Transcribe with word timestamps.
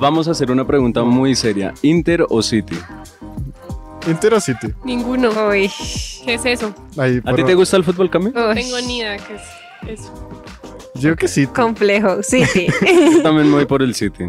vamos 0.00 0.26
a 0.26 0.32
hacer 0.32 0.50
una 0.50 0.66
pregunta 0.66 1.04
muy 1.04 1.34
seria. 1.36 1.74
¿Inter 1.82 2.26
o 2.28 2.42
City? 2.42 2.76
Inter 4.08 4.34
o 4.34 4.40
City. 4.40 4.68
Ninguno. 4.82 5.30
Uy. 5.48 5.70
¿Qué 6.24 6.34
es 6.34 6.44
eso? 6.46 6.74
Ahí, 6.96 7.20
¿A 7.24 7.34
ti 7.34 7.44
te 7.44 7.54
gusta 7.54 7.76
el 7.76 7.84
fútbol, 7.84 8.10
Cami? 8.10 8.30
No 8.32 8.54
tengo 8.54 8.80
ni 8.80 8.98
idea 8.98 9.18
qué 9.18 9.34
es 9.92 10.00
eso. 10.00 10.12
Yo 10.94 11.14
que 11.16 11.28
sí. 11.28 11.46
Complejo, 11.46 12.22
sí, 12.22 12.44
sí. 12.52 12.66
Yo 13.16 13.22
también 13.22 13.48
me 13.48 13.56
voy 13.56 13.66
por 13.66 13.82
el 13.82 13.94
City. 13.94 14.24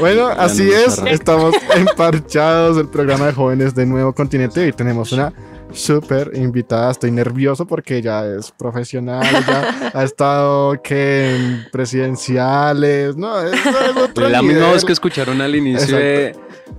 Bueno, 0.00 0.28
así 0.28 0.64
no 0.64 0.72
es. 0.72 0.98
Estamos 1.06 1.54
emparchados 1.74 2.78
el 2.78 2.88
programa 2.88 3.26
de 3.26 3.32
jóvenes 3.32 3.74
de 3.74 3.86
Nuevo 3.86 4.12
Continente 4.14 4.66
y 4.66 4.72
tenemos 4.72 5.12
una 5.12 5.32
súper 5.72 6.32
invitada. 6.34 6.90
Estoy 6.90 7.10
nervioso 7.10 7.66
porque 7.66 7.98
ella 7.98 8.26
es 8.26 8.50
profesional, 8.50 9.24
ya 9.46 9.90
ha 9.92 10.04
estado 10.04 10.80
que 10.82 11.36
en 11.36 11.66
presidenciales, 11.70 13.16
no, 13.16 13.40
es, 13.40 13.54
es 13.54 13.96
otro 13.96 14.28
La 14.28 14.42
misma 14.42 14.72
voz 14.72 14.84
que 14.84 14.92
escucharon 14.92 15.40
al 15.40 15.54
inicio 15.54 15.96
de... 15.96 16.36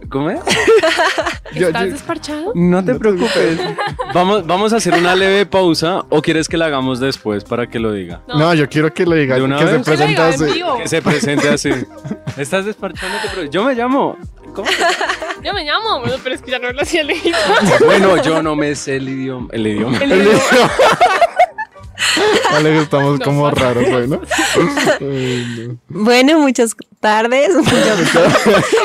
¿Cómo 0.09 0.29
es? 0.29 0.39
Yo- 1.53 1.67
¿Estás 1.67 1.85
yo- 1.85 1.91
desparchado? 1.91 2.51
No 2.55 2.83
te 2.83 2.93
No 2.93 2.99
preocupes. 2.99 3.59
Vamos, 4.13 4.45
vamos 4.45 4.73
a 4.73 4.77
hacer 4.77 4.93
una 4.93 5.15
leve 5.15 5.45
pausa 5.45 6.03
o 6.09 6.21
quieres 6.21 6.47
que 6.47 6.57
la 6.57 6.65
hagamos 6.65 6.99
después 6.99 7.43
para 7.43 7.67
que 7.67 7.79
lo 7.79 7.91
diga. 7.93 8.21
no, 8.27 8.53
yo 8.53 8.67
quiero 8.69 8.93
que 8.93 9.05
lo 9.05 9.15
diga, 9.15 9.35
¿De 9.35 9.41
una 9.41 9.57
que 9.57 9.65
se 9.65 9.71
vez? 9.77 9.85
Diga 9.85 9.95
presente 9.97 10.21
en 10.21 10.27
así. 10.49 10.63
Que 10.81 10.87
se 10.87 11.01
presente 11.01 11.49
así. 11.49 11.69
Estás 12.37 12.65
desparchando. 12.65 13.17
Yo 13.49 13.63
me 13.63 13.73
llamo. 13.75 14.17
¿Cómo? 14.53 14.69
Yo 15.43 15.53
me 15.53 15.63
llamo, 15.63 16.01
pero 16.23 16.35
es 16.35 16.41
que 16.41 16.51
ya 16.51 16.59
no 16.59 16.71
lo 16.71 16.81
hacía 16.81 17.03
legítimo. 17.03 17.35
Bueno, 17.85 18.21
yo 18.23 18.41
no 18.41 18.55
me 18.55 18.73
sé 18.75 18.97
el 18.97 19.09
idioma. 19.09 19.47
El 19.51 19.67
idioma. 19.67 19.97
El 19.97 20.11
El 20.11 20.21
idioma. 20.23 20.39
Alex, 22.53 22.83
estamos 22.83 23.19
como 23.19 23.49
raros 23.51 23.87
hoy, 23.87 24.07
¿no? 24.07 24.21
Ay, 25.01 25.67
no. 25.67 25.77
Bueno, 25.89 26.39
muchas 26.39 26.75
tardes. 26.99 27.49
Muchas- 27.55 28.11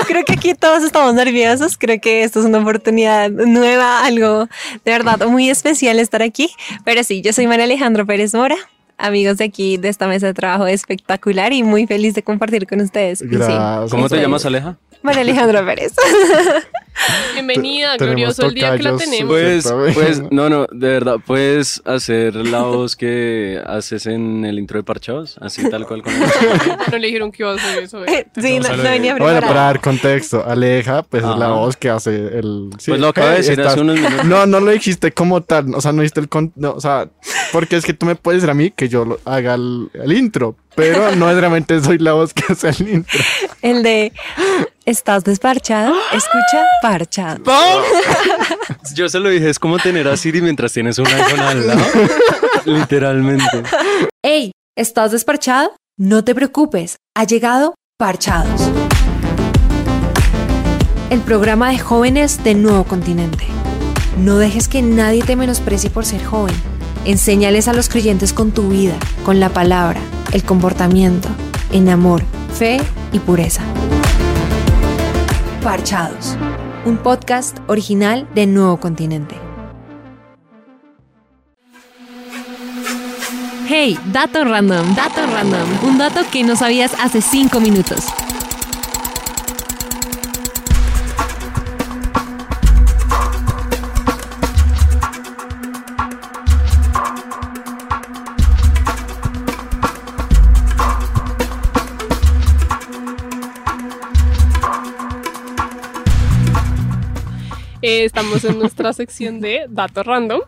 Creo 0.06 0.24
que 0.24 0.32
aquí 0.34 0.54
todos 0.54 0.82
estamos 0.82 1.14
nerviosos. 1.14 1.76
Creo 1.78 2.00
que 2.00 2.22
esto 2.22 2.40
es 2.40 2.46
una 2.46 2.58
oportunidad 2.58 3.30
nueva, 3.30 4.04
algo 4.04 4.46
de 4.84 4.90
verdad 4.90 5.26
muy 5.26 5.48
especial 5.50 5.98
estar 5.98 6.22
aquí. 6.22 6.50
Pero 6.84 7.02
sí, 7.04 7.22
yo 7.22 7.32
soy 7.32 7.46
María 7.46 7.64
Alejandro 7.64 8.06
Pérez 8.06 8.34
Mora. 8.34 8.56
Amigos 8.98 9.38
de 9.38 9.44
aquí, 9.44 9.78
de 9.78 9.88
esta 9.88 10.06
mesa 10.06 10.26
de 10.26 10.34
trabajo 10.34 10.66
espectacular 10.66 11.54
y 11.54 11.62
muy 11.62 11.86
feliz 11.86 12.12
de 12.14 12.22
compartir 12.22 12.66
con 12.66 12.82
ustedes. 12.82 13.20
Sí. 13.20 13.26
¿Cómo 13.90 14.08
te 14.10 14.18
llamas, 14.20 14.44
Aleja? 14.44 14.76
María 15.02 15.22
Alejandra 15.22 15.64
Pérez. 15.64 15.92
Bienvenida, 17.32 17.96
glorioso 17.96 18.44
el 18.46 18.54
día 18.54 18.76
que 18.76 18.82
la 18.82 18.96
tenemos. 18.96 19.28
Pues, 19.30 19.64
Exactamente. 19.64 19.94
pues, 19.94 20.22
no, 20.32 20.50
no, 20.50 20.66
de 20.70 20.88
verdad, 20.88 21.16
puedes 21.26 21.80
hacer 21.86 22.34
la 22.36 22.62
voz 22.62 22.96
que 22.96 23.58
haces 23.64 24.04
en 24.06 24.44
el 24.44 24.58
intro 24.58 24.78
de 24.78 24.82
Parchados, 24.82 25.38
así 25.40 25.68
tal 25.70 25.86
cual 25.86 26.02
con 26.02 26.12
No 26.92 26.98
le 26.98 27.06
dijeron 27.06 27.32
que 27.32 27.42
iba 27.42 27.52
a 27.52 27.54
hacer 27.54 27.84
eso. 27.84 28.04
eh. 28.04 28.26
sí, 28.38 28.58
no, 28.58 28.76
no 28.76 28.82
venía 28.82 29.12
Bueno, 29.12 29.24
para 29.26 29.38
preparada. 29.40 29.66
dar 29.68 29.80
contexto, 29.80 30.44
Aleja, 30.46 31.02
pues 31.04 31.22
es 31.24 31.36
la 31.36 31.48
voz 31.48 31.76
que 31.78 31.88
hace 31.88 32.16
el... 32.38 32.68
sí, 32.78 32.90
Pues 32.90 33.00
lo 33.00 33.08
acabo 33.08 33.28
de 33.28 33.34
eh, 33.34 33.36
decir 33.38 33.52
estás- 33.52 33.72
hace 33.72 33.80
unos 33.80 33.96
minutos. 33.98 34.24
No, 34.26 34.44
no 34.44 34.60
lo 34.60 34.70
dijiste 34.70 35.12
como 35.12 35.40
tal, 35.42 35.74
o 35.74 35.80
sea, 35.80 35.92
no 35.92 36.02
dijiste 36.02 36.20
el... 36.20 36.28
con- 36.28 36.52
no, 36.56 36.72
o 36.72 36.80
sea, 36.80 37.08
porque 37.52 37.76
es 37.76 37.84
que 37.86 37.94
tú 37.94 38.04
me 38.04 38.16
puedes 38.16 38.42
decir 38.42 38.50
a 38.50 38.54
mí 38.54 38.70
que 38.72 38.90
yo 38.90 39.18
haga 39.24 39.54
el, 39.54 39.88
el 39.94 40.12
intro, 40.12 40.56
pero 40.74 41.14
no 41.16 41.30
es 41.30 41.36
realmente 41.36 41.80
soy 41.82 41.98
la 41.98 42.12
voz 42.12 42.32
que 42.32 42.52
hace 42.52 42.68
el 42.68 42.88
intro. 42.88 43.18
El 43.62 43.82
de 43.82 44.12
¿Estás 44.90 45.22
desparchado? 45.22 45.94
Escucha 46.12 46.64
parchado. 46.82 47.44
Yo 48.94 49.08
se 49.08 49.20
lo 49.20 49.28
dije, 49.28 49.48
es 49.48 49.58
como 49.58 49.78
tener 49.78 50.08
a 50.08 50.16
Siri 50.16 50.40
mientras 50.40 50.72
tienes 50.72 50.98
un 50.98 51.06
iPhone 51.06 51.40
al 51.40 51.66
lado. 51.66 51.80
Literalmente. 52.64 53.62
¡Ey! 54.24 54.52
¿Estás 54.76 55.12
desparchado? 55.12 55.72
No 55.96 56.24
te 56.24 56.34
preocupes, 56.34 56.96
ha 57.14 57.24
llegado 57.24 57.74
Parchados. 57.98 58.62
El 61.10 61.20
programa 61.20 61.70
de 61.70 61.78
jóvenes 61.78 62.42
de 62.42 62.54
Nuevo 62.54 62.84
Continente. 62.84 63.46
No 64.16 64.38
dejes 64.38 64.66
que 64.66 64.80
nadie 64.82 65.22
te 65.22 65.36
menosprecie 65.36 65.90
por 65.90 66.04
ser 66.04 66.24
joven. 66.24 66.56
Enséñales 67.06 67.66
a 67.66 67.72
los 67.72 67.88
creyentes 67.88 68.34
con 68.34 68.52
tu 68.52 68.68
vida, 68.68 68.94
con 69.24 69.40
la 69.40 69.48
palabra, 69.48 69.98
el 70.32 70.44
comportamiento, 70.44 71.28
en 71.72 71.88
amor, 71.88 72.22
fe 72.52 72.78
y 73.10 73.18
pureza. 73.18 73.62
Parchados, 75.62 76.36
un 76.84 76.98
podcast 76.98 77.56
original 77.68 78.28
de 78.34 78.46
Nuevo 78.46 78.78
Continente. 78.80 79.34
Hey, 83.66 83.98
dato 84.12 84.44
random, 84.44 84.94
dato 84.94 85.26
random, 85.26 85.68
un 85.84 85.96
dato 85.96 86.20
que 86.30 86.42
no 86.42 86.54
sabías 86.54 86.92
hace 87.00 87.22
5 87.22 87.60
minutos. 87.60 88.04
Eh, 107.90 108.04
estamos 108.04 108.44
en 108.44 108.56
nuestra 108.60 108.92
sección 109.00 109.40
de 109.40 109.66
datos 109.68 110.06
random. 110.06 110.40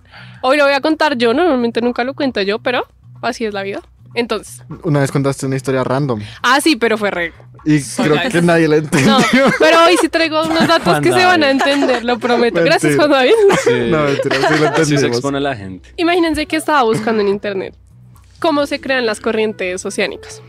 Hoy 0.42 0.56
lo 0.56 0.64
voy 0.64 0.74
a 0.74 0.80
contar 0.80 1.16
yo, 1.16 1.34
normalmente 1.34 1.80
nunca 1.80 2.04
lo 2.04 2.14
cuento 2.14 2.40
yo, 2.40 2.60
pero 2.60 2.86
así 3.20 3.44
es 3.44 3.52
la 3.52 3.64
vida. 3.64 3.82
Entonces, 4.14 4.62
Una 4.84 5.00
vez 5.00 5.10
contaste 5.10 5.46
una 5.46 5.56
historia 5.56 5.82
random 5.82 6.20
ah, 6.42 6.60
sí, 6.60 6.76
pero 6.76 6.98
fue 6.98 7.10
re. 7.10 7.32
y 7.64 7.80
creo 7.80 8.16
que 8.30 8.42
nadie 8.42 8.68
la 8.68 8.76
entendió. 8.76 9.18
No, 9.18 9.24
pero 9.58 9.84
hoy 9.86 9.96
sí 10.00 10.08
traigo 10.08 10.42
unos 10.44 10.68
datos 10.68 10.84
Juan 10.84 11.02
que 11.02 11.08
se 11.12 11.24
van 11.24 11.42
a 11.42 11.46
David. 11.46 11.60
entender, 11.62 12.04
lo 12.04 12.18
prometo. 12.18 12.62
Gracias, 12.62 12.96
Mentira. 12.96 13.08
Juan 13.08 13.10
David. 13.10 13.32
Sí. 13.64 13.90
No, 13.90 14.04
mentira, 14.04 14.36
sí 14.36 14.62
la 14.62 14.68
Así 14.70 14.98
se 14.98 15.06
expone 15.08 15.40
la 15.40 15.56
gente. 15.56 15.88
Imagínense 15.96 16.46
que 16.46 16.56
estaba 16.56 16.82
buscando 16.84 17.22
en 17.22 17.28
internet 17.28 17.74
cómo 18.38 18.66
se 18.66 18.80
crean 18.80 19.04
las 19.06 19.18
corrientes 19.18 19.84
oceánicas. 19.84 20.42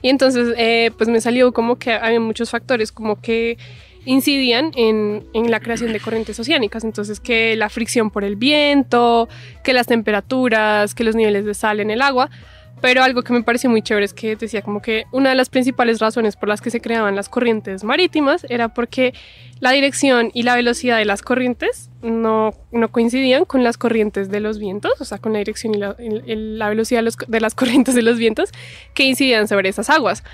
Y 0.00 0.08
entonces, 0.08 0.54
eh, 0.56 0.92
pues 0.96 1.10
me 1.10 1.20
salió 1.20 1.52
como 1.52 1.76
que 1.78 1.92
había 1.92 2.20
muchos 2.20 2.50
factores 2.50 2.90
como 2.92 3.20
que 3.20 3.58
incidían 4.04 4.72
en, 4.76 5.26
en 5.32 5.50
la 5.50 5.60
creación 5.60 5.92
de 5.92 6.00
corrientes 6.00 6.38
oceánicas. 6.38 6.84
Entonces, 6.84 7.20
que 7.20 7.56
la 7.56 7.68
fricción 7.68 8.10
por 8.10 8.24
el 8.24 8.36
viento, 8.36 9.28
que 9.62 9.72
las 9.72 9.86
temperaturas, 9.86 10.94
que 10.94 11.04
los 11.04 11.14
niveles 11.14 11.44
de 11.44 11.54
sal 11.54 11.80
en 11.80 11.90
el 11.90 12.02
agua. 12.02 12.30
Pero 12.82 13.04
algo 13.04 13.22
que 13.22 13.32
me 13.32 13.44
pareció 13.44 13.70
muy 13.70 13.80
chévere 13.80 14.04
es 14.04 14.12
que 14.12 14.34
decía 14.34 14.60
como 14.60 14.82
que 14.82 15.04
una 15.12 15.30
de 15.30 15.36
las 15.36 15.48
principales 15.48 16.00
razones 16.00 16.34
por 16.34 16.48
las 16.48 16.60
que 16.60 16.70
se 16.70 16.80
creaban 16.80 17.14
las 17.14 17.28
corrientes 17.28 17.84
marítimas 17.84 18.44
era 18.48 18.74
porque 18.74 19.14
la 19.60 19.70
dirección 19.70 20.32
y 20.34 20.42
la 20.42 20.56
velocidad 20.56 20.98
de 20.98 21.04
las 21.04 21.22
corrientes 21.22 21.90
no, 22.02 22.50
no 22.72 22.90
coincidían 22.90 23.44
con 23.44 23.62
las 23.62 23.78
corrientes 23.78 24.30
de 24.30 24.40
los 24.40 24.58
vientos, 24.58 25.00
o 25.00 25.04
sea, 25.04 25.18
con 25.18 25.32
la 25.32 25.38
dirección 25.38 25.76
y 25.76 25.78
la, 25.78 25.94
la 26.26 26.68
velocidad 26.70 27.04
de, 27.04 27.12
de 27.28 27.40
las 27.40 27.54
corrientes 27.54 27.94
de 27.94 28.02
los 28.02 28.18
vientos 28.18 28.50
que 28.94 29.04
incidían 29.04 29.46
sobre 29.46 29.68
esas 29.68 29.88
aguas. 29.88 30.24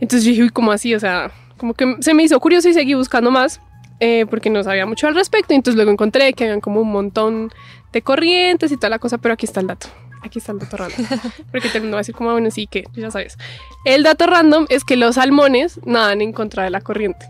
Entonces 0.00 0.24
yo 0.24 0.30
dije, 0.30 0.42
uy, 0.44 0.50
¿cómo 0.50 0.70
así? 0.70 0.94
O 0.94 1.00
sea, 1.00 1.32
como 1.62 1.74
que 1.74 1.94
se 2.00 2.12
me 2.12 2.24
hizo 2.24 2.40
curioso 2.40 2.68
y 2.68 2.74
seguí 2.74 2.94
buscando 2.94 3.30
más 3.30 3.60
eh, 4.00 4.26
porque 4.28 4.50
no 4.50 4.64
sabía 4.64 4.84
mucho 4.84 5.06
al 5.06 5.14
respecto. 5.14 5.54
Entonces 5.54 5.76
luego 5.76 5.92
encontré 5.92 6.32
que 6.32 6.42
habían 6.42 6.60
como 6.60 6.80
un 6.80 6.90
montón 6.90 7.52
de 7.92 8.02
corrientes 8.02 8.72
y 8.72 8.76
toda 8.76 8.88
la 8.90 8.98
cosa, 8.98 9.18
pero 9.18 9.34
aquí 9.34 9.46
está 9.46 9.60
el 9.60 9.68
dato. 9.68 9.86
Aquí 10.24 10.40
está 10.40 10.50
el 10.50 10.58
dato 10.58 10.76
random. 10.76 11.06
Porque 11.52 11.68
todo 11.68 11.76
el 11.78 11.82
mundo 11.84 11.94
va 11.94 11.98
a 11.98 12.00
decir 12.00 12.16
como, 12.16 12.30
"Ah, 12.30 12.32
bueno, 12.32 12.50
sí, 12.50 12.66
que 12.66 12.82
ya 12.96 13.12
sabes. 13.12 13.38
El 13.84 14.02
dato 14.02 14.26
random 14.26 14.66
es 14.70 14.82
que 14.82 14.96
los 14.96 15.14
salmones 15.14 15.78
nadan 15.84 16.20
en 16.20 16.32
contra 16.32 16.64
de 16.64 16.70
la 16.70 16.80
corriente. 16.80 17.26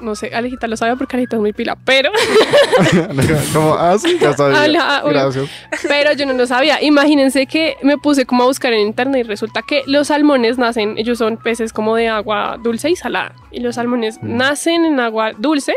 No 0.00 0.14
sé, 0.14 0.30
Alejita 0.34 0.66
lo 0.66 0.76
sabe 0.76 0.96
porque 0.96 1.16
Alejita 1.16 1.36
es 1.36 1.40
muy 1.40 1.52
pila, 1.52 1.76
pero, 1.84 2.10
como, 3.52 3.74
ah, 3.74 3.96
sí, 3.98 4.16
ya 4.20 4.32
sabía. 4.36 4.62
Hola, 4.62 4.80
ah, 4.82 5.02
hola. 5.04 5.22
Gracias. 5.24 5.50
pero 5.88 6.12
yo 6.12 6.26
no 6.26 6.32
lo 6.34 6.46
sabía. 6.46 6.82
Imagínense 6.82 7.46
que 7.46 7.76
me 7.82 7.98
puse 7.98 8.26
como 8.26 8.44
a 8.44 8.46
buscar 8.46 8.72
en 8.72 8.80
internet 8.86 9.24
y 9.24 9.28
resulta 9.28 9.62
que 9.62 9.82
los 9.86 10.08
salmones 10.08 10.58
nacen, 10.58 10.96
ellos 10.98 11.18
son 11.18 11.36
peces 11.36 11.72
como 11.72 11.96
de 11.96 12.08
agua 12.08 12.58
dulce 12.62 12.90
y 12.90 12.96
salada. 12.96 13.34
Y 13.50 13.60
los 13.60 13.74
salmones 13.76 14.18
Mm. 14.22 14.36
nacen 14.36 14.84
en 14.84 15.00
agua 15.00 15.32
dulce 15.36 15.74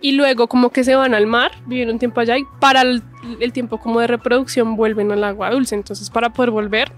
y 0.00 0.12
luego 0.12 0.48
como 0.48 0.70
que 0.70 0.82
se 0.84 0.94
van 0.94 1.14
al 1.14 1.26
mar, 1.26 1.50
viven 1.66 1.90
un 1.90 1.98
tiempo 1.98 2.20
allá 2.20 2.38
y 2.38 2.44
para 2.58 2.80
el, 2.82 3.02
el 3.40 3.52
tiempo 3.52 3.78
como 3.78 4.00
de 4.00 4.06
reproducción 4.06 4.76
vuelven 4.76 5.12
al 5.12 5.22
agua 5.24 5.50
dulce. 5.50 5.74
Entonces 5.74 6.08
para 6.10 6.30
poder 6.32 6.50
volver 6.50 6.90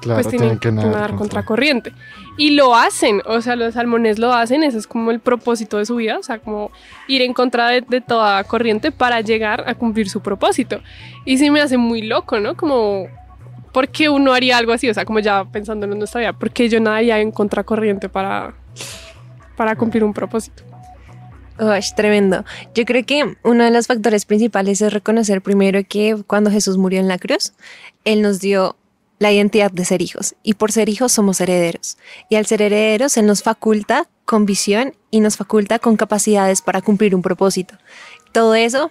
Claro, 0.00 0.22
pues 0.22 0.36
tienen 0.36 0.58
que 0.58 0.70
nadar, 0.70 1.14
contra 1.14 1.44
corriente. 1.44 1.92
Y 2.36 2.50
lo 2.50 2.74
hacen, 2.74 3.22
o 3.26 3.40
sea, 3.40 3.56
los 3.56 3.74
salmones 3.74 4.18
lo 4.18 4.32
hacen, 4.32 4.62
ese 4.62 4.78
es 4.78 4.86
como 4.86 5.10
el 5.10 5.20
propósito 5.20 5.78
de 5.78 5.86
su 5.86 5.96
vida, 5.96 6.18
o 6.18 6.22
sea, 6.22 6.38
como 6.38 6.70
ir 7.08 7.22
en 7.22 7.32
contra 7.32 7.68
de, 7.68 7.80
de 7.80 8.00
toda 8.00 8.44
corriente 8.44 8.92
para 8.92 9.20
llegar 9.20 9.64
a 9.66 9.74
cumplir 9.74 10.08
su 10.08 10.20
propósito. 10.20 10.80
Y 11.24 11.38
sí 11.38 11.50
me 11.50 11.60
hace 11.60 11.76
muy 11.78 12.02
loco, 12.02 12.38
¿no? 12.40 12.56
Como, 12.56 13.06
¿por 13.72 13.88
qué 13.88 14.08
uno 14.08 14.32
haría 14.32 14.58
algo 14.58 14.72
así? 14.72 14.88
O 14.88 14.94
sea, 14.94 15.04
como 15.04 15.18
ya 15.18 15.44
pensándolo 15.44 15.94
en 15.94 15.98
nuestra 15.98 16.20
vida, 16.20 16.32
¿por 16.32 16.50
qué 16.50 16.68
yo 16.68 16.78
nadaría 16.78 17.18
en 17.18 17.32
contracorriente 17.32 18.08
para 18.08 18.54
para 19.56 19.74
cumplir 19.74 20.04
un 20.04 20.12
propósito. 20.12 20.62
Uy, 21.58 21.80
tremendo. 21.96 22.44
Yo 22.74 22.84
creo 22.84 23.04
que 23.04 23.36
uno 23.42 23.64
de 23.64 23.70
los 23.70 23.86
factores 23.86 24.26
principales 24.26 24.82
es 24.82 24.92
reconocer 24.92 25.40
primero 25.40 25.80
que 25.88 26.22
cuando 26.26 26.50
Jesús 26.50 26.76
murió 26.76 27.00
en 27.00 27.08
la 27.08 27.18
cruz, 27.18 27.54
Él 28.04 28.20
nos 28.20 28.40
dio 28.40 28.76
la 29.18 29.32
identidad 29.32 29.70
de 29.70 29.84
ser 29.84 30.02
hijos 30.02 30.34
y 30.42 30.54
por 30.54 30.72
ser 30.72 30.88
hijos 30.88 31.12
somos 31.12 31.40
herederos. 31.40 31.96
Y 32.28 32.36
al 32.36 32.46
ser 32.46 32.62
herederos, 32.62 33.16
Él 33.16 33.26
nos 33.26 33.42
faculta 33.42 34.08
con 34.24 34.46
visión 34.46 34.94
y 35.10 35.20
nos 35.20 35.36
faculta 35.36 35.78
con 35.78 35.96
capacidades 35.96 36.62
para 36.62 36.82
cumplir 36.82 37.14
un 37.14 37.22
propósito. 37.22 37.76
Todo 38.32 38.54
eso 38.54 38.90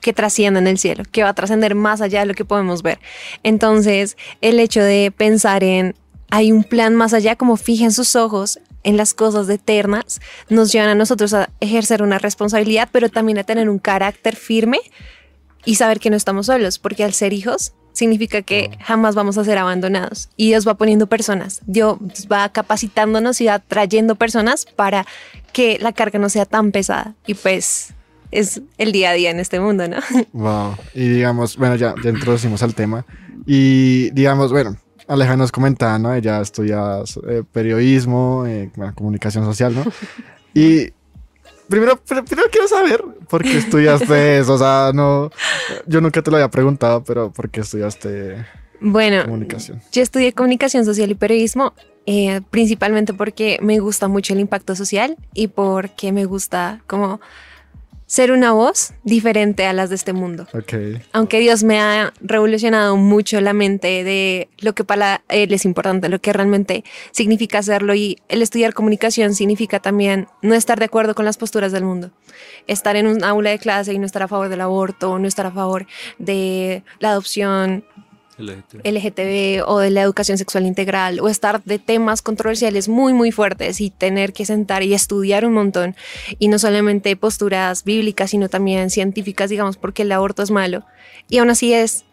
que 0.00 0.12
trasciende 0.12 0.60
en 0.60 0.66
el 0.68 0.78
cielo, 0.78 1.04
que 1.10 1.22
va 1.22 1.30
a 1.30 1.34
trascender 1.34 1.74
más 1.74 2.00
allá 2.00 2.20
de 2.20 2.26
lo 2.26 2.34
que 2.34 2.44
podemos 2.44 2.82
ver. 2.82 2.98
Entonces, 3.42 4.16
el 4.40 4.60
hecho 4.60 4.80
de 4.82 5.12
pensar 5.14 5.64
en 5.64 5.94
hay 6.30 6.52
un 6.52 6.62
plan 6.62 6.94
más 6.94 7.14
allá, 7.14 7.36
como 7.36 7.56
fijen 7.56 7.90
sus 7.90 8.14
ojos 8.14 8.60
en 8.84 8.96
las 8.96 9.14
cosas 9.14 9.48
eternas, 9.48 10.20
nos 10.48 10.72
llevan 10.72 10.90
a 10.90 10.94
nosotros 10.94 11.34
a 11.34 11.50
ejercer 11.60 12.02
una 12.02 12.18
responsabilidad, 12.18 12.88
pero 12.92 13.08
también 13.08 13.38
a 13.38 13.44
tener 13.44 13.68
un 13.68 13.78
carácter 13.78 14.36
firme 14.36 14.78
y 15.64 15.76
saber 15.76 16.00
que 16.00 16.10
no 16.10 16.16
estamos 16.16 16.46
solos, 16.46 16.78
porque 16.78 17.04
al 17.04 17.14
ser 17.14 17.32
hijos 17.32 17.72
significa 17.98 18.42
que 18.42 18.70
jamás 18.80 19.16
vamos 19.16 19.38
a 19.38 19.44
ser 19.44 19.58
abandonados. 19.58 20.28
Y 20.36 20.48
Dios 20.48 20.66
va 20.66 20.74
poniendo 20.74 21.08
personas, 21.08 21.60
Dios 21.66 21.98
va 22.30 22.48
capacitándonos 22.48 23.40
y 23.40 23.46
va 23.46 23.58
trayendo 23.58 24.14
personas 24.14 24.66
para 24.66 25.04
que 25.52 25.78
la 25.80 25.92
carga 25.92 26.20
no 26.20 26.28
sea 26.28 26.46
tan 26.46 26.70
pesada. 26.70 27.16
Y 27.26 27.34
pues 27.34 27.92
es 28.30 28.62
el 28.78 28.92
día 28.92 29.10
a 29.10 29.14
día 29.14 29.30
en 29.30 29.40
este 29.40 29.58
mundo, 29.58 29.88
¿no? 29.88 29.96
Wow. 30.32 30.76
Y 30.94 31.08
digamos, 31.08 31.56
bueno, 31.56 31.74
ya, 31.74 31.94
ya 32.02 32.10
introducimos 32.10 32.62
al 32.62 32.74
tema. 32.74 33.04
Y 33.46 34.10
digamos, 34.10 34.52
bueno, 34.52 34.76
Aleja 35.08 35.36
nos 35.36 35.50
comentaba, 35.50 35.98
¿no? 35.98 36.14
Ella 36.14 36.40
estudia 36.40 37.02
eh, 37.28 37.42
periodismo, 37.50 38.44
eh, 38.46 38.70
bueno, 38.76 38.94
comunicación 38.94 39.44
social, 39.44 39.74
¿no? 39.74 39.84
Y 40.54 40.92
primero, 41.68 41.96
pr- 42.04 42.24
primero 42.24 42.48
quiero 42.50 42.68
saber 42.68 43.02
por 43.28 43.42
qué 43.42 43.58
estudiaste 43.58 44.38
eso. 44.38 44.54
O 44.54 44.58
sea, 44.58 44.90
no, 44.94 45.30
yo 45.86 46.00
nunca 46.00 46.22
te 46.22 46.30
lo 46.30 46.36
había 46.36 46.48
preguntado, 46.50 47.02
pero 47.04 47.30
¿por 47.32 47.50
qué 47.50 47.60
estudiaste 47.60 48.44
Bueno, 48.80 49.24
comunicación? 49.24 49.80
Yo 49.92 50.02
estudié 50.02 50.32
comunicación 50.32 50.84
social 50.84 51.10
y 51.10 51.14
periodismo 51.14 51.74
eh, 52.06 52.40
principalmente 52.50 53.12
porque 53.12 53.58
me 53.60 53.78
gusta 53.80 54.08
mucho 54.08 54.32
el 54.32 54.40
impacto 54.40 54.74
social 54.74 55.16
y 55.34 55.48
porque 55.48 56.10
me 56.12 56.24
gusta 56.24 56.80
como 56.86 57.20
ser 58.08 58.32
una 58.32 58.52
voz 58.52 58.94
diferente 59.04 59.66
a 59.66 59.72
las 59.74 59.90
de 59.90 59.94
este 59.94 60.14
mundo. 60.14 60.48
Ok. 60.54 60.72
Aunque 61.12 61.40
Dios 61.40 61.62
me 61.62 61.78
ha 61.78 62.14
revolucionado 62.20 62.96
mucho 62.96 63.40
la 63.42 63.52
mente 63.52 64.02
de 64.02 64.48
lo 64.58 64.74
que 64.74 64.82
para 64.82 65.22
Él 65.28 65.52
es 65.52 65.66
importante, 65.66 66.08
lo 66.08 66.18
que 66.18 66.32
realmente 66.32 66.84
significa 67.10 67.58
hacerlo 67.58 67.94
y 67.94 68.18
el 68.28 68.40
estudiar 68.40 68.72
comunicación 68.72 69.34
significa 69.34 69.78
también 69.78 70.26
no 70.40 70.54
estar 70.54 70.78
de 70.78 70.86
acuerdo 70.86 71.14
con 71.14 71.26
las 71.26 71.36
posturas 71.36 71.70
del 71.70 71.84
mundo. 71.84 72.10
Estar 72.66 72.96
en 72.96 73.06
un 73.06 73.22
aula 73.22 73.50
de 73.50 73.58
clase 73.58 73.92
y 73.92 73.98
no 73.98 74.06
estar 74.06 74.22
a 74.22 74.28
favor 74.28 74.48
del 74.48 74.62
aborto, 74.62 75.18
no 75.18 75.28
estar 75.28 75.44
a 75.44 75.50
favor 75.50 75.86
de 76.18 76.82
la 77.00 77.10
adopción, 77.10 77.84
LGTB. 78.38 78.86
LGTB 78.86 79.68
o 79.68 79.78
de 79.78 79.90
la 79.90 80.02
educación 80.02 80.38
sexual 80.38 80.66
integral 80.66 81.20
o 81.20 81.28
estar 81.28 81.62
de 81.64 81.78
temas 81.78 82.22
controversiales 82.22 82.88
muy 82.88 83.12
muy 83.12 83.32
fuertes 83.32 83.80
y 83.80 83.90
tener 83.90 84.32
que 84.32 84.46
sentar 84.46 84.82
y 84.82 84.94
estudiar 84.94 85.44
un 85.44 85.54
montón 85.54 85.96
y 86.38 86.48
no 86.48 86.58
solamente 86.58 87.14
posturas 87.16 87.84
bíblicas 87.84 88.30
sino 88.30 88.48
también 88.48 88.90
científicas 88.90 89.50
digamos 89.50 89.76
porque 89.76 90.02
el 90.02 90.12
aborto 90.12 90.42
es 90.42 90.50
malo 90.50 90.84
y 91.28 91.38
aún 91.38 91.50
así 91.50 91.72
es 91.74 92.04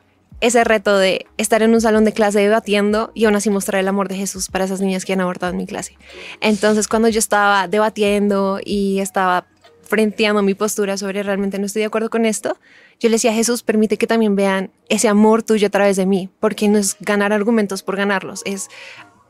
ese 0.42 0.64
reto 0.64 0.98
de 0.98 1.26
estar 1.38 1.62
en 1.62 1.74
un 1.74 1.82
salón 1.82 2.06
de 2.06 2.12
clase 2.12 2.40
debatiendo 2.40 3.12
y 3.14 3.26
aún 3.26 3.36
así 3.36 3.50
mostrar 3.50 3.80
el 3.80 3.88
amor 3.88 4.10
de 4.10 4.16
Jesús 4.16 4.50
para 4.50 4.66
esas 4.66 4.82
niñas 4.82 5.06
que 5.06 5.14
han 5.14 5.22
abortado 5.22 5.52
en 5.52 5.58
mi 5.58 5.66
clase. 5.66 5.98
Entonces 6.42 6.88
cuando 6.88 7.08
yo 7.08 7.20
estaba 7.20 7.68
debatiendo 7.68 8.60
y 8.64 9.00
estaba 9.00 9.48
frenteando 9.84 10.42
mi 10.42 10.54
postura 10.54 10.98
sobre 10.98 11.24
realmente 11.24 11.60
no 11.60 11.68
estoy 11.68 11.82
de 11.82 11.86
acuerdo 11.86 12.10
con 12.10 12.26
esto, 12.26 12.58
yo 13.00 13.10
le 13.10 13.16
decía 13.16 13.34
Jesús, 13.34 13.64
permite 13.64 13.98
que 13.98 14.08
también 14.08 14.36
vean 14.36 14.72
ese 14.90 15.08
amor 15.08 15.44
tuyo 15.44 15.68
a 15.68 15.72
través 15.72 15.98
de 15.98 16.06
mí, 16.06 16.30
porque 16.40 16.68
no 16.68 16.78
es 16.78 16.98
ganar 17.00 17.34
argumentos 17.34 17.84
por 17.84 17.96
ganarlos, 17.96 18.42
es 18.46 18.70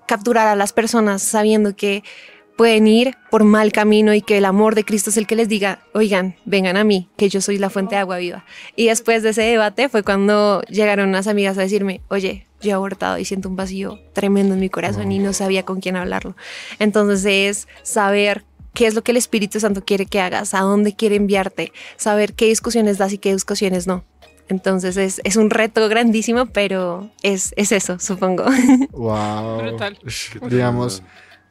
capturar 0.08 0.48
a 0.48 0.56
las 0.56 0.74
personas 0.74 1.22
sabiendo 1.24 1.76
que 1.76 2.04
pueden 2.56 2.88
ir 2.88 3.16
por 3.30 3.44
mal 3.44 3.72
camino 3.72 4.14
y 4.14 4.22
que 4.22 4.38
el 4.38 4.46
amor 4.46 4.76
de 4.76 4.86
Cristo 4.86 5.10
es 5.10 5.18
el 5.18 5.28
que 5.28 5.36
les 5.36 5.50
diga, 5.50 5.82
oigan, 5.94 6.36
vengan 6.46 6.78
a 6.78 6.84
mí, 6.84 7.10
que 7.18 7.30
yo 7.30 7.42
soy 7.42 7.58
la 7.58 7.70
fuente 7.70 7.96
de 7.96 8.02
agua 8.02 8.18
viva. 8.18 8.46
Y 8.76 8.88
después 8.88 9.24
de 9.24 9.30
ese 9.30 9.42
debate 9.42 9.90
fue 9.90 10.04
cuando 10.04 10.62
llegaron 10.64 11.10
unas 11.10 11.28
amigas 11.28 11.58
a 11.58 11.62
decirme, 11.62 12.02
oye, 12.08 12.48
yo 12.62 12.72
he 12.72 12.74
abortado 12.74 13.18
y 13.18 13.26
siento 13.26 13.50
un 13.50 13.56
vacío 13.56 14.00
tremendo 14.14 14.54
en 14.54 14.62
mi 14.62 14.70
corazón 14.70 15.12
y 15.12 15.20
no 15.20 15.34
sabía 15.34 15.64
con 15.64 15.82
quién 15.82 15.98
hablarlo. 15.98 16.36
Entonces 16.80 17.26
es 17.26 17.68
saber 17.84 18.46
qué 18.76 18.86
es 18.86 18.94
lo 18.94 19.04
que 19.04 19.12
el 19.12 19.18
Espíritu 19.18 19.60
Santo 19.60 19.84
quiere 19.84 20.06
que 20.06 20.20
hagas, 20.20 20.54
a 20.54 20.60
dónde 20.60 20.94
quiere 20.94 21.16
enviarte, 21.16 21.72
saber 21.98 22.34
qué 22.34 22.46
discusiones 22.46 23.00
das 23.00 23.14
y 23.14 23.18
qué 23.18 23.34
discusiones 23.34 23.88
no. 23.88 24.04
Entonces 24.48 24.98
es, 24.98 25.22
es 25.24 25.38
un 25.38 25.50
reto 25.50 25.90
grandísimo, 25.90 26.46
pero 26.46 27.10
es, 27.24 27.54
es 27.58 27.72
eso, 27.72 27.98
supongo. 27.98 28.46
Wow. 28.92 29.58
Brutal. 29.58 29.98
Digamos, 30.50 31.02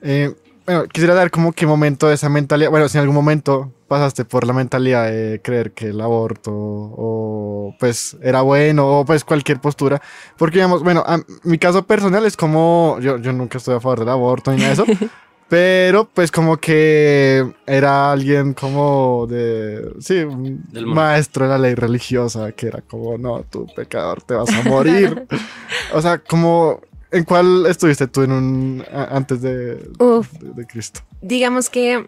eh, 0.03 0.33
bueno, 0.65 0.85
quisiera 0.85 1.15
dar 1.15 1.31
como 1.31 1.53
qué 1.53 1.67
momento 1.67 2.09
de 2.09 2.15
esa 2.15 2.29
mentalidad, 2.29 2.71
bueno, 2.71 2.89
si 2.89 2.99
en 2.99 3.03
algún 3.03 3.17
momento 3.17 3.73
pasaste 3.89 4.25
por 4.25 4.47
la 4.47 4.53
mentalidad 4.53 5.11
de 5.11 5.41
creer 5.43 5.73
que 5.73 5.89
el 5.89 6.01
aborto 6.01 6.51
o 6.53 7.75
pues 7.79 8.17
era 8.23 8.43
bueno 8.43 9.01
o 9.01 9.05
pues 9.05 9.25
cualquier 9.25 9.61
postura, 9.61 10.01
porque 10.37 10.59
digamos, 10.59 10.83
bueno, 10.83 11.03
a 11.07 11.21
mi 11.43 11.59
caso 11.59 11.87
personal 11.87 12.25
es 12.25 12.37
como, 12.37 12.99
yo, 13.01 13.19
yo 13.19 13.33
nunca 13.33 13.59
estoy 13.59 13.75
a 13.75 13.81
favor 13.81 14.01
del 14.01 14.09
aborto 14.09 14.53
ni 14.53 14.59
nada 14.59 14.75
de 14.75 14.75
eso. 14.75 14.85
Pero 15.49 16.09
pues 16.13 16.31
como 16.31 16.57
que 16.57 17.55
era 17.67 18.13
alguien 18.13 18.55
como 18.55 19.27
de, 19.29 19.93
sí, 20.01 20.21
un 20.21 20.65
Del 20.71 20.87
maestro 20.87 21.45
de 21.45 21.51
la 21.51 21.59
ley 21.59 21.75
religiosa, 21.75 22.53
que 22.53 22.69
era 22.69 22.81
como, 22.81 23.19
no, 23.19 23.45
tú 23.45 23.67
pecador, 23.77 24.23
te 24.23 24.35
vas 24.35 24.51
a 24.51 24.63
morir. 24.69 25.27
o 25.93 26.01
sea, 26.01 26.19
como, 26.19 26.81
¿en 27.11 27.25
cuál 27.25 27.67
estuviste 27.67 28.07
tú 28.07 28.23
en 28.23 28.33
un, 28.33 28.85
antes 28.93 29.43
de, 29.43 29.91
Uf. 29.99 30.33
de, 30.33 30.51
de 30.55 30.67
Cristo? 30.67 31.01
Digamos 31.21 31.69
que, 31.69 32.07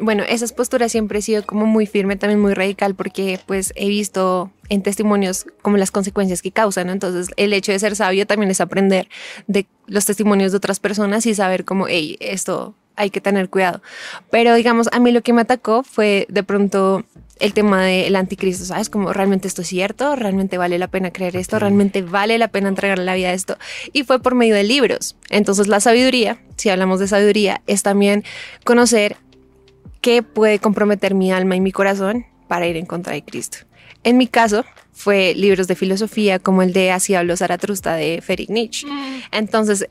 bueno, 0.00 0.24
esas 0.28 0.52
posturas 0.52 0.90
siempre 0.90 1.20
he 1.20 1.22
sido 1.22 1.44
como 1.46 1.66
muy 1.66 1.86
firme, 1.86 2.16
también 2.16 2.40
muy 2.40 2.54
radical, 2.54 2.94
porque 2.94 3.38
pues 3.46 3.72
he 3.76 3.88
visto 3.88 4.50
en 4.68 4.82
testimonios 4.82 5.46
como 5.62 5.76
las 5.76 5.90
consecuencias 5.90 6.42
que 6.42 6.50
causan. 6.50 6.90
Entonces, 6.90 7.28
el 7.36 7.52
hecho 7.52 7.72
de 7.72 7.78
ser 7.78 7.94
sabio 7.94 8.26
también 8.26 8.50
es 8.50 8.60
aprender 8.60 9.08
de 9.46 9.66
los 9.86 10.06
testimonios 10.06 10.52
de 10.52 10.58
otras 10.58 10.80
personas 10.80 11.26
y 11.26 11.34
saber 11.34 11.64
como, 11.64 11.86
hey, 11.88 12.16
esto 12.20 12.74
hay 12.96 13.10
que 13.10 13.20
tener 13.20 13.48
cuidado. 13.50 13.82
Pero 14.30 14.54
digamos, 14.54 14.88
a 14.92 15.00
mí 15.00 15.12
lo 15.12 15.22
que 15.22 15.32
me 15.32 15.42
atacó 15.42 15.82
fue 15.82 16.26
de 16.28 16.42
pronto 16.42 17.04
el 17.40 17.52
tema 17.52 17.82
del 17.82 18.14
anticristo, 18.16 18.64
¿sabes? 18.64 18.88
Como 18.88 19.12
realmente 19.12 19.48
esto 19.48 19.62
es 19.62 19.68
cierto, 19.68 20.14
realmente 20.14 20.56
vale 20.56 20.78
la 20.78 20.88
pena 20.88 21.12
creer 21.12 21.36
esto, 21.36 21.58
realmente 21.58 22.02
vale 22.02 22.38
la 22.38 22.48
pena 22.48 22.68
entregarle 22.68 23.04
la 23.04 23.14
vida 23.14 23.30
a 23.30 23.32
esto. 23.32 23.58
Y 23.92 24.04
fue 24.04 24.20
por 24.20 24.34
medio 24.34 24.54
de 24.54 24.62
libros. 24.62 25.16
Entonces 25.30 25.66
la 25.66 25.80
sabiduría, 25.80 26.38
si 26.56 26.68
hablamos 26.68 27.00
de 27.00 27.08
sabiduría, 27.08 27.62
es 27.66 27.82
también 27.82 28.24
conocer 28.64 29.16
qué 30.04 30.22
puede 30.22 30.58
comprometer 30.58 31.14
mi 31.14 31.32
alma 31.32 31.56
y 31.56 31.62
mi 31.62 31.72
corazón 31.72 32.26
para 32.46 32.66
ir 32.66 32.76
en 32.76 32.84
contra 32.84 33.14
de 33.14 33.24
Cristo. 33.24 33.56
En 34.02 34.18
mi 34.18 34.26
caso, 34.26 34.62
fue 34.92 35.32
libros 35.34 35.66
de 35.66 35.76
filosofía 35.76 36.38
como 36.38 36.60
el 36.60 36.74
de 36.74 36.90
Así 36.90 37.14
habló 37.14 37.34
Zaratustra 37.38 37.94
de 37.94 38.20
Friedrich 38.20 38.50
Nietzsche. 38.50 38.86
Entonces, 39.32 39.86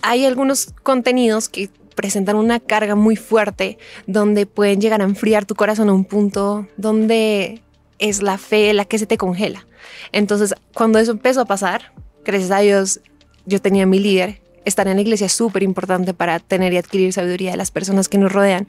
hay 0.00 0.24
algunos 0.24 0.72
contenidos 0.84 1.48
que 1.48 1.70
presentan 1.96 2.36
una 2.36 2.60
carga 2.60 2.94
muy 2.94 3.16
fuerte 3.16 3.78
donde 4.06 4.46
pueden 4.46 4.80
llegar 4.80 5.00
a 5.00 5.04
enfriar 5.04 5.44
tu 5.44 5.56
corazón 5.56 5.88
a 5.88 5.92
un 5.92 6.04
punto 6.04 6.68
donde 6.76 7.60
es 7.98 8.22
la 8.22 8.38
fe 8.38 8.72
la 8.74 8.84
que 8.84 9.00
se 9.00 9.06
te 9.06 9.18
congela. 9.18 9.66
Entonces, 10.12 10.54
cuando 10.72 11.00
eso 11.00 11.10
empezó 11.10 11.40
a 11.40 11.46
pasar, 11.46 11.92
gracias 12.24 12.52
a 12.52 12.60
Dios, 12.60 13.00
yo 13.44 13.60
tenía 13.60 13.86
mi 13.86 13.98
líder. 13.98 14.40
Estar 14.64 14.86
en 14.86 14.96
la 14.96 15.02
iglesia 15.02 15.26
es 15.26 15.32
súper 15.32 15.64
importante 15.64 16.14
para 16.14 16.38
tener 16.38 16.72
y 16.74 16.76
adquirir 16.76 17.12
sabiduría 17.12 17.52
de 17.52 17.56
las 17.56 17.72
personas 17.72 18.08
que 18.08 18.18
nos 18.18 18.30
rodean. 18.30 18.68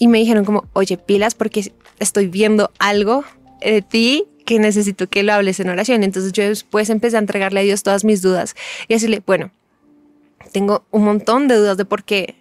Y 0.00 0.08
me 0.08 0.18
dijeron 0.18 0.44
como, 0.44 0.66
oye, 0.72 0.96
pilas 0.96 1.36
porque 1.36 1.72
estoy 1.98 2.26
viendo 2.26 2.72
algo 2.78 3.22
de 3.60 3.82
ti 3.82 4.26
que 4.46 4.58
necesito 4.58 5.08
que 5.08 5.22
lo 5.22 5.34
hables 5.34 5.60
en 5.60 5.68
oración. 5.68 6.02
Entonces 6.02 6.32
yo 6.32 6.42
después 6.42 6.88
empecé 6.88 7.16
a 7.16 7.20
entregarle 7.20 7.60
a 7.60 7.62
Dios 7.62 7.82
todas 7.82 8.02
mis 8.02 8.22
dudas 8.22 8.56
y 8.88 8.94
decirle, 8.94 9.22
bueno, 9.24 9.52
tengo 10.52 10.86
un 10.90 11.04
montón 11.04 11.48
de 11.48 11.56
dudas 11.56 11.76
de 11.76 11.84
por 11.84 12.02
qué 12.02 12.34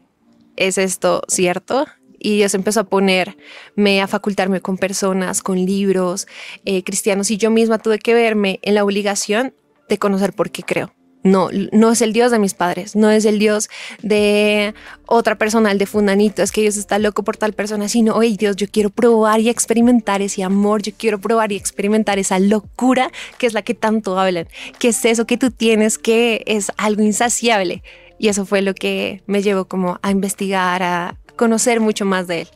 es 0.56 0.78
esto 0.78 1.22
cierto. 1.28 1.86
Y 2.18 2.38
Dios 2.38 2.54
empezó 2.54 2.80
a 2.80 2.84
ponerme, 2.86 4.01
a 4.01 4.08
facultarme 4.08 4.62
con 4.62 4.78
personas, 4.78 5.44
con 5.44 5.58
libros 5.58 6.28
eh, 6.63 6.84
cristianos. 6.84 7.30
Y 7.30 7.38
yo 7.38 7.51
misma 7.51 7.78
tuve 7.78 8.00
que 8.00 8.13
verme 8.13 8.60
en 8.62 8.75
la 8.75 8.86
obligación 8.86 9.54
de 9.89 9.98
conocer 9.98 10.32
por 10.32 10.50
qué 10.50 10.63
creo. 10.63 10.94
No, 11.22 11.50
no 11.74 11.92
es 11.92 12.02
el 12.02 12.14
Dios 12.14 12.32
de 12.32 12.40
mis 12.40 12.54
padres, 12.54 12.96
no 12.96 13.10
es 13.12 13.26
el 13.26 13.40
Dios 13.40 13.70
de 14.02 14.74
otra 15.06 15.38
persona, 15.38 15.70
el 15.72 15.78
de 15.78 15.86
Fundanito, 15.86 16.42
es 16.42 16.54
que 16.54 16.62
Dios 16.62 16.78
está 16.78 16.98
loco 16.98 17.24
por 17.24 17.36
tal 17.36 17.52
persona, 17.52 17.90
sino, 17.90 18.16
oye 18.16 18.38
Dios, 18.38 18.56
yo 18.56 18.68
quiero 18.72 18.90
probar 18.90 19.42
y 19.42 19.50
experimentar 19.50 20.22
ese 20.22 20.44
amor, 20.44 20.82
yo 20.82 20.94
quiero 20.98 21.20
probar 21.20 21.52
y 21.52 21.58
experimentar 21.58 22.20
esa 22.20 22.40
locura 22.40 23.12
que 23.38 23.48
es 23.48 23.54
la 23.54 23.64
que 23.64 23.74
tanto 23.74 24.18
hablan, 24.18 24.48
que 24.80 24.90
es 24.90 25.04
eso 25.04 25.26
que 25.26 25.38
tú 25.38 25.52
tienes, 25.52 25.98
que 25.98 26.44
es 26.46 26.72
algo 26.78 27.04
insaciable. 27.04 27.84
Y 28.18 28.28
eso 28.30 28.46
fue 28.46 28.62
lo 28.62 28.74
que 28.74 29.22
me 29.28 29.42
llevó 29.42 29.66
como 29.66 30.00
a 30.02 30.12
investigar, 30.12 30.84
a 30.84 31.18
conocer 31.36 31.80
mucho 31.80 32.06
más 32.06 32.28
de 32.28 32.42
Él. 32.42 32.48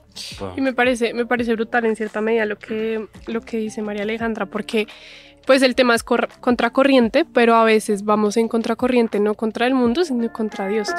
Y 0.55 0.61
me 0.61 0.73
parece, 0.73 1.13
me 1.13 1.25
parece 1.25 1.53
brutal 1.53 1.85
en 1.85 1.95
cierta 1.95 2.21
medida 2.21 2.45
lo 2.45 2.59
que, 2.59 3.07
lo 3.27 3.41
que 3.41 3.57
dice 3.57 3.81
María 3.81 4.03
Alejandra, 4.03 4.45
porque 4.45 4.87
pues 5.45 5.61
el 5.61 5.75
tema 5.75 5.95
es 5.95 6.03
cor- 6.03 6.29
contracorriente, 6.39 7.25
pero 7.25 7.55
a 7.55 7.63
veces 7.63 8.03
vamos 8.05 8.37
en 8.37 8.47
contracorriente, 8.47 9.19
no 9.19 9.33
contra 9.35 9.67
el 9.67 9.73
mundo, 9.73 10.03
sino 10.05 10.31
contra 10.31 10.67
Dios. 10.67 10.89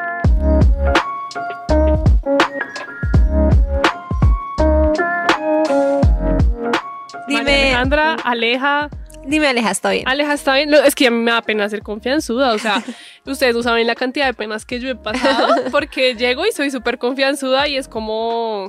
María 7.26 7.40
Dime, 7.40 7.52
Alejandra, 7.74 8.14
Aleja, 8.24 8.88
dime 9.26 9.46
Aleja, 9.48 9.70
está 9.70 9.90
bien. 9.90 10.06
Aleja 10.08 10.34
está 10.34 10.54
bien. 10.54 10.72
Es 10.74 10.94
que 10.94 11.06
a 11.06 11.10
mí 11.10 11.16
me 11.18 11.30
da 11.30 11.42
pena 11.42 11.68
ser 11.68 11.82
confianzuda. 11.82 12.52
O 12.52 12.58
sea, 12.58 12.82
ustedes 13.26 13.54
no 13.54 13.62
saben 13.62 13.86
la 13.86 13.94
cantidad 13.94 14.26
de 14.26 14.34
penas 14.34 14.64
que 14.64 14.80
yo 14.80 14.88
he 14.88 14.94
pasado 14.96 15.48
porque 15.70 16.14
llego 16.14 16.46
y 16.46 16.52
soy 16.52 16.70
súper 16.70 16.98
confianzuda 16.98 17.66
y 17.68 17.76
es 17.76 17.88
como. 17.88 18.64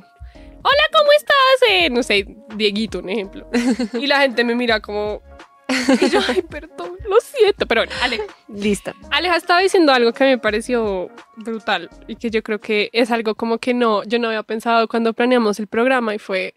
Hola, 0.68 0.84
¿cómo 0.92 1.10
estás? 1.18 1.70
Eh, 1.70 1.90
no 1.92 2.02
sé, 2.02 2.26
Dieguito, 2.56 3.00
un 3.00 3.10
ejemplo. 3.10 3.48
Y 4.02 4.08
la 4.08 4.22
gente 4.22 4.44
me 4.44 4.56
mira 4.56 4.80
como. 4.80 5.22
Y 6.02 6.10
yo, 6.10 6.20
ay, 6.28 6.42
perdón, 6.42 6.92
lo 7.08 7.20
siento. 7.22 7.66
Pero 7.66 7.82
bueno, 7.82 7.94
Ale, 8.02 8.22
Listo. 8.48 8.94
Aleja 9.12 9.36
estaba 9.36 9.60
diciendo 9.62 9.92
algo 9.92 10.14
que 10.14 10.24
me 10.24 10.38
pareció 10.38 11.10
brutal 11.36 11.90
y 12.08 12.16
que 12.16 12.30
yo 12.30 12.44
creo 12.44 12.60
que 12.60 12.90
es 12.94 13.12
algo 13.12 13.36
como 13.36 13.58
que 13.58 13.74
no, 13.74 14.04
yo 14.04 14.20
no 14.20 14.28
había 14.28 14.44
pensado 14.44 14.88
cuando 14.88 15.14
planeamos 15.14 15.60
el 15.60 15.68
programa 15.68 16.16
y 16.16 16.20
fue, 16.20 16.56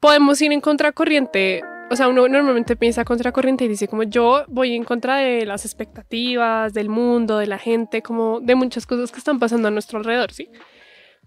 podemos 0.00 0.40
ir 0.40 0.52
en 0.52 0.60
contracorriente, 0.60 1.62
o 1.90 1.96
sea, 1.96 2.08
uno 2.08 2.28
normalmente 2.28 2.76
piensa 2.76 3.04
contracorriente 3.04 3.64
y 3.64 3.68
dice 3.68 3.88
como 3.88 4.02
yo 4.02 4.44
voy 4.48 4.74
en 4.74 4.84
contra 4.84 5.16
de 5.16 5.46
las 5.46 5.64
expectativas, 5.64 6.72
del 6.72 6.88
mundo, 6.88 7.38
de 7.38 7.46
la 7.46 7.58
gente, 7.58 8.02
como 8.02 8.40
de 8.40 8.54
muchas 8.54 8.86
cosas 8.86 9.12
que 9.12 9.18
están 9.18 9.38
pasando 9.38 9.68
a 9.68 9.70
nuestro 9.70 9.98
alrededor, 9.98 10.32
¿sí? 10.32 10.48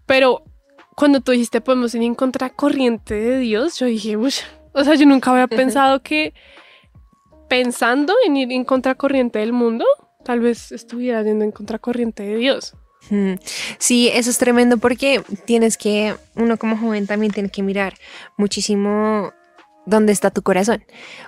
Pero 0.06 0.42
cuando 0.96 1.20
tú 1.20 1.32
dijiste 1.32 1.60
podemos 1.60 1.94
ir 1.94 2.02
en 2.02 2.14
contracorriente 2.14 3.14
de 3.14 3.38
Dios, 3.38 3.78
yo 3.78 3.86
dije, 3.86 4.16
o 4.16 4.84
sea, 4.84 4.94
yo 4.94 5.06
nunca 5.06 5.30
había 5.30 5.46
pensado 5.46 6.02
que 6.02 6.34
pensando 7.50 8.14
en 8.24 8.36
ir 8.36 8.52
en 8.52 8.64
contracorriente 8.64 9.40
del 9.40 9.52
mundo, 9.52 9.84
tal 10.24 10.40
vez 10.40 10.70
estuviera 10.70 11.22
yendo 11.22 11.44
en 11.44 11.50
contracorriente 11.50 12.22
de 12.22 12.36
Dios. 12.36 12.74
Sí, 13.78 14.08
eso 14.12 14.30
es 14.30 14.38
tremendo 14.38 14.76
porque 14.76 15.20
tienes 15.46 15.76
que, 15.76 16.14
uno 16.36 16.56
como 16.58 16.76
joven 16.76 17.08
también 17.08 17.32
tiene 17.32 17.48
que 17.48 17.62
mirar 17.62 17.94
muchísimo 18.36 19.32
dónde 19.84 20.12
está 20.12 20.30
tu 20.30 20.42
corazón. 20.42 20.84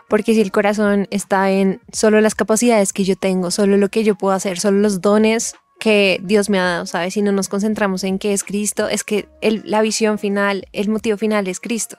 Porque 0.09 0.35
si 0.35 0.41
el 0.41 0.53
corazón 0.53 1.09
está 1.11 1.51
en 1.51 1.81
solo 1.93 2.21
las 2.21 2.37
capacidades 2.37 2.93
que 2.93 3.03
yo 3.03 3.17
tengo, 3.17 3.51
solo 3.51 3.77
lo 3.77 3.89
que 3.89 4.05
yo 4.05 4.15
puedo 4.15 4.33
hacer, 4.33 4.61
solo 4.61 4.79
los 4.79 5.01
dones 5.01 5.57
que 5.83 6.21
Dios 6.23 6.49
me 6.49 6.61
ha 6.61 6.65
dado, 6.65 6.87
¿sabes? 6.87 7.15
Si 7.15 7.23
no 7.23 7.33
nos 7.33 7.49
concentramos 7.49 8.05
en 8.05 8.21
qué 8.21 8.33
es 8.33 8.45
Cristo, 8.45 8.89
es 8.89 9.03
que 9.03 9.29
el- 9.41 9.63
la 9.65 9.83
visión 9.83 10.17
final, 10.17 10.69
el 10.73 10.89
motivo 10.89 11.17
final 11.19 11.49
es 11.49 11.59
Cristo. 11.59 11.97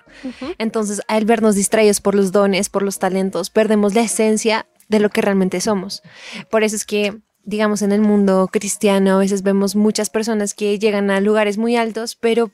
Entonces, 0.57 1.01
al 1.09 1.25
vernos 1.25 1.55
distraídos 1.55 1.99
por 1.99 2.15
los 2.15 2.31
dones, 2.31 2.69
por 2.69 2.81
los 2.83 2.97
talentos, 2.97 3.49
perdemos 3.49 3.93
la 3.93 4.01
esencia 4.03 4.65
de 4.87 4.99
lo 5.01 5.09
que 5.09 5.21
realmente 5.21 5.59
somos. 5.59 6.01
Por 6.49 6.63
eso 6.63 6.77
es 6.77 6.85
que, 6.85 7.19
digamos, 7.43 7.81
en 7.81 7.91
el 7.91 7.99
mundo 7.99 8.47
cristiano 8.49 9.15
a 9.15 9.19
veces 9.19 9.43
vemos 9.43 9.75
muchas 9.75 10.09
personas 10.09 10.53
que 10.53 10.79
llegan 10.79 11.11
a 11.11 11.19
lugares 11.19 11.57
muy 11.57 11.75
altos, 11.75 12.15
pero 12.15 12.51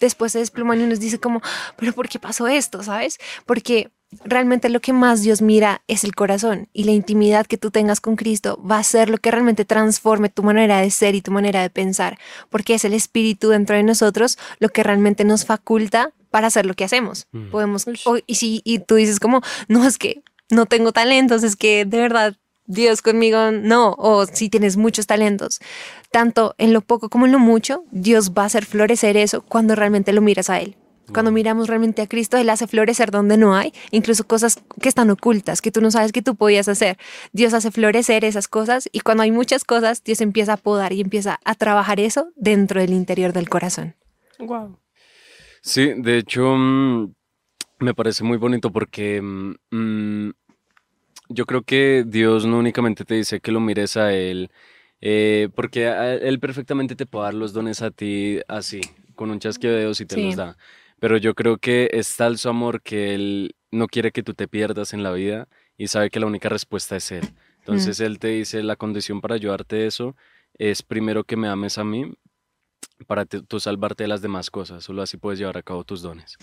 después 0.00 0.32
se 0.32 0.38
desploman 0.38 0.80
y 0.80 0.86
nos 0.86 0.98
dice 0.98 1.20
como, 1.20 1.42
pero 1.76 1.92
¿por 1.92 2.08
qué 2.08 2.18
pasó 2.18 2.48
esto? 2.48 2.82
¿Sabes? 2.82 3.18
Porque 3.44 3.90
realmente 4.24 4.68
lo 4.68 4.80
que 4.80 4.92
más 4.92 5.22
Dios 5.22 5.42
mira 5.42 5.82
es 5.88 6.04
el 6.04 6.14
corazón 6.14 6.68
y 6.72 6.84
la 6.84 6.92
intimidad 6.92 7.46
que 7.46 7.58
tú 7.58 7.70
tengas 7.70 8.00
con 8.00 8.16
Cristo 8.16 8.62
va 8.62 8.78
a 8.78 8.84
ser 8.84 9.10
lo 9.10 9.18
que 9.18 9.30
realmente 9.30 9.64
transforme 9.64 10.28
tu 10.28 10.42
manera 10.42 10.80
de 10.80 10.90
ser 10.90 11.14
y 11.14 11.20
tu 11.20 11.30
manera 11.32 11.62
de 11.62 11.70
pensar, 11.70 12.18
porque 12.50 12.74
es 12.74 12.84
el 12.84 12.92
espíritu 12.94 13.48
dentro 13.48 13.76
de 13.76 13.82
nosotros 13.82 14.38
lo 14.60 14.68
que 14.68 14.82
realmente 14.82 15.24
nos 15.24 15.44
faculta 15.44 16.12
para 16.30 16.46
hacer 16.48 16.66
lo 16.66 16.74
que 16.74 16.84
hacemos. 16.84 17.26
Mm. 17.32 17.50
Podemos, 17.50 17.86
o- 18.06 18.18
y 18.26 18.34
si 18.36 18.60
y 18.64 18.78
tú 18.80 18.94
dices 18.96 19.18
como, 19.20 19.40
no, 19.68 19.86
es 19.86 19.98
que 19.98 20.22
no 20.50 20.66
tengo 20.66 20.92
talentos, 20.92 21.42
es 21.42 21.56
que 21.56 21.84
de 21.84 21.98
verdad 21.98 22.36
Dios 22.66 23.02
conmigo 23.02 23.50
no, 23.50 23.94
o 23.98 24.26
si 24.26 24.48
tienes 24.48 24.76
muchos 24.76 25.06
talentos, 25.06 25.60
tanto 26.10 26.54
en 26.58 26.72
lo 26.72 26.80
poco 26.80 27.08
como 27.10 27.26
en 27.26 27.32
lo 27.32 27.38
mucho, 27.38 27.84
Dios 27.90 28.32
va 28.32 28.44
a 28.44 28.46
hacer 28.46 28.64
florecer 28.64 29.16
eso 29.16 29.42
cuando 29.42 29.74
realmente 29.74 30.12
lo 30.12 30.22
miras 30.22 30.48
a 30.50 30.60
Él. 30.60 30.76
Cuando 31.12 31.30
miramos 31.30 31.68
realmente 31.68 32.02
a 32.02 32.06
Cristo, 32.06 32.36
Él 32.38 32.48
hace 32.50 32.66
florecer 32.66 33.10
donde 33.10 33.36
no 33.36 33.54
hay, 33.54 33.72
incluso 33.90 34.26
cosas 34.26 34.62
que 34.80 34.88
están 34.88 35.10
ocultas, 35.10 35.60
que 35.60 35.70
tú 35.70 35.80
no 35.80 35.90
sabes 35.90 36.12
que 36.12 36.22
tú 36.22 36.34
podías 36.34 36.66
hacer. 36.68 36.96
Dios 37.32 37.52
hace 37.54 37.70
florecer 37.70 38.24
esas 38.24 38.48
cosas 38.48 38.88
y 38.90 39.00
cuando 39.00 39.22
hay 39.22 39.30
muchas 39.30 39.64
cosas, 39.64 40.02
Dios 40.02 40.20
empieza 40.20 40.54
a 40.54 40.56
podar 40.56 40.92
y 40.92 41.00
empieza 41.00 41.38
a 41.44 41.54
trabajar 41.54 42.00
eso 42.00 42.28
dentro 42.36 42.80
del 42.80 42.92
interior 42.92 43.32
del 43.32 43.48
corazón. 43.48 43.94
Wow. 44.38 44.78
Sí, 45.60 45.92
de 45.96 46.18
hecho, 46.18 46.56
mm, 46.56 47.12
me 47.80 47.94
parece 47.94 48.24
muy 48.24 48.38
bonito 48.38 48.72
porque 48.72 49.20
mm, 49.22 49.54
mm, 49.70 50.30
yo 51.28 51.46
creo 51.46 51.62
que 51.62 52.04
Dios 52.06 52.46
no 52.46 52.58
únicamente 52.58 53.04
te 53.04 53.14
dice 53.14 53.40
que 53.40 53.52
lo 53.52 53.60
mires 53.60 53.96
a 53.96 54.12
Él, 54.12 54.50
eh, 55.00 55.48
porque 55.54 55.86
a- 55.88 56.14
Él 56.14 56.38
perfectamente 56.40 56.96
te 56.96 57.06
puede 57.06 57.26
dar 57.26 57.34
los 57.34 57.52
dones 57.52 57.82
a 57.82 57.90
ti 57.90 58.40
así, 58.48 58.80
con 59.14 59.30
un 59.30 59.38
chasquido 59.38 59.74
de 59.74 59.80
dedos 59.80 60.00
y 60.00 60.06
te 60.06 60.16
Sí. 60.16 60.22
los 60.22 60.36
da. 60.36 60.56
Pero 61.00 61.16
yo 61.16 61.34
creo 61.34 61.58
que 61.58 61.90
es 61.92 62.16
tal 62.16 62.38
su 62.38 62.48
amor 62.48 62.82
que 62.82 63.14
Él 63.14 63.56
no 63.70 63.88
quiere 63.88 64.12
que 64.12 64.22
tú 64.22 64.34
te 64.34 64.48
pierdas 64.48 64.92
en 64.92 65.02
la 65.02 65.12
vida 65.12 65.48
y 65.76 65.88
sabe 65.88 66.10
que 66.10 66.20
la 66.20 66.26
única 66.26 66.48
respuesta 66.48 66.96
es 66.96 67.10
Él. 67.12 67.28
Entonces 67.58 68.00
Él 68.00 68.18
te 68.18 68.28
dice, 68.28 68.62
la 68.62 68.76
condición 68.76 69.20
para 69.20 69.34
ayudarte 69.34 69.76
a 69.76 69.86
eso 69.86 70.16
es 70.58 70.82
primero 70.82 71.24
que 71.24 71.36
me 71.36 71.48
ames 71.48 71.78
a 71.78 71.84
mí 71.84 72.12
para 73.06 73.24
tú 73.24 73.60
salvarte 73.60 74.04
de 74.04 74.08
las 74.08 74.22
demás 74.22 74.50
cosas. 74.50 74.84
Solo 74.84 75.02
así 75.02 75.16
puedes 75.16 75.38
llevar 75.38 75.58
a 75.58 75.62
cabo 75.62 75.84
tus 75.84 76.02
dones. 76.02 76.36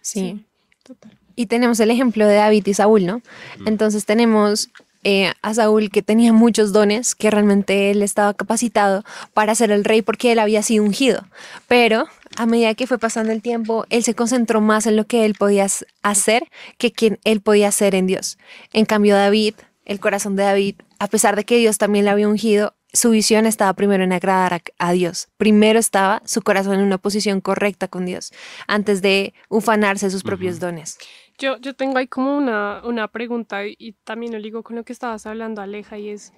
Sí. 0.00 0.44
Total. 0.82 1.16
Y 1.36 1.46
tenemos 1.46 1.80
el 1.80 1.90
ejemplo 1.90 2.26
de 2.26 2.34
David 2.34 2.66
y 2.66 2.74
Saúl, 2.74 3.06
¿no? 3.06 3.22
Entonces 3.64 4.04
tenemos 4.04 4.68
eh, 5.02 5.32
a 5.42 5.54
Saúl 5.54 5.90
que 5.90 6.02
tenía 6.02 6.32
muchos 6.32 6.72
dones, 6.72 7.14
que 7.14 7.30
realmente 7.30 7.90
él 7.90 8.02
estaba 8.02 8.32
capacitado 8.34 9.04
para 9.32 9.54
ser 9.54 9.70
el 9.70 9.84
rey 9.84 10.02
porque 10.02 10.32
él 10.32 10.38
había 10.38 10.62
sido 10.62 10.84
ungido. 10.84 11.26
Pero 11.68 12.06
a 12.36 12.46
medida 12.46 12.74
que 12.74 12.86
fue 12.86 12.98
pasando 12.98 13.32
el 13.32 13.42
tiempo, 13.42 13.86
él 13.90 14.02
se 14.02 14.14
concentró 14.14 14.60
más 14.60 14.86
en 14.86 14.96
lo 14.96 15.06
que 15.06 15.24
él 15.24 15.34
podía 15.34 15.66
hacer 16.02 16.48
que 16.78 16.92
quien 16.92 17.18
él 17.24 17.40
podía 17.40 17.70
ser 17.70 17.94
en 17.94 18.06
Dios. 18.06 18.38
En 18.72 18.84
cambio, 18.84 19.14
David, 19.14 19.54
el 19.84 20.00
corazón 20.00 20.36
de 20.36 20.44
David, 20.44 20.76
a 20.98 21.08
pesar 21.08 21.36
de 21.36 21.44
que 21.44 21.58
Dios 21.58 21.78
también 21.78 22.04
le 22.04 22.10
había 22.10 22.28
ungido, 22.28 22.74
su 22.92 23.10
visión 23.10 23.44
estaba 23.44 23.72
primero 23.72 24.04
en 24.04 24.12
agradar 24.12 24.54
a, 24.54 24.62
a 24.78 24.92
Dios. 24.92 25.28
Primero 25.36 25.78
estaba 25.78 26.22
su 26.24 26.42
corazón 26.42 26.74
en 26.74 26.84
una 26.84 26.98
posición 26.98 27.40
correcta 27.40 27.88
con 27.88 28.06
Dios, 28.06 28.32
antes 28.68 29.02
de 29.02 29.34
ufanarse 29.48 30.10
sus 30.10 30.22
propios 30.22 30.60
dones. 30.60 30.98
Yo, 31.38 31.58
yo 31.58 31.74
tengo 31.74 31.98
ahí 31.98 32.06
como 32.06 32.36
una, 32.36 32.82
una 32.84 33.08
pregunta 33.08 33.66
y, 33.66 33.74
y 33.78 33.92
también 33.92 34.32
lo 34.32 34.38
ligo 34.38 34.62
con 34.62 34.76
lo 34.76 34.84
que 34.84 34.92
estabas 34.92 35.26
hablando, 35.26 35.60
Aleja, 35.60 35.98
y 35.98 36.10
es, 36.10 36.32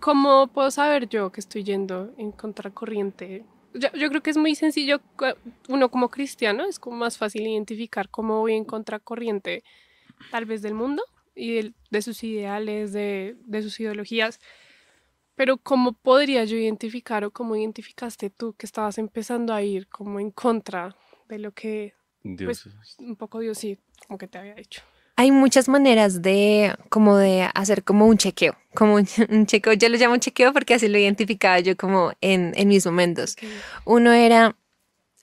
¿cómo 0.00 0.48
puedo 0.48 0.70
saber 0.70 1.08
yo 1.08 1.32
que 1.32 1.40
estoy 1.40 1.64
yendo 1.64 2.12
en 2.18 2.32
contracorriente? 2.32 3.46
Yo, 3.74 3.88
yo 3.94 4.08
creo 4.08 4.22
que 4.22 4.30
es 4.30 4.36
muy 4.36 4.54
sencillo, 4.54 5.00
uno 5.68 5.90
como 5.90 6.08
cristiano 6.10 6.64
es 6.66 6.78
como 6.78 6.96
más 6.96 7.16
fácil 7.18 7.46
identificar 7.46 8.08
cómo 8.10 8.40
voy 8.40 8.54
en 8.54 8.64
contracorriente 8.64 9.62
tal 10.30 10.44
vez 10.44 10.62
del 10.62 10.74
mundo 10.74 11.02
y 11.34 11.54
del- 11.54 11.74
de 11.90 12.02
sus 12.02 12.22
ideales, 12.22 12.92
de, 12.92 13.36
de 13.44 13.62
sus 13.62 13.80
ideologías, 13.80 14.40
pero 15.34 15.56
¿cómo 15.56 15.92
podría 15.92 16.44
yo 16.44 16.56
identificar 16.56 17.24
o 17.24 17.30
cómo 17.30 17.56
identificaste 17.56 18.28
tú 18.30 18.52
que 18.54 18.66
estabas 18.66 18.98
empezando 18.98 19.54
a 19.54 19.62
ir 19.62 19.88
como 19.88 20.20
en 20.20 20.30
contra 20.30 20.94
de 21.28 21.38
lo 21.38 21.52
que 21.52 21.94
Dios. 22.22 22.62
Pues, 22.64 22.98
un 22.98 23.16
poco 23.16 23.40
Dios 23.40 23.58
sí, 23.58 23.78
como 24.06 24.18
que 24.18 24.28
te 24.28 24.38
había 24.38 24.54
dicho. 24.54 24.82
Hay 25.16 25.30
muchas 25.30 25.68
maneras 25.68 26.22
de 26.22 26.74
como 26.88 27.16
de 27.16 27.48
hacer 27.54 27.84
como 27.84 28.06
un 28.06 28.16
chequeo, 28.16 28.56
como 28.74 28.94
un, 28.94 29.06
un 29.30 29.46
chequeo, 29.46 29.74
yo 29.74 29.88
lo 29.88 29.96
llamo 29.96 30.16
chequeo 30.16 30.52
porque 30.52 30.74
así 30.74 30.88
lo 30.88 30.98
identificaba 30.98 31.60
yo 31.60 31.76
como 31.76 32.12
en, 32.20 32.52
en 32.56 32.68
mis 32.68 32.86
momentos. 32.86 33.36
Uno 33.84 34.12
era, 34.12 34.56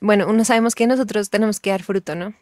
bueno, 0.02 0.28
uno 0.28 0.46
sabemos 0.46 0.76
que 0.76 0.88
nosotros 0.88 1.30
tenemos 1.30 1.60
que 1.60 1.72
dar 1.72 1.84
fruto, 1.84 2.16
¿no? 2.16 2.34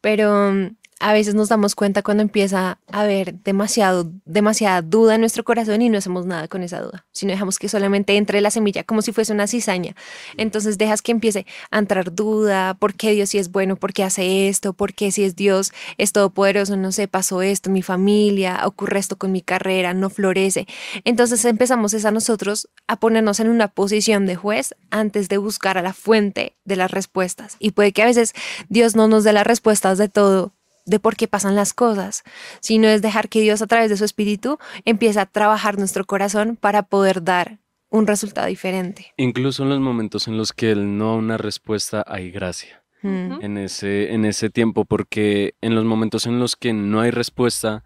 Pero 0.00 0.52
mm, 0.52 0.76
a 1.00 1.12
veces 1.12 1.34
nos 1.34 1.48
damos 1.48 1.74
cuenta 1.74 2.02
cuando 2.02 2.22
empieza 2.22 2.78
a 2.90 3.00
haber 3.00 3.34
demasiado, 3.42 4.10
demasiada 4.24 4.82
duda 4.82 5.16
en 5.16 5.20
nuestro 5.20 5.44
corazón 5.44 5.82
y 5.82 5.88
no 5.88 5.98
hacemos 5.98 6.26
nada 6.26 6.48
con 6.48 6.62
esa 6.62 6.80
duda, 6.80 7.04
sino 7.12 7.32
dejamos 7.32 7.58
que 7.58 7.68
solamente 7.68 8.16
entre 8.16 8.40
la 8.40 8.50
semilla 8.50 8.84
como 8.84 9.02
si 9.02 9.12
fuese 9.12 9.32
una 9.32 9.46
cizaña. 9.46 9.94
Entonces 10.36 10.78
dejas 10.78 11.02
que 11.02 11.12
empiece 11.12 11.46
a 11.70 11.78
entrar 11.78 12.14
duda, 12.14 12.74
¿por 12.74 12.94
qué 12.94 13.12
Dios 13.12 13.30
sí 13.30 13.38
es 13.38 13.50
bueno? 13.50 13.76
¿Por 13.76 13.92
qué 13.92 14.04
hace 14.04 14.48
esto? 14.48 14.72
¿Por 14.72 14.94
qué 14.94 15.10
si 15.10 15.24
es 15.24 15.36
Dios 15.36 15.72
es 15.98 16.12
todopoderoso? 16.12 16.76
No 16.76 16.92
sé, 16.92 17.08
pasó 17.08 17.42
esto 17.42 17.70
mi 17.70 17.82
familia, 17.82 18.62
ocurre 18.64 18.98
esto 18.98 19.16
con 19.16 19.32
mi 19.32 19.42
carrera, 19.42 19.94
no 19.94 20.10
florece. 20.10 20.66
Entonces 21.04 21.44
empezamos 21.44 21.94
es 21.94 22.04
a 22.04 22.10
nosotros 22.10 22.68
a 22.86 22.96
ponernos 22.96 23.40
en 23.40 23.48
una 23.48 23.68
posición 23.68 24.26
de 24.26 24.36
juez 24.36 24.74
antes 24.90 25.28
de 25.28 25.38
buscar 25.38 25.76
a 25.76 25.82
la 25.82 25.92
fuente 25.92 26.56
de 26.64 26.76
las 26.76 26.90
respuestas. 26.90 27.56
Y 27.58 27.72
puede 27.72 27.92
que 27.92 28.02
a 28.02 28.06
veces 28.06 28.32
Dios 28.68 28.94
no 28.96 29.08
nos 29.08 29.24
dé 29.24 29.32
las 29.32 29.46
respuestas 29.46 29.98
de 29.98 30.08
todo, 30.08 30.52
de 30.84 31.00
por 31.00 31.16
qué 31.16 31.28
pasan 31.28 31.54
las 31.54 31.72
cosas, 31.74 32.24
sino 32.60 32.88
es 32.88 33.02
dejar 33.02 33.28
que 33.28 33.40
Dios 33.40 33.62
a 33.62 33.66
través 33.66 33.90
de 33.90 33.96
su 33.96 34.04
espíritu 34.04 34.58
empiece 34.84 35.20
a 35.20 35.26
trabajar 35.26 35.78
nuestro 35.78 36.04
corazón 36.04 36.56
para 36.56 36.84
poder 36.84 37.22
dar 37.24 37.58
un 37.90 38.06
resultado 38.06 38.48
diferente. 38.48 39.12
Incluso 39.16 39.62
en 39.62 39.68
los 39.68 39.80
momentos 39.80 40.26
en 40.26 40.36
los 40.36 40.52
que 40.52 40.72
él 40.72 40.98
no 40.98 41.12
da 41.12 41.14
una 41.14 41.36
respuesta, 41.36 42.04
hay 42.06 42.30
gracia. 42.30 42.82
En 43.06 43.58
ese, 43.58 44.14
en 44.14 44.24
ese 44.24 44.48
tiempo, 44.48 44.86
porque 44.86 45.56
en 45.60 45.74
los 45.74 45.84
momentos 45.84 46.24
en 46.24 46.38
los 46.38 46.56
que 46.56 46.72
no 46.72 47.02
hay 47.02 47.10
respuesta, 47.10 47.84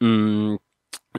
mm, 0.00 0.56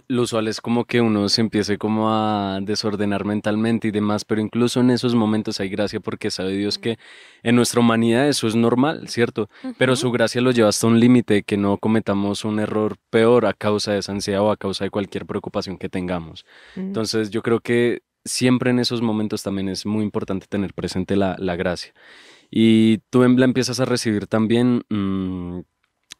lo 0.07 0.21
usual 0.21 0.47
es 0.47 0.61
como 0.61 0.85
que 0.85 1.01
uno 1.01 1.27
se 1.27 1.41
empiece 1.41 1.77
como 1.77 2.13
a 2.13 2.59
desordenar 2.61 3.25
mentalmente 3.25 3.89
y 3.89 3.91
demás, 3.91 4.23
pero 4.23 4.39
incluso 4.39 4.79
en 4.79 4.89
esos 4.89 5.15
momentos 5.15 5.59
hay 5.59 5.69
gracia 5.69 5.99
porque 5.99 6.31
sabe 6.31 6.53
Dios 6.53 6.77
que 6.77 6.97
en 7.43 7.55
nuestra 7.55 7.81
humanidad 7.81 8.27
eso 8.27 8.47
es 8.47 8.55
normal, 8.55 9.09
¿cierto? 9.09 9.49
Pero 9.77 9.95
su 9.95 10.11
gracia 10.11 10.41
lo 10.41 10.51
lleva 10.51 10.69
hasta 10.69 10.87
un 10.87 10.99
límite 10.99 11.43
que 11.43 11.57
no 11.57 11.77
cometamos 11.77 12.45
un 12.45 12.59
error 12.59 12.95
peor 13.09 13.45
a 13.45 13.53
causa 13.53 13.91
de 13.91 13.99
esa 13.99 14.13
ansiedad 14.13 14.41
o 14.41 14.51
a 14.51 14.57
causa 14.57 14.85
de 14.85 14.91
cualquier 14.91 15.25
preocupación 15.25 15.77
que 15.77 15.89
tengamos. 15.89 16.45
Mm. 16.75 16.79
Entonces 16.79 17.29
yo 17.29 17.41
creo 17.41 17.59
que 17.59 18.03
siempre 18.23 18.69
en 18.69 18.79
esos 18.79 19.01
momentos 19.01 19.43
también 19.43 19.67
es 19.67 19.85
muy 19.85 20.03
importante 20.03 20.47
tener 20.47 20.73
presente 20.73 21.17
la, 21.17 21.35
la 21.37 21.55
gracia. 21.57 21.93
Y 22.49 22.99
tú 23.09 23.23
en 23.23 23.37
la 23.39 23.45
empiezas 23.45 23.79
a 23.79 23.85
recibir 23.85 24.27
también 24.27 24.83
mm, 24.89 25.59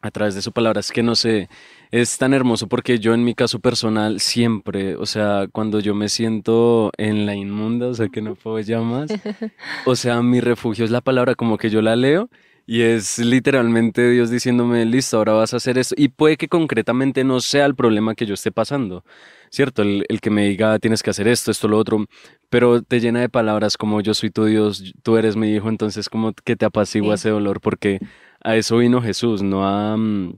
a 0.02 0.10
través 0.10 0.34
de 0.34 0.42
su 0.42 0.52
palabra. 0.52 0.80
Es 0.80 0.90
que 0.92 1.02
no 1.02 1.14
sé, 1.14 1.48
es 1.92 2.18
tan 2.18 2.32
hermoso 2.34 2.66
porque 2.68 2.98
yo 2.98 3.14
en 3.14 3.22
mi 3.22 3.34
caso 3.34 3.60
personal 3.60 4.18
siempre, 4.18 4.96
o 4.96 5.06
sea, 5.06 5.46
cuando 5.52 5.78
yo 5.78 5.94
me 5.94 6.08
siento 6.08 6.90
en 6.96 7.26
la 7.26 7.34
inmunda, 7.36 7.88
o 7.88 7.94
sea, 7.94 8.08
que 8.08 8.22
no 8.22 8.34
puedo 8.34 8.58
ya 8.60 8.80
más, 8.80 9.10
o 9.86 9.94
sea, 9.94 10.22
mi 10.22 10.40
refugio 10.40 10.84
es 10.84 10.90
la 10.90 11.02
palabra, 11.02 11.34
como 11.34 11.58
que 11.58 11.70
yo 11.70 11.82
la 11.82 11.94
leo. 11.94 12.28
Y 12.64 12.82
es 12.82 13.18
literalmente 13.18 14.08
Dios 14.08 14.30
diciéndome, 14.30 14.84
listo, 14.86 15.16
ahora 15.16 15.32
vas 15.32 15.52
a 15.52 15.56
hacer 15.56 15.78
esto. 15.78 15.96
Y 15.98 16.08
puede 16.08 16.36
que 16.36 16.46
concretamente 16.46 17.24
no 17.24 17.40
sea 17.40 17.66
el 17.66 17.74
problema 17.74 18.14
que 18.14 18.24
yo 18.24 18.34
esté 18.34 18.52
pasando, 18.52 19.04
¿cierto? 19.50 19.82
El, 19.82 20.06
el 20.08 20.20
que 20.20 20.30
me 20.30 20.46
diga, 20.46 20.78
tienes 20.78 21.02
que 21.02 21.10
hacer 21.10 21.26
esto, 21.26 21.50
esto, 21.50 21.66
lo 21.66 21.76
otro, 21.76 22.06
pero 22.50 22.80
te 22.82 23.00
llena 23.00 23.20
de 23.20 23.28
palabras 23.28 23.76
como 23.76 24.00
yo 24.00 24.14
soy 24.14 24.30
tu 24.30 24.44
Dios, 24.44 24.94
tú 25.02 25.16
eres 25.16 25.34
mi 25.34 25.50
hijo, 25.52 25.68
entonces 25.68 26.08
como 26.08 26.32
que 26.32 26.54
te 26.54 26.64
apacigua 26.64 27.16
Sí. 27.16 27.22
ese 27.22 27.30
dolor, 27.30 27.60
porque 27.60 27.98
a 28.40 28.54
eso 28.56 28.78
vino 28.78 29.02
Jesús, 29.02 29.42
no 29.42 29.66
a, 29.66 29.96
mm, 29.96 30.34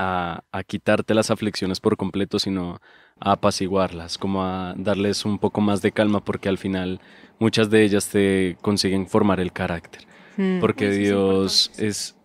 a, 0.00 0.44
a 0.52 0.62
quitarte 0.62 1.14
las 1.14 1.30
aflicciones 1.30 1.80
por 1.80 1.96
completo, 1.96 2.38
sino 2.38 2.80
a 3.20 3.32
apaciguarlas, 3.32 4.18
como 4.18 4.44
a 4.44 4.74
darles 4.76 5.24
un 5.24 5.38
poco 5.38 5.60
más 5.60 5.82
de 5.82 5.92
calma, 5.92 6.24
porque 6.24 6.48
al 6.48 6.58
final 6.58 7.00
muchas 7.38 7.70
de 7.70 7.82
ellas 7.82 8.08
te 8.08 8.56
consiguen 8.62 9.06
formar 9.06 9.40
el 9.40 9.52
carácter. 9.52 10.02
Mm. 10.36 10.60
Porque 10.60 10.90
Dios 10.90 11.70
es, 11.76 12.16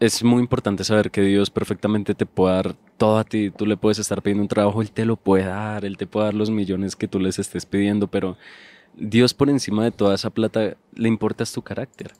es 0.00 0.22
muy 0.22 0.40
importante 0.40 0.84
saber 0.84 1.10
que 1.10 1.22
Dios 1.22 1.50
perfectamente 1.50 2.14
te 2.14 2.26
puede 2.26 2.54
dar 2.54 2.76
todo 2.96 3.18
a 3.18 3.24
ti. 3.24 3.50
Tú 3.50 3.66
le 3.66 3.76
puedes 3.76 3.98
estar 3.98 4.22
pidiendo 4.22 4.42
un 4.42 4.48
trabajo, 4.48 4.80
Él 4.82 4.92
te 4.92 5.04
lo 5.04 5.16
puede 5.16 5.44
dar, 5.44 5.84
Él 5.84 5.96
te 5.96 6.06
puede 6.06 6.26
dar 6.26 6.34
los 6.34 6.50
millones 6.50 6.94
que 6.94 7.08
tú 7.08 7.18
les 7.18 7.38
estés 7.38 7.66
pidiendo, 7.66 8.06
pero 8.06 8.36
Dios 8.96 9.34
por 9.34 9.50
encima 9.50 9.82
de 9.84 9.90
toda 9.90 10.14
esa 10.14 10.30
plata 10.30 10.76
le 10.94 11.08
importa 11.08 11.44
tu 11.44 11.62
carácter. 11.62 12.12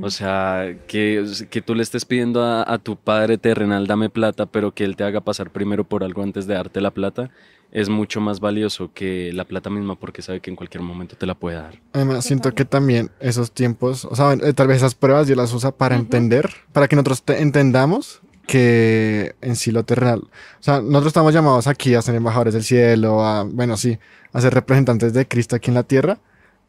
O 0.00 0.10
sea, 0.10 0.74
que, 0.86 1.24
que 1.50 1.60
tú 1.62 1.74
le 1.74 1.82
estés 1.82 2.04
pidiendo 2.04 2.42
a, 2.42 2.62
a 2.72 2.78
tu 2.78 2.96
Padre 2.96 3.36
terrenal, 3.36 3.86
dame 3.86 4.08
plata, 4.08 4.46
pero 4.46 4.72
que 4.72 4.84
Él 4.84 4.96
te 4.96 5.04
haga 5.04 5.20
pasar 5.20 5.50
primero 5.50 5.84
por 5.84 6.02
algo 6.04 6.22
antes 6.22 6.46
de 6.46 6.54
darte 6.54 6.80
la 6.80 6.92
plata, 6.92 7.30
es 7.72 7.88
mucho 7.88 8.20
más 8.20 8.38
valioso 8.40 8.90
que 8.94 9.32
la 9.32 9.44
plata 9.44 9.70
misma 9.70 9.96
porque 9.98 10.22
sabe 10.22 10.40
que 10.40 10.50
en 10.50 10.56
cualquier 10.56 10.82
momento 10.82 11.16
te 11.16 11.26
la 11.26 11.34
puede 11.34 11.56
dar. 11.56 11.80
Además, 11.92 12.24
siento 12.24 12.54
que 12.54 12.64
también 12.64 13.10
esos 13.20 13.50
tiempos, 13.52 14.04
o 14.04 14.14
sea, 14.14 14.32
eh, 14.34 14.52
tal 14.52 14.66
vez 14.68 14.78
esas 14.78 14.94
pruebas 14.94 15.26
Dios 15.26 15.36
las 15.38 15.52
usa 15.54 15.72
para 15.72 15.96
entender, 15.96 16.50
para 16.72 16.86
que 16.88 16.96
nosotros 16.96 17.22
te- 17.22 17.40
entendamos 17.42 18.20
que 18.46 19.34
en 19.40 19.56
sí 19.56 19.70
lo 19.72 19.84
terrenal, 19.84 20.20
o 20.20 20.28
sea, 20.62 20.80
nosotros 20.80 21.06
estamos 21.08 21.32
llamados 21.32 21.66
aquí 21.66 21.94
a 21.94 22.02
ser 22.02 22.14
embajadores 22.14 22.54
del 22.54 22.62
cielo, 22.64 23.24
a, 23.24 23.44
bueno, 23.44 23.76
sí, 23.76 23.98
a 24.32 24.40
ser 24.40 24.52
representantes 24.54 25.12
de 25.14 25.26
Cristo 25.26 25.56
aquí 25.56 25.70
en 25.70 25.74
la 25.74 25.82
tierra, 25.84 26.18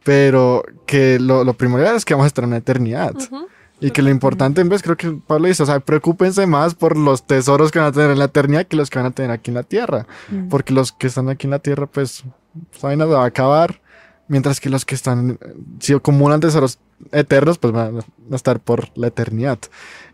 pero 0.04 0.64
que 0.86 1.20
lo, 1.20 1.44
lo 1.44 1.54
primordial 1.54 1.96
es 1.96 2.06
que 2.06 2.14
vamos 2.14 2.26
a 2.26 2.28
estar 2.28 2.44
en 2.44 2.50
una 2.50 2.58
eternidad. 2.58 3.16
Ujú. 3.16 3.48
Y 3.80 3.92
que 3.92 4.02
lo 4.02 4.10
importante, 4.10 4.62
en 4.62 4.70
vez, 4.70 4.82
creo 4.82 4.96
que 4.96 5.12
Pablo 5.12 5.50
dice, 5.50 5.64
o 5.64 5.66
sea, 5.66 5.82
preocúpense 5.82 6.46
más 6.48 6.74
por 6.74 6.96
los 6.96 7.28
tesoros 7.28 7.70
que 7.70 7.80
van 7.80 7.90
a 7.90 7.92
tener 7.92 8.12
en 8.12 8.20
la 8.20 8.26
eternidad 8.26 8.66
que 8.66 8.78
los 8.78 8.90
que 8.90 9.00
van 9.00 9.08
a 9.08 9.12
tener 9.12 9.30
aquí 9.30 9.52
en 9.52 9.56
la 9.56 9.64
tierra. 9.64 10.08
Mm. 10.30 10.48
Porque 10.48 10.74
los 10.74 10.94
que 10.94 11.08
están 11.08 11.28
aquí 11.28 11.48
en 11.48 11.52
la 11.52 11.60
tierra, 11.60 11.86
pues, 11.88 12.24
vaina 12.82 13.06
se 13.06 13.12
va 13.12 13.24
a 13.24 13.28
acabar. 13.28 13.82
Mientras 14.30 14.62
que 14.62 14.70
los 14.70 14.86
que 14.86 14.96
están, 14.96 15.38
si 15.80 15.94
acumulan 15.94 16.40
tesoros 16.40 16.80
eternos, 17.12 17.58
pues 17.58 17.74
van 17.74 18.00
a 18.32 18.36
estar 18.36 18.62
por 18.62 18.88
la 18.98 19.08
eternidad. 19.08 19.60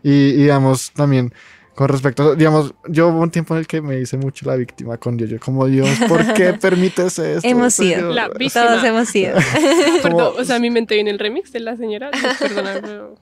Y, 0.02 0.10
y 0.10 0.32
digamos, 0.32 0.90
también, 0.92 1.32
con 1.74 1.88
respecto, 1.88 2.34
digamos, 2.34 2.74
yo 2.88 3.08
hubo 3.08 3.20
un 3.20 3.30
tiempo 3.30 3.54
en 3.54 3.60
el 3.60 3.66
que 3.66 3.80
me 3.80 3.98
hice 4.00 4.16
mucho 4.18 4.44
la 4.46 4.56
víctima 4.56 4.96
con 4.98 5.16
Dios. 5.16 5.30
Yo 5.30 5.38
como, 5.40 5.66
Dios, 5.66 5.88
¿por 6.08 6.34
qué 6.34 6.52
permites 6.60 7.18
esto? 7.18 7.46
Hemos 7.48 7.72
sido. 7.74 8.00
yo". 8.00 8.12
La 8.12 8.28
víctima. 8.28 8.66
Todos 8.66 8.84
hemos 8.84 9.08
sido. 9.10 9.36
Perdón, 10.02 10.34
o 10.38 10.44
sea, 10.44 10.56
a 10.56 10.58
mi 10.58 10.70
mente 10.70 10.94
viene 10.94 11.10
el 11.10 11.18
remix 11.18 11.52
de 11.52 11.60
la 11.60 11.76
señora. 11.76 12.10
Perdona, 12.38 12.78
pero- 12.82 13.14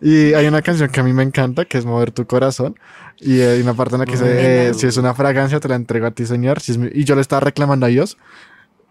Y 0.00 0.34
hay 0.34 0.46
una 0.46 0.62
canción 0.62 0.90
que 0.90 1.00
a 1.00 1.02
mí 1.02 1.12
me 1.12 1.22
encanta, 1.22 1.64
que 1.64 1.78
es 1.78 1.84
Mover 1.84 2.10
tu 2.10 2.26
corazón. 2.26 2.76
Y 3.18 3.40
hay 3.40 3.60
una 3.60 3.74
parte 3.74 3.94
en 3.94 4.00
la 4.00 4.06
que 4.06 4.12
dice, 4.12 4.68
eh, 4.68 4.74
si 4.74 4.86
es 4.86 4.96
una 4.96 5.14
fragancia, 5.14 5.60
te 5.60 5.68
la 5.68 5.74
entrego 5.76 6.06
a 6.06 6.10
ti, 6.10 6.26
Señor. 6.26 6.60
Si 6.60 6.72
es 6.72 6.78
mi- 6.78 6.90
Y 6.92 7.04
yo 7.04 7.14
le 7.14 7.20
estaba 7.20 7.40
reclamando 7.40 7.86
a 7.86 7.88
Dios. 7.90 8.16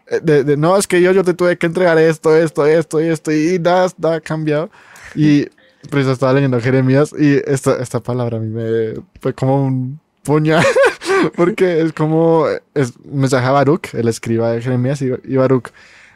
eh, 0.07 0.19
De, 0.21 0.43
de, 0.43 0.55
no, 0.57 0.77
es 0.77 0.87
que 0.87 1.01
yo, 1.01 1.11
yo 1.11 1.23
te 1.23 1.33
tuve 1.33 1.57
que 1.57 1.65
entregar 1.65 1.97
esto, 1.97 2.35
esto, 2.35 2.65
esto 2.65 3.01
y 3.01 3.07
esto. 3.07 3.31
Y 3.31 3.59
nada, 3.59 3.87
nada 3.97 4.15
ha 4.15 4.21
cambiado. 4.21 4.69
Y 5.15 5.47
pues 5.89 6.05
yo 6.05 6.11
estaba 6.11 6.33
leyendo 6.33 6.59
Jeremías 6.59 7.13
y 7.17 7.41
esta, 7.45 7.81
esta 7.81 7.99
palabra 8.01 8.37
a 8.37 8.39
mí 8.39 8.47
me 8.47 9.01
fue 9.21 9.33
como 9.33 9.65
un 9.65 9.99
puñal. 10.23 10.63
Porque 11.35 11.81
es 11.81 11.93
como, 11.93 12.45
es 12.73 12.93
mensaje 13.05 13.45
a 13.45 13.51
Baruch, 13.51 13.93
el 13.93 14.07
escriba 14.07 14.51
de 14.51 14.61
Jeremías 14.61 15.01
y, 15.01 15.11
y 15.23 15.35
Baruch. 15.35 15.69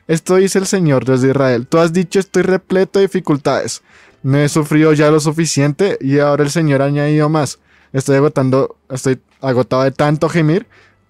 Esto 0.07 0.35
dice 0.35 0.59
el 0.59 0.65
Señor, 0.65 1.05
Dios 1.05 1.21
de 1.21 1.29
Israel. 1.29 1.67
Tú 1.67 1.77
has 1.77 1.93
dicho, 1.93 2.19
estoy 2.19 2.43
repleto 2.43 2.99
de 2.99 3.05
dificultades. 3.05 3.81
No 4.21 4.37
he 4.37 4.47
sufrido 4.49 4.93
ya 4.93 5.11
lo 5.11 5.19
suficiente 5.19 5.97
y 5.99 6.19
ahora 6.19 6.43
el 6.43 6.51
Señor 6.51 6.81
ha 6.81 6.85
añadido 6.85 7.29
más. 7.29 7.59
Estoy 7.91 8.17
agotando, 8.17 8.77
estoy 8.89 9.19
agotado 9.41 9.83
de 9.83 9.91
tanto 9.91 10.29
gemir 10.29 10.65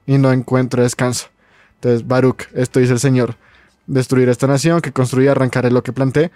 y 0.06 0.18
no 0.18 0.32
encuentro 0.32 0.84
descanso. 0.84 1.28
Entonces, 1.76 2.08
Baruch, 2.08 2.48
esto 2.54 2.80
dice 2.80 2.94
el 2.94 3.00
Señor. 3.00 3.36
Destruir 3.86 4.30
esta 4.30 4.48
nación 4.48 4.82
que 4.82 4.92
construí, 4.92 5.28
arrancaré 5.28 5.70
lo 5.70 5.84
que 5.84 5.94
planté. 5.94 6.32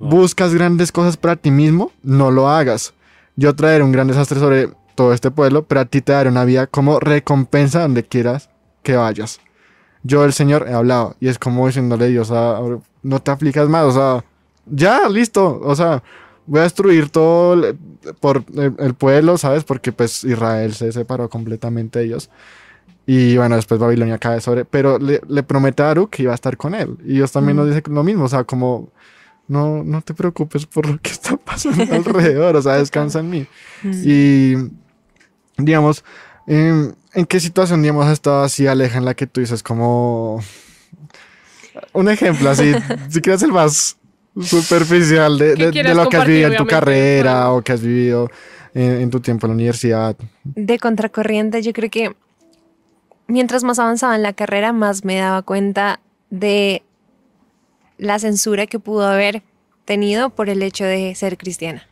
Buscas 0.00 0.54
grandes 0.54 0.92
cosas 0.92 1.16
para 1.16 1.36
ti 1.36 1.50
mismo, 1.50 1.92
no 2.02 2.30
lo 2.30 2.48
hagas. 2.48 2.94
Yo 3.36 3.54
traeré 3.54 3.84
un 3.84 3.92
gran 3.92 4.08
desastre 4.08 4.40
sobre 4.40 4.70
todo 4.94 5.12
este 5.12 5.30
pueblo, 5.30 5.64
pero 5.64 5.82
a 5.82 5.84
ti 5.84 6.00
te 6.00 6.12
daré 6.12 6.30
una 6.30 6.44
vida 6.44 6.66
como 6.66 6.98
recompensa 7.00 7.82
donde 7.82 8.02
quieras 8.04 8.48
que 8.82 8.96
vayas. 8.96 9.40
Yo, 10.02 10.24
el 10.24 10.32
Señor, 10.32 10.66
he 10.68 10.72
hablado 10.72 11.16
y 11.20 11.28
es 11.28 11.38
como 11.38 11.66
diciéndole 11.66 12.06
a 12.06 12.08
Dios, 12.08 12.30
"Ah, 12.32 12.60
no 13.02 13.20
te 13.20 13.30
aplicas 13.30 13.68
más, 13.68 13.84
o 13.84 13.92
sea, 13.92 14.24
ya, 14.66 15.08
listo, 15.08 15.60
o 15.62 15.74
sea, 15.76 16.02
voy 16.46 16.60
a 16.60 16.62
destruir 16.64 17.10
todo 17.10 17.52
el- 17.54 17.76
por 18.20 18.42
el, 18.56 18.74
el 18.78 18.94
pueblo, 18.94 19.36
¿sabes? 19.36 19.64
Porque 19.64 19.92
pues 19.92 20.24
Israel 20.24 20.72
se 20.74 20.90
separó 20.92 21.28
completamente 21.28 21.98
de 21.98 22.06
ellos. 22.06 22.30
Y 23.06 23.36
bueno, 23.36 23.56
después 23.56 23.78
Babilonia 23.80 24.18
cae 24.18 24.40
sobre, 24.40 24.64
pero 24.64 24.98
le, 24.98 25.20
le 25.28 25.42
promete 25.42 25.82
a 25.82 25.86
Baruch 25.86 26.10
que 26.10 26.22
iba 26.22 26.32
a 26.32 26.34
estar 26.34 26.56
con 26.56 26.74
él. 26.74 26.96
Y 27.04 27.14
Dios 27.14 27.32
también 27.32 27.56
nos 27.56 27.66
dice 27.68 27.82
lo 27.90 28.02
mismo, 28.04 28.24
o 28.24 28.28
sea, 28.28 28.44
como, 28.44 28.88
no, 29.50 29.82
no 29.82 30.00
te 30.00 30.14
preocupes 30.14 30.64
por 30.64 30.86
lo 30.86 30.98
que 31.00 31.10
está 31.10 31.36
pasando 31.36 31.82
alrededor, 31.92 32.54
o 32.54 32.62
sea, 32.62 32.74
descansa 32.74 33.18
en 33.18 33.30
mí. 33.30 33.46
Y, 33.82 34.54
digamos, 35.58 36.04
em, 36.46 36.94
¿en 37.14 37.26
qué 37.26 37.40
situación, 37.40 37.82
digamos, 37.82 38.06
has 38.06 38.12
estado 38.12 38.44
así, 38.44 38.68
Aleja, 38.68 38.98
en 38.98 39.04
la 39.04 39.14
que 39.14 39.26
tú 39.26 39.40
dices 39.40 39.62
como... 39.64 40.40
Un 41.92 42.08
ejemplo 42.08 42.48
así, 42.48 42.72
si 43.08 43.20
quieres 43.20 43.42
el 43.42 43.52
más 43.52 43.96
superficial 44.40 45.36
de, 45.36 45.56
lo 45.94 46.08
que 46.08 46.16
has 46.16 46.26
vivido 46.26 46.52
en 46.52 46.56
tu 46.56 46.66
carrera 46.66 47.50
o 47.50 47.62
que 47.62 47.72
has 47.72 47.82
vivido 47.82 48.30
en, 48.72 49.00
en 49.00 49.10
tu 49.10 49.18
tiempo 49.18 49.46
en 49.46 49.50
la 49.50 49.54
universidad. 49.54 50.16
de 50.44 50.78
contracorriente, 50.78 51.60
yo 51.62 51.72
creo 51.72 51.90
que 51.90 52.14
mientras 53.26 53.64
más 53.64 53.80
avanzaba 53.80 54.14
en 54.14 54.22
la 54.22 54.32
carrera, 54.32 54.72
más 54.72 55.04
me 55.04 55.16
daba 55.16 55.42
cuenta 55.42 56.00
de 56.30 56.84
la 58.00 58.18
censura 58.18 58.66
que 58.66 58.78
pudo 58.78 59.06
haber 59.06 59.42
tenido 59.84 60.30
por 60.30 60.48
el 60.48 60.62
hecho 60.62 60.84
de 60.84 61.14
ser 61.14 61.36
cristiana. 61.36 61.86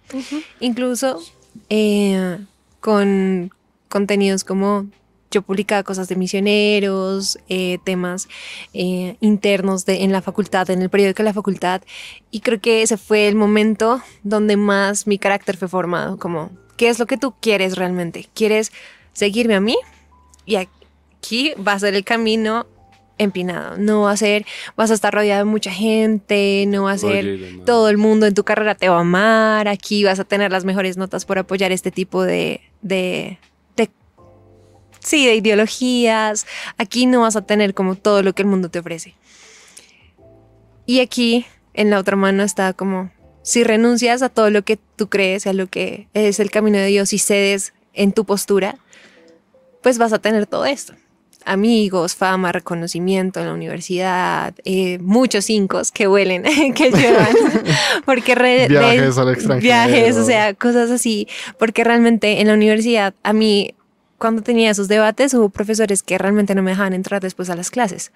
Incluso 0.61 1.21
eh, 1.69 2.39
con 2.81 3.51
contenidos 3.89 4.45
como 4.45 4.87
yo 5.31 5.43
publicaba 5.43 5.83
cosas 5.83 6.09
de 6.09 6.17
misioneros, 6.17 7.39
eh, 7.51 7.79
temas 7.85 8.29
eh, 8.73 9.17
internos 9.21 9.85
de, 9.85 10.05
en 10.05 10.13
la 10.13 10.23
facultad, 10.23 10.71
en 10.71 10.81
el 10.81 10.89
periódico 10.89 11.19
de 11.19 11.25
la 11.25 11.35
facultad, 11.35 11.83
y 12.31 12.41
creo 12.41 12.61
que 12.61 12.81
ese 12.81 12.97
fue 12.97 13.29
el 13.29 13.35
momento 13.35 14.01
donde 14.23 14.57
más 14.57 15.07
mi 15.07 15.19
carácter 15.19 15.59
fue 15.59 15.69
formado, 15.69 16.19
como, 16.19 16.51
¿qué 16.79 16.89
es 16.89 16.99
lo 16.99 17.07
que 17.07 17.19
tú 17.19 17.35
quieres 17.41 17.77
realmente? 17.77 18.27
¿Quieres 18.33 18.73
seguirme 19.13 19.55
a 19.55 19.61
mí? 19.61 19.77
Y 20.47 20.57
aquí 20.57 21.53
va 21.57 21.73
a 21.73 21.79
ser 21.79 21.95
el 21.95 22.05
camino 22.05 22.67
empinado, 23.19 23.77
no 23.77 24.03
va 24.03 24.13
a 24.13 24.17
ser, 24.17 24.47
vas 24.77 24.91
a 24.91 24.95
estar 24.95 25.13
rodeado 25.13 25.45
de 25.45 25.51
mucha 25.51 25.71
gente, 25.73 26.65
no 26.69 26.85
va 26.85 26.93
a 26.93 26.99
ser 26.99 27.25
Oye, 27.25 27.63
todo 27.67 27.89
el 27.89 27.99
mundo 27.99 28.27
en 28.27 28.35
tu 28.35 28.45
carrera 28.45 28.75
te 28.75 28.89
va 28.89 28.97
a 28.97 29.01
amar, 29.01 29.69
aquí 29.69 30.05
vas 30.05 30.19
a 30.21 30.25
tener 30.25 30.51
las 30.53 30.65
mejores 30.65 30.97
notas 30.97 31.25
por 31.25 31.39
apoyar 31.39 31.73
este 31.73 31.91
tipo 31.91 32.23
de, 32.23 32.61
de, 32.83 33.39
de- 33.77 33.91
sí, 35.01 35.27
de 35.27 35.35
ideologías, 35.35 36.47
aquí 36.77 37.07
no 37.07 37.21
vas 37.23 37.37
a 37.37 37.43
tener 37.43 37.75
como 37.75 37.95
todo 37.97 38.23
lo 38.23 38.33
que 38.35 38.43
el 38.43 38.49
mundo 38.49 38.69
te 38.71 38.79
ofrece. 38.79 39.15
Y 40.87 41.01
aquí, 41.01 41.45
en 41.75 41.91
la 41.91 41.99
otra 41.99 42.17
mano, 42.17 42.43
está 42.43 42.73
como, 42.73 43.11
si 43.43 43.63
renuncias 43.65 44.23
a 44.23 44.29
todo 44.29 44.51
lo 44.51 44.63
que 44.63 44.79
tú 44.97 45.09
crees, 45.09 45.47
a 45.47 45.53
lo 45.53 45.67
que 45.67 46.09
es 46.15 46.41
el 46.41 46.51
camino 46.51 46.79
de 46.79 46.87
Dios 46.87 47.13
y 47.13 47.19
cedes 47.19 47.75
en 47.93 48.13
tu 48.13 48.25
postura, 48.25 48.77
pues 49.83 49.99
vas 49.99 50.13
a 50.13 50.19
tener 50.19 50.47
todo 50.47 50.65
esto. 50.65 50.95
Amigos, 51.53 52.15
fama, 52.15 52.53
reconocimiento 52.53 53.41
en 53.41 53.47
la 53.47 53.55
universidad, 53.55 54.55
eh, 54.65 54.99
muchos 55.01 55.45
cinco 55.47 55.81
que 55.93 56.07
huelen, 56.07 56.43
que 56.75 56.91
llevan, 56.91 57.35
porque 58.05 58.35
re- 58.35 58.69
Viajes 58.69 59.17
de- 59.17 59.23
al 59.23 59.29
extranjero. 59.31 59.61
viajes, 59.63 60.17
o 60.17 60.25
sea, 60.25 60.55
cosas 60.55 60.91
así, 60.91 61.27
porque 61.59 61.85
realmente 61.85 62.41
en 62.41 62.49
la 62.49 62.55
universidad 62.55 63.15
a 63.23 63.33
mí 63.33 63.75
cuando 64.19 64.43
tenía 64.43 64.71
esos 64.71 64.89
debates 64.89 65.33
hubo 65.35 65.49
profesores 65.49 66.03
que 66.03 66.19
realmente 66.19 66.55
no 66.55 66.63
me 66.63 66.73
dejaban 66.73 66.93
entrar 66.93 67.21
después 67.23 67.51
a 67.51 67.55
las 67.57 67.71
clases. 67.71 68.11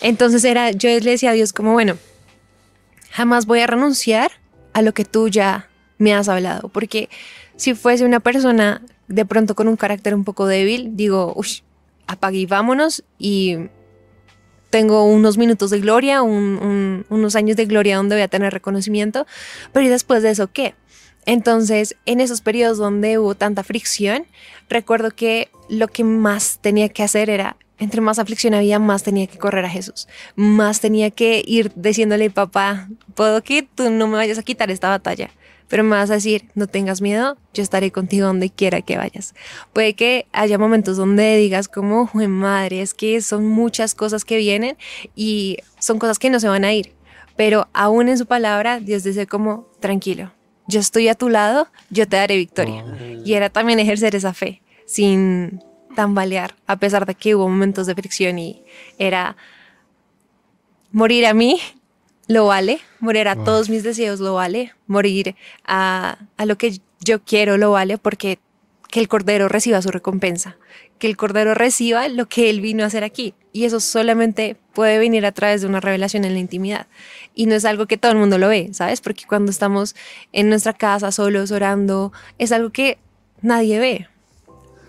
Entonces 0.00 0.42
era, 0.44 0.72
yo 0.72 0.88
le 0.90 1.10
decía 1.10 1.30
a 1.30 1.32
Dios 1.34 1.52
como, 1.52 1.72
bueno, 1.72 1.96
jamás 3.10 3.46
voy 3.46 3.60
a 3.60 3.66
renunciar 3.66 4.30
a 4.72 4.82
lo 4.82 4.92
que 4.92 5.04
tú 5.04 5.28
ya 5.28 5.68
me 5.98 6.12
has 6.12 6.28
hablado, 6.28 6.68
porque 6.70 7.08
si 7.56 7.74
fuese 7.74 8.04
una 8.04 8.18
persona 8.20 8.82
de 9.06 9.24
pronto 9.24 9.54
con 9.54 9.68
un 9.68 9.76
carácter 9.76 10.14
un 10.14 10.24
poco 10.24 10.46
débil, 10.46 10.90
digo, 10.96 11.32
uff, 11.36 11.60
apague 12.06 12.38
y 12.38 12.46
vámonos 12.46 13.04
y 13.18 13.56
tengo 14.70 15.04
unos 15.04 15.38
minutos 15.38 15.70
de 15.70 15.80
gloria, 15.80 16.22
un- 16.22 16.58
un- 16.60 17.06
unos 17.08 17.36
años 17.36 17.56
de 17.56 17.66
gloria 17.66 17.96
donde 17.96 18.16
voy 18.16 18.22
a 18.22 18.28
tener 18.28 18.52
reconocimiento, 18.52 19.26
pero 19.72 19.86
¿y 19.86 19.88
después 19.88 20.22
de 20.22 20.30
eso 20.30 20.50
qué? 20.52 20.74
Entonces, 21.26 21.96
en 22.06 22.20
esos 22.20 22.40
periodos 22.40 22.76
donde 22.78 23.18
hubo 23.18 23.34
tanta 23.34 23.62
fricción, 23.62 24.26
recuerdo 24.68 25.10
que 25.12 25.48
lo 25.68 25.88
que 25.88 26.04
más 26.04 26.58
tenía 26.60 26.88
que 26.88 27.02
hacer 27.02 27.30
era, 27.30 27.56
entre 27.78 28.00
más 28.00 28.18
aflicción 28.18 28.54
había, 28.54 28.78
más 28.78 29.02
tenía 29.02 29.26
que 29.26 29.38
correr 29.38 29.64
a 29.64 29.70
Jesús, 29.70 30.08
más 30.36 30.80
tenía 30.80 31.10
que 31.10 31.42
ir 31.46 31.72
diciéndole, 31.74 32.30
papá, 32.30 32.88
puedo 33.14 33.42
que 33.42 33.62
tú 33.62 33.90
no 33.90 34.06
me 34.06 34.16
vayas 34.16 34.38
a 34.38 34.42
quitar 34.42 34.70
esta 34.70 34.88
batalla, 34.88 35.30
pero 35.68 35.82
me 35.82 35.96
vas 35.96 36.10
a 36.10 36.14
decir, 36.14 36.48
no 36.54 36.66
tengas 36.66 37.00
miedo, 37.00 37.36
yo 37.52 37.62
estaré 37.62 37.90
contigo 37.90 38.26
donde 38.26 38.50
quiera 38.50 38.82
que 38.82 38.96
vayas. 38.96 39.34
Puede 39.72 39.94
que 39.94 40.26
haya 40.32 40.58
momentos 40.58 40.96
donde 40.96 41.36
digas 41.36 41.68
como, 41.68 42.06
"Jue 42.06 42.28
madre, 42.28 42.80
es 42.80 42.94
que 42.94 43.20
son 43.20 43.46
muchas 43.46 43.94
cosas 43.94 44.24
que 44.24 44.36
vienen 44.36 44.76
y 45.16 45.58
son 45.78 45.98
cosas 45.98 46.18
que 46.18 46.30
no 46.30 46.38
se 46.38 46.48
van 46.48 46.64
a 46.64 46.72
ir, 46.72 46.92
pero 47.36 47.68
aún 47.72 48.08
en 48.08 48.18
su 48.18 48.26
palabra, 48.26 48.78
Dios 48.78 49.02
dice 49.02 49.26
como, 49.26 49.66
tranquilo, 49.80 50.32
yo 50.66 50.80
estoy 50.80 51.08
a 51.08 51.14
tu 51.14 51.28
lado, 51.28 51.68
yo 51.90 52.08
te 52.08 52.16
daré 52.16 52.36
victoria. 52.36 52.84
Y 53.24 53.34
era 53.34 53.50
también 53.50 53.80
ejercer 53.80 54.14
esa 54.14 54.32
fe 54.32 54.62
sin 54.86 55.60
tambalear, 55.94 56.54
a 56.66 56.76
pesar 56.78 57.06
de 57.06 57.14
que 57.14 57.34
hubo 57.34 57.48
momentos 57.48 57.86
de 57.86 57.94
fricción 57.94 58.38
y 58.38 58.64
era 58.98 59.36
morir 60.92 61.26
a 61.26 61.34
mí 61.34 61.60
lo 62.26 62.46
vale, 62.46 62.80
morir 63.00 63.28
a 63.28 63.34
Wow. 63.34 63.44
todos 63.44 63.68
mis 63.68 63.82
deseos 63.82 64.20
lo 64.20 64.34
vale, 64.34 64.72
morir 64.86 65.36
a, 65.64 66.18
a 66.36 66.46
lo 66.46 66.56
que 66.56 66.80
yo 67.00 67.22
quiero 67.22 67.58
lo 67.58 67.72
vale 67.72 67.98
porque 67.98 68.38
que 68.94 69.00
el 69.00 69.08
Cordero 69.08 69.48
reciba 69.48 69.82
su 69.82 69.90
recompensa, 69.90 70.56
que 71.00 71.08
el 71.08 71.16
Cordero 71.16 71.52
reciba 71.54 72.06
lo 72.08 72.26
que 72.26 72.48
Él 72.48 72.60
vino 72.60 72.84
a 72.84 72.86
hacer 72.86 73.02
aquí. 73.02 73.34
Y 73.52 73.64
eso 73.64 73.80
solamente 73.80 74.56
puede 74.72 74.98
venir 74.98 75.26
a 75.26 75.32
través 75.32 75.62
de 75.62 75.66
una 75.66 75.80
revelación 75.80 76.24
en 76.24 76.32
la 76.34 76.38
intimidad. 76.38 76.86
Y 77.34 77.46
no 77.46 77.56
es 77.56 77.64
algo 77.64 77.86
que 77.86 77.96
todo 77.98 78.12
el 78.12 78.18
mundo 78.18 78.38
lo 78.38 78.48
ve, 78.48 78.70
¿sabes? 78.72 79.00
Porque 79.00 79.24
cuando 79.26 79.50
estamos 79.50 79.96
en 80.32 80.48
nuestra 80.48 80.74
casa 80.74 81.10
solos 81.10 81.50
orando, 81.50 82.12
es 82.38 82.52
algo 82.52 82.70
que 82.70 82.98
nadie 83.42 83.80
ve, 83.80 84.08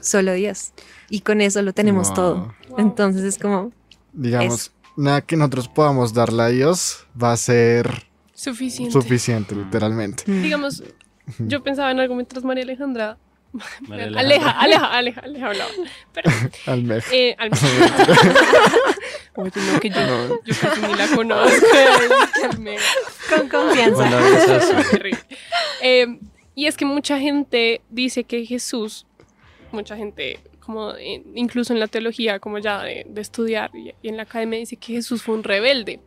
solo 0.02 0.34
Dios. 0.34 0.72
Y 1.10 1.22
con 1.22 1.42
eso 1.42 1.62
lo 1.62 1.74
tenemos 1.74 2.08
Wow. 2.10 2.16
todo. 2.16 2.54
Entonces 2.78 3.24
es 3.24 3.38
como, 3.38 3.72
Digamos, 4.14 4.72
nada 4.96 5.22
que 5.22 5.36
nosotros 5.38 5.68
podamos 5.68 6.14
darle 6.14 6.44
a 6.44 6.48
Dios 6.48 7.06
va 7.22 7.32
a 7.34 7.38
ser 7.38 8.06
Suficiente. 8.34 8.92
suficiente, 8.92 9.56
literalmente. 9.56 10.24
mm, 10.26 10.42
Digamos, 10.42 10.84
yo 11.40 11.62
pensaba 11.64 11.92
en 11.92 12.00
algo 12.00 12.16
mientras 12.16 12.44
María 12.44 12.64
Alejandra. 12.64 13.18
María 13.88 14.06
Aleja, 14.08 14.20
Alejandra. 14.20 14.60
aleja, 14.60 14.86
aleja, 14.98 15.22
aleja 15.22 15.48
hablaba. 15.48 15.72
Pero, 16.14 16.30
Almeja. 16.66 17.08
eh, 17.16 17.36
al- 17.40 17.52
Oye, 19.38 19.52
no, 19.74 19.80
que 19.80 19.90
yo, 19.90 20.42
yo 20.46 20.54
casi 20.62 20.82
ni 20.82 20.94
la 20.96 21.08
conozco. 21.16 21.66
Almeja. 22.52 22.84
con 23.30 23.50
confianza. 23.50 23.94
Bueno. 24.10 25.18
Eh, 25.82 26.20
y 26.56 26.68
es 26.68 26.78
que 26.78 26.86
mucha 26.86 27.20
gente 27.20 27.82
dice 27.90 28.24
que 28.24 28.46
Jesús, 28.46 29.06
mucha 29.72 29.96
gente, 29.98 30.40
como 30.66 30.92
eh, 30.96 31.24
incluso 31.36 31.74
en 31.74 31.80
la 31.80 31.88
teología, 31.88 32.40
como 32.40 32.58
ya 32.58 32.84
de, 32.84 33.06
estudiar 33.18 33.72
y, 33.76 33.94
en 34.08 34.18
la 34.18 34.24
academia, 34.24 34.60
dice 34.60 34.78
que 34.78 34.94
Jesús 34.94 35.22
fue 35.22 35.36
un 35.36 35.44
rebelde. 35.44 36.00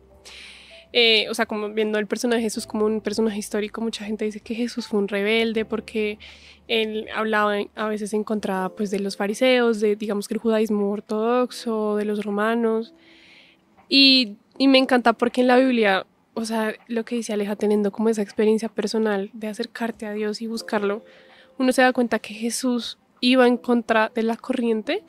Eh, 0.91 1.27
o 1.29 1.33
sea, 1.33 1.45
como 1.45 1.69
viendo 1.69 1.99
el 1.99 2.07
personaje 2.07 2.39
de 2.39 2.45
Jesús 2.45 2.65
como 2.65 2.85
un 2.85 3.01
personaje 3.01 3.37
histórico, 3.37 3.79
mucha 3.81 4.05
gente 4.05 4.25
dice 4.25 4.39
que 4.39 4.55
Jesús 4.55 4.87
fue 4.87 4.99
un 4.99 5.07
rebelde 5.07 5.63
porque 5.63 6.17
él 6.67 7.07
hablaba 7.15 7.57
a 7.75 7.87
veces 7.87 8.13
en 8.13 8.23
contra 8.23 8.69
pues, 8.69 8.91
de 8.91 8.99
los 8.99 9.15
fariseos, 9.15 9.79
de 9.79 9.95
digamos 9.95 10.27
que 10.27 10.33
el 10.33 10.39
judaísmo 10.39 10.91
ortodoxo, 10.91 11.95
de 11.95 12.05
los 12.05 12.25
romanos. 12.25 12.93
Y, 13.87 14.37
y 14.57 14.67
me 14.67 14.77
encanta 14.77 15.13
porque 15.13 15.41
en 15.41 15.47
la 15.47 15.57
Biblia, 15.57 16.05
o 16.33 16.45
sea, 16.45 16.73
lo 16.87 17.05
que 17.05 17.15
dice 17.15 17.33
Aleja, 17.33 17.55
teniendo 17.55 17.91
como 17.91 18.09
esa 18.09 18.21
experiencia 18.21 18.69
personal 18.69 19.29
de 19.33 19.47
acercarte 19.47 20.05
a 20.05 20.13
Dios 20.13 20.41
y 20.41 20.47
buscarlo, 20.47 21.03
uno 21.59 21.71
se 21.71 21.81
da 21.81 21.93
cuenta 21.93 22.19
que 22.19 22.33
Jesús 22.33 22.97
iba 23.21 23.47
en 23.47 23.57
contra 23.57 24.11
de 24.13 24.23
la 24.23 24.35
corriente, 24.37 25.03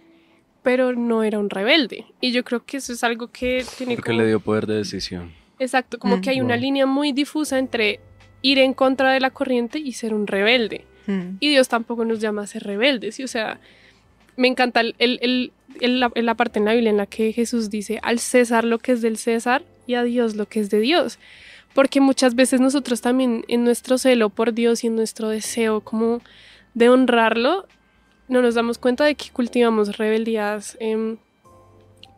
pero 0.63 0.93
no 0.95 1.23
era 1.23 1.39
un 1.39 1.49
rebelde. 1.51 2.05
Y 2.21 2.33
yo 2.33 2.45
creo 2.45 2.65
que 2.65 2.79
eso 2.79 2.93
es 2.93 3.03
algo 3.05 3.29
que 3.29 3.65
tiene 3.79 3.95
Porque 3.97 4.11
como... 4.11 4.23
le 4.23 4.29
dio 4.29 4.41
poder 4.41 4.67
de 4.67 4.77
decisión. 4.77 5.33
Exacto, 5.59 5.99
como 5.99 6.17
Mm. 6.17 6.21
que 6.21 6.31
hay 6.31 6.41
una 6.41 6.55
Wow. 6.55 6.63
línea 6.63 6.87
muy 6.87 7.13
difusa 7.13 7.59
entre 7.59 8.01
ir 8.43 8.59
en 8.59 8.73
contra 8.75 9.13
de 9.13 9.21
la 9.21 9.31
corriente 9.31 9.79
y 9.79 9.93
ser 9.93 10.13
un 10.15 10.27
rebelde. 10.27 10.85
Mm. 11.07 11.37
Y 11.41 11.49
Dios 11.49 11.69
tampoco 11.69 12.05
nos 12.05 12.21
llama 12.21 12.43
a 12.43 12.47
ser 12.47 12.63
rebeldes. 12.65 13.21
O 13.21 13.27
sea, 13.29 13.61
me 14.37 14.49
encanta 14.49 14.81
el, 14.81 14.95
el- 14.99 15.19
el- 15.23 15.53
el- 15.81 16.01
la, 16.01 16.11
la 16.15 16.35
parte 16.35 16.59
en 16.59 16.65
la 16.65 16.73
Biblia 16.73 16.91
en 16.91 16.97
la 16.97 17.07
que 17.07 17.33
Jesús 17.33 17.69
dice 17.71 17.99
al 18.03 18.19
César 18.19 18.65
lo 18.65 18.79
que 18.79 18.93
es 18.93 19.03
del 19.03 19.17
César 19.19 19.63
y 19.87 19.95
a 19.95 20.03
Dios 20.03 20.35
lo 20.37 20.47
que 20.47 20.61
es 20.61 20.71
de 20.71 20.81
Dios. 20.81 21.19
Porque 21.75 22.01
muchas 22.01 22.35
veces 22.35 22.61
nosotros 22.61 23.01
también 23.01 23.45
en 23.49 23.65
nuestro 23.65 23.97
celo 23.99 24.29
por 24.31 24.53
Dios 24.55 24.83
y 24.83 24.89
en 24.89 24.97
nuestro 24.97 25.29
deseo 25.29 25.81
como 25.83 26.21
de 26.75 26.89
honrarlo, 26.89 27.67
no 28.31 28.41
nos 28.43 28.55
damos 28.55 28.79
cuenta 28.79 29.05
de 29.05 29.15
que 29.15 29.31
cultivamos 29.31 29.99
rebeldías 29.99 30.77
em, 30.81 31.19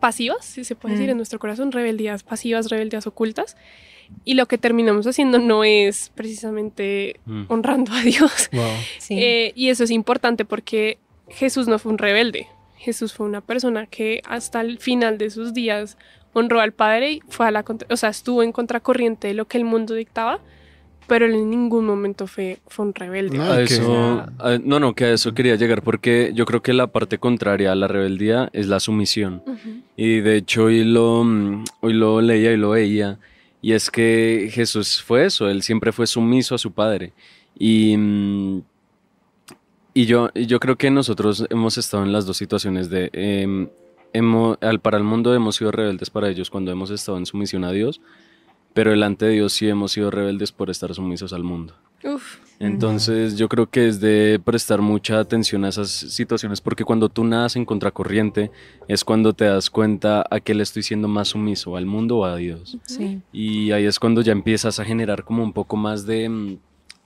pasivas, 0.01 0.44
si 0.44 0.64
se 0.64 0.75
puede 0.75 0.94
decir, 0.94 1.09
Mm. 1.09 1.12
en 1.12 1.16
nuestro 1.18 1.38
corazón, 1.38 1.72
rebeldías 1.72 2.22
pasivas, 2.22 2.70
rebeldías 2.70 3.07
ocultas. 3.07 3.57
Y 4.25 4.35
lo 4.35 4.46
que 4.46 4.59
terminamos 4.59 5.07
haciendo 5.07 5.38
no 5.38 5.64
es 5.64 6.11
precisamente 6.14 7.20
Mm. 7.25 7.44
honrando 7.48 7.92
a 7.92 8.01
Dios. 8.03 8.51
Wow. 8.53 8.70
Sí. 8.98 9.18
Eh, 9.18 9.53
y 9.55 9.70
eso 9.70 9.85
es 9.85 9.90
importante 9.90 10.44
porque 10.44 10.98
Jesús 11.29 11.68
no 11.68 11.79
fue 11.79 11.92
un 11.92 11.98
rebelde. 11.98 12.48
Jesús 12.77 13.12
fue 13.14 13.27
una 13.27 13.40
persona 13.40 13.87
que 13.87 14.20
hasta 14.27 14.61
el 14.61 14.79
final 14.79 15.16
de 15.18 15.31
sus 15.31 15.55
días 15.55 15.96
honró 16.35 16.61
al 16.61 16.72
Padre 16.72 17.12
y 17.12 17.20
fue 17.29 17.46
a 17.46 17.51
la 17.53 17.62
contra- 17.62 17.87
o 17.90 17.96
sea, 17.96 18.09
estuvo 18.11 18.42
en 18.42 18.51
contracorriente 18.53 19.29
de 19.29 19.35
lo 19.35 19.46
que 19.46 19.57
el 19.59 19.64
mundo 19.64 19.94
dictaba, 19.94 20.40
pero 21.07 21.27
él 21.27 21.35
en 21.35 21.51
ningún 21.51 21.85
momento 21.87 22.27
fue, 22.27 22.59
fue 22.69 22.87
un 22.87 22.95
rebelde. 22.95 23.37
No, 23.38 23.45
A 23.45 23.61
eso, 23.61 24.25
a- 24.38 24.59
no, 24.62 24.81
no, 24.81 24.95
que 24.95 25.05
a 25.07 25.12
eso 25.12 25.35
quería 25.35 25.57
llegar 25.57 25.83
porque 25.83 26.33
yo 26.35 26.45
creo 26.47 26.62
que 26.62 26.73
la 26.73 26.87
parte 26.87 27.19
contraria 27.19 27.73
a 27.73 27.75
la 27.75 27.88
rebeldía 27.88 28.49
es 28.53 28.67
la 28.69 28.81
sumisión. 28.81 29.43
Ujú. 29.47 29.81
Y 29.97 30.21
de 30.21 30.37
hecho 30.37 30.65
hoy 30.65 30.85
lo, 30.85 31.25
mm, 31.25 31.65
hoy 31.81 31.93
lo 31.95 32.21
leía 32.21 32.53
y 32.53 32.57
lo 32.57 32.71
veía. 32.71 33.19
Y 33.61 33.73
es 33.73 33.91
que 33.91 34.49
Jesús 34.53 35.03
fue 35.03 35.27
eso, 35.27 35.49
él 35.49 35.62
siempre 35.62 35.93
fue 35.93 36.07
sumiso 36.07 36.55
a 36.55 36.59
su 36.59 36.73
padre. 36.73 37.12
Y, 37.59 37.97
mm, 37.97 38.62
y 39.95 40.07
yo, 40.07 40.31
yo 40.35 40.59
creo 40.59 40.77
que 40.77 40.91
nosotros 40.91 41.47
hemos 41.51 41.77
estado 41.79 42.03
en 42.05 42.12
las 42.12 42.25
dos 42.27 42.37
situaciones 42.37 42.88
de... 42.91 43.11
em, 43.12 43.69
hemo- 44.15 44.59
al, 44.61 44.81
para 44.81 44.99
el 44.99 45.05
mundo 45.05 45.35
hemos 45.35 45.57
sido 45.57 45.71
rebeldes 45.71 46.11
para 46.11 46.29
ellos 46.29 46.51
cuando 46.51 46.71
hemos 46.73 46.91
estado 46.91 47.17
en 47.19 47.25
sumisión 47.27 47.65
a 47.65 47.73
Dios, 47.73 48.01
pero 48.75 48.91
delante 48.91 49.27
de 49.27 49.33
Dios 49.33 49.53
sí 49.53 49.69
hemos 49.69 49.93
sido 49.93 50.11
rebeldes 50.11 50.53
por 50.53 50.71
estar 50.71 50.95
sumisos 50.95 51.33
al 51.33 51.45
mundo. 51.45 51.75
Uf, 52.05 52.39
Entonces 52.59 53.37
yo 53.37 53.49
creo 53.49 53.71
que 53.71 53.87
es 53.87 54.01
de 54.01 54.41
prestar 54.45 54.81
mucha 54.81 55.21
atención 55.21 55.65
a 55.65 55.69
esas 55.69 55.89
situaciones 55.91 56.61
porque 56.61 56.85
cuando 56.85 57.09
tú 57.09 57.23
nadas 57.25 57.55
en 57.55 57.65
contracorriente 57.65 58.51
es 58.89 59.05
cuando 59.05 59.33
te 59.35 59.45
das 59.45 59.71
cuenta 59.71 60.25
a 60.29 60.41
qué 60.41 60.53
le 60.55 60.65
estoy 60.65 60.83
siendo 60.83 61.07
más 61.07 61.29
sumiso, 61.29 61.77
al 61.77 61.87
mundo 61.87 62.19
o 62.19 62.25
a 62.25 62.37
Dios. 62.37 62.79
sí. 62.87 63.21
Y 63.33 63.71
ahí 63.73 63.85
es 63.85 64.01
cuando 64.01 64.21
ya 64.21 64.33
empiezas 64.33 64.81
a 64.81 64.85
generar 64.85 65.23
como 65.25 65.45
un 65.45 65.53
poco 65.53 65.77
más 65.77 66.07
de, 66.07 66.29
mm, 66.29 66.59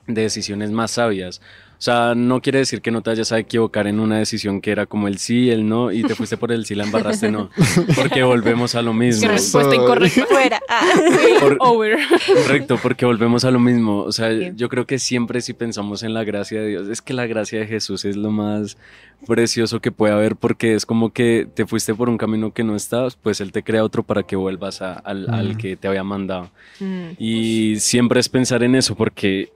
de 0.07 0.21
decisiones 0.21 0.71
más 0.71 0.91
sabias. 0.91 1.41
O 1.77 1.81
sea, 1.81 2.15
no 2.15 2.41
quiere 2.41 2.59
decir 2.59 2.81
que 2.81 2.89
no 2.89 3.01
te 3.03 3.11
vayas 3.11 3.31
a 3.31 3.37
equivocar 3.39 3.85
en 3.85 3.99
una 3.99 4.17
decisión 4.17 4.61
que 4.61 4.71
era 4.71 4.87
como 4.87 5.07
el 5.07 5.19
sí, 5.19 5.51
el 5.51 5.67
no, 5.69 5.91
y 5.91 6.01
te 6.03 6.15
fuiste 6.15 6.35
por 6.35 6.51
el 6.51 6.65
sí, 6.65 6.73
la 6.73 6.85
embarraste 6.85 7.29
no. 7.31 7.51
Porque 7.95 8.23
volvemos 8.23 8.73
a 8.75 8.81
lo 8.81 8.93
mismo. 8.93 9.27
Respuesta 9.29 9.75
incorrecta. 9.75 10.25
Fuera. 10.25 10.59
Ah. 10.69 10.81
Por- 11.39 11.57
Over. 11.59 11.99
Correcto, 12.43 12.79
porque 12.81 13.05
volvemos 13.05 13.45
a 13.45 13.51
lo 13.51 13.59
mismo. 13.59 13.99
O 14.01 14.11
sea, 14.11 14.31
yo 14.55 14.69
creo 14.69 14.85
que 14.87 14.97
siempre 14.97 15.41
si 15.41 15.53
pensamos 15.53 16.01
en 16.03 16.13
la 16.15 16.23
gracia 16.23 16.59
de 16.61 16.67
Dios, 16.67 16.87
es 16.87 17.01
que 17.01 17.13
la 17.13 17.27
gracia 17.27 17.59
de 17.59 17.67
Jesús 17.67 18.05
es 18.05 18.15
lo 18.17 18.31
más 18.31 18.77
precioso 19.27 19.79
que 19.79 19.91
puede 19.91 20.13
haber 20.13 20.35
porque 20.35 20.73
es 20.75 20.85
como 20.85 21.11
que 21.11 21.47
te 21.53 21.65
fuiste 21.65 21.93
por 21.93 22.09
un 22.09 22.17
camino 22.17 22.53
que 22.53 22.63
no 22.63 22.75
estabas, 22.75 23.15
pues 23.15 23.41
Él 23.41 23.51
te 23.51 23.63
crea 23.63 23.83
otro 23.83 24.03
para 24.03 24.23
que 24.23 24.35
vuelvas 24.35 24.81
a- 24.81 24.93
al, 24.93 25.29
al 25.29 25.53
Mm. 25.53 25.57
que 25.57 25.75
te 25.75 25.87
había 25.87 26.03
mandado. 26.03 26.49
Mm. 26.79 27.09
Y 27.19 27.75
siempre 27.79 28.19
es 28.19 28.29
pensar 28.29 28.63
en 28.63 28.75
eso 28.75 28.95
porque 28.95 29.49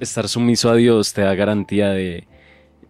estar 0.00 0.28
sumiso 0.28 0.70
a 0.70 0.76
Dios 0.76 1.12
te 1.12 1.22
da 1.22 1.34
garantía 1.34 1.90
de, 1.90 2.26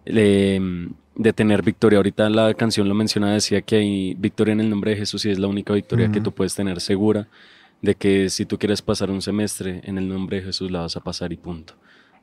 de, 0.05 0.89
de 1.15 1.33
tener 1.33 1.63
victoria. 1.63 1.97
Ahorita 1.97 2.29
la 2.29 2.53
canción 2.53 2.87
lo 2.87 2.95
mencionaba, 2.95 3.33
decía 3.33 3.61
que 3.61 3.77
hay 3.77 4.13
victoria 4.15 4.53
en 4.53 4.61
el 4.61 4.69
nombre 4.69 4.91
de 4.91 4.97
Jesús 4.97 5.25
y 5.25 5.29
es 5.29 5.39
la 5.39 5.47
única 5.47 5.73
victoria 5.73 6.11
que 6.11 6.21
tú 6.21 6.31
puedes 6.31 6.55
tener 6.55 6.81
segura 6.81 7.27
de 7.81 7.95
que 7.95 8.29
si 8.29 8.45
tú 8.45 8.57
quieres 8.57 8.81
pasar 8.81 9.11
un 9.11 9.21
semestre 9.21 9.81
en 9.83 9.97
el 9.97 10.07
nombre 10.07 10.37
de 10.37 10.43
Jesús 10.43 10.71
la 10.71 10.81
vas 10.81 10.95
a 10.95 11.01
pasar 11.01 11.31
y 11.31 11.37
punto. 11.37 11.75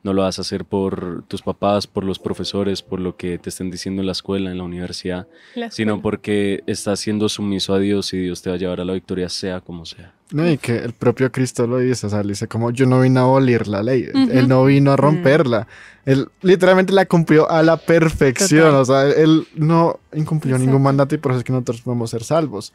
No 0.05 0.13
lo 0.13 0.21
vas 0.21 0.37
a 0.37 0.43
hacer 0.43 0.65
por 0.65 1.23
tus 1.27 1.41
papás, 1.41 1.87
por 1.87 2.03
los 2.03 2.19
profesores, 2.19 2.83
por 2.83 2.99
lo 2.99 3.17
que 3.17 3.39
te 3.39 3.49
estén 3.49 3.71
diciendo 3.71 4.03
en 4.03 4.05
la 4.05 4.11
escuela, 4.11 4.51
en 4.51 4.59
la 4.59 4.63
universidad, 4.63 5.27
La 5.55 5.71
sino 5.71 5.99
porque 5.99 6.63
estás 6.67 6.99
siendo 6.99 7.27
sumiso 7.27 7.73
a 7.73 7.79
Dios 7.79 8.13
y 8.13 8.19
Dios 8.19 8.43
te 8.43 8.51
va 8.51 8.55
a 8.55 8.59
llevar 8.59 8.81
a 8.81 8.85
la 8.85 8.93
victoria 8.93 9.29
sea 9.29 9.61
como 9.61 9.83
sea. 9.83 10.13
No, 10.31 10.47
y 10.47 10.59
que 10.59 10.77
el 10.77 10.93
propio 10.93 11.31
Cristo 11.31 11.65
lo 11.65 11.79
dice, 11.79 12.05
o 12.05 12.09
sea, 12.11 12.21
dice 12.21 12.47
como 12.47 12.69
yo 12.69 12.85
no 12.85 13.01
vine 13.01 13.19
a 13.19 13.23
abolir 13.23 13.67
la 13.67 13.81
ley, 13.81 14.07
él 14.13 14.47
no 14.47 14.65
vino 14.65 14.91
a 14.91 14.95
romperla, 14.95 15.67
él 16.05 16.27
literalmente 16.41 16.93
la 16.93 17.05
cumplió 17.07 17.49
a 17.49 17.63
la 17.63 17.77
perfección, 17.77 18.71
Total. 18.71 18.81
o 18.81 18.85
sea, 18.85 19.09
él 19.09 19.47
no 19.55 19.99
incumplió 20.13 20.57
ningún 20.59 20.83
mandato 20.83 21.15
y 21.15 21.17
por 21.17 21.31
eso 21.31 21.39
es 21.39 21.43
que 21.43 21.51
nosotros 21.51 21.81
podemos 21.81 22.11
ser 22.11 22.23
salvos. 22.23 22.73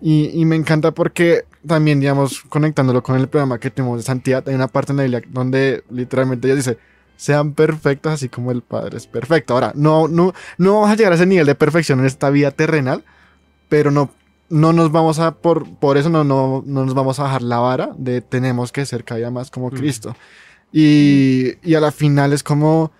Y, 0.00 0.30
y 0.40 0.44
me 0.44 0.56
encanta 0.56 0.92
porque 0.92 1.44
también, 1.66 2.00
digamos, 2.00 2.42
conectándolo 2.48 3.02
con 3.02 3.16
el 3.16 3.28
programa 3.28 3.58
que 3.58 3.70
tenemos 3.70 3.98
de 3.98 4.04
santidad, 4.04 4.48
hay 4.48 4.54
una 4.54 4.68
parte 4.68 4.92
en 4.92 4.96
la 4.98 5.02
Biblia 5.04 5.22
donde 5.28 5.84
literalmente 5.90 6.46
Dios 6.46 6.58
dice, 6.58 6.78
sean 7.16 7.52
perfectos 7.52 8.12
así 8.12 8.28
como 8.28 8.50
el 8.52 8.62
Padre 8.62 8.96
es 8.96 9.06
perfecto. 9.06 9.54
Ahora, 9.54 9.72
no, 9.74 10.08
no, 10.08 10.32
no 10.56 10.74
vamos 10.74 10.90
a 10.90 10.94
llegar 10.94 11.12
a 11.12 11.16
ese 11.16 11.26
nivel 11.26 11.46
de 11.46 11.54
perfección 11.54 11.98
en 11.98 12.06
esta 12.06 12.30
vida 12.30 12.52
terrenal, 12.52 13.04
pero 13.68 13.90
no, 13.90 14.10
no 14.48 14.72
nos 14.72 14.92
vamos 14.92 15.18
a, 15.18 15.32
por, 15.34 15.68
por 15.76 15.98
eso 15.98 16.08
no, 16.08 16.24
no, 16.24 16.62
no 16.64 16.84
nos 16.84 16.94
vamos 16.94 17.18
a 17.18 17.24
bajar 17.24 17.42
la 17.42 17.58
vara 17.58 17.90
de 17.98 18.20
tenemos 18.20 18.72
que 18.72 18.86
ser 18.86 19.04
cada 19.04 19.18
día 19.18 19.30
más 19.30 19.50
como 19.50 19.70
Cristo. 19.70 20.16
Y, 20.72 21.54
y 21.68 21.74
a 21.74 21.80
la 21.80 21.90
final 21.92 22.32
es 22.32 22.42
como, 22.42 22.92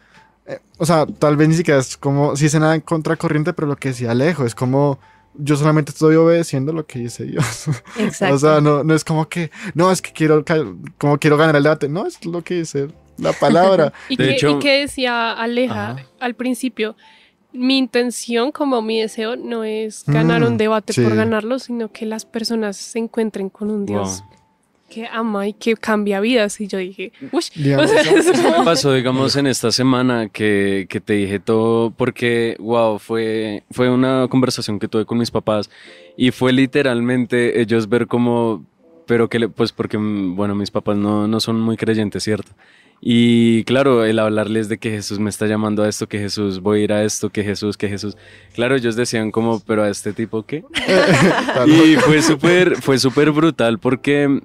eh, 0.46 0.58
o 0.78 0.84
sea, 0.87 1.06
tal 1.06 1.37
vez 1.37 1.48
ni 1.48 1.54
siquiera 1.54 1.80
es 1.80 1.96
como, 1.96 2.34
si 2.34 2.48
se 2.48 2.58
nada 2.58 2.74
en 2.74 2.80
contracorriente, 2.80 3.52
pero 3.52 3.68
lo 3.68 3.76
que 3.76 3.90
decía 3.90 4.11
Alejo, 4.11 4.44
es 4.44 4.54
como, 4.54 4.98
yo 5.38 5.57
solamente 5.57 5.92
estoy 5.92 6.16
obedeciendo 6.16 6.72
lo 6.72 6.87
que 6.87 6.98
dice 6.98 7.24
Dios. 7.24 7.68
Exacto. 7.98 8.35
O 8.35 8.38
sea, 8.38 8.61
no, 8.61 8.85
no 8.85 8.94
es 8.94 9.05
como 9.05 9.29
que, 9.29 9.51
no, 9.74 9.90
es 9.90 10.03
que 10.03 10.12
quiero, 10.12 10.44
como 10.98 11.18
quiero 11.18 11.37
ganar 11.37 11.57
el 11.57 11.62
debate, 11.62 11.88
no, 11.88 12.07
es 12.07 12.24
lo 12.27 12.42
que 12.42 12.55
dice 12.55 12.88
la 13.16 13.33
palabra. 13.33 13.92
¿Y, 14.09 14.16
De 14.16 14.24
qué, 14.27 14.31
hecho- 14.35 14.51
y 14.51 14.59
qué 14.59 14.81
decía 14.81 15.33
Aleja 15.33 15.90
Ajá. 15.92 16.03
al 16.20 16.35
principio? 16.35 16.96
Mi 17.53 17.79
intención, 17.79 18.53
como 18.53 18.83
mi 18.83 19.01
deseo, 19.01 19.35
no 19.37 19.64
es 19.64 20.05
ganar 20.07 20.42
Mm, 20.42 20.46
un 20.46 20.57
debate 20.59 20.92
sí. 20.92 21.03
por 21.03 21.14
ganarlo, 21.16 21.59
sino 21.59 21.90
que 21.90 22.05
las 22.05 22.27
personas 22.27 22.77
se 22.77 22.98
encuentren 22.98 23.48
con 23.48 23.70
un 23.70 23.87
Dios 23.87 24.22
que 24.90 25.07
ama 25.07 25.46
y 25.48 25.53
que 25.53 25.74
cambia 25.77 26.20
vidas. 26.20 26.61
Y 26.61 26.66
yo 26.66 26.79
dije, 26.79 27.12
uy, 27.33 27.42
Digamos, 27.55 27.90
Eso 27.92 28.33
me 28.59 28.64
pasó, 28.64 28.92
digamos, 28.92 29.37
en 29.37 29.46
esta 29.46 29.70
semana 29.70 30.29
que, 30.29 30.87
que 30.88 31.01
te 31.01 31.12
dije 31.14 31.40
todo, 31.40 31.90
porque, 31.90 32.57
wow, 32.59 32.98
fue, 32.98 33.64
fue 33.70 33.90
una 33.90 34.27
conversación 34.29 34.79
que 34.79 34.88
tuve 34.88 35.05
con 35.05 35.18
mis 35.18 35.31
papás 35.31 35.70
y 36.16 36.31
fue 36.31 36.53
literalmente 36.53 37.61
ellos 37.61 37.88
ver 37.88 38.07
como, 38.07 38.64
pero 39.07 39.29
que, 39.29 39.38
le- 39.38 39.48
pues 39.48 39.72
porque, 39.72 39.98
mm, 39.98 40.35
bueno, 40.37 40.55
mis 40.55 40.70
papás 40.70 40.96
no, 40.96 41.29
no 41.29 41.40
son 41.40 41.61
muy 41.61 41.77
creyentes, 41.77 42.22
¿cierto? 42.24 42.51
Y 43.01 43.62
claro, 43.62 44.05
el 44.05 44.18
hablarles 44.18 44.68
de 44.68 44.79
que 44.79 44.90
Jesús 44.90 45.20
me 45.20 45.31
está 45.31 45.46
llamando 45.46 45.85
a 45.85 45.88
esto, 45.88 46.09
que 46.09 46.18
Jesús 46.18 46.59
voy 46.59 46.81
a 46.81 46.85
ir 46.85 46.92
a 46.92 47.05
esto, 47.05 47.31
que 47.31 47.44
Jesús, 47.44 47.77
que 47.77 47.88
Jesús. 47.88 48.16
Claro, 48.55 48.74
ellos 48.74 48.96
decían 48.96 49.31
como, 49.31 49.61
pero 49.61 49.85
a 49.85 49.88
este 49.88 50.12
tipo 50.12 50.42
qué. 50.44 50.64
Y 51.68 51.94
fue 51.96 52.22
súper, 52.22 52.74
fue 52.83 52.98
súper 52.98 53.31
brutal 53.31 53.79
porque, 53.79 54.40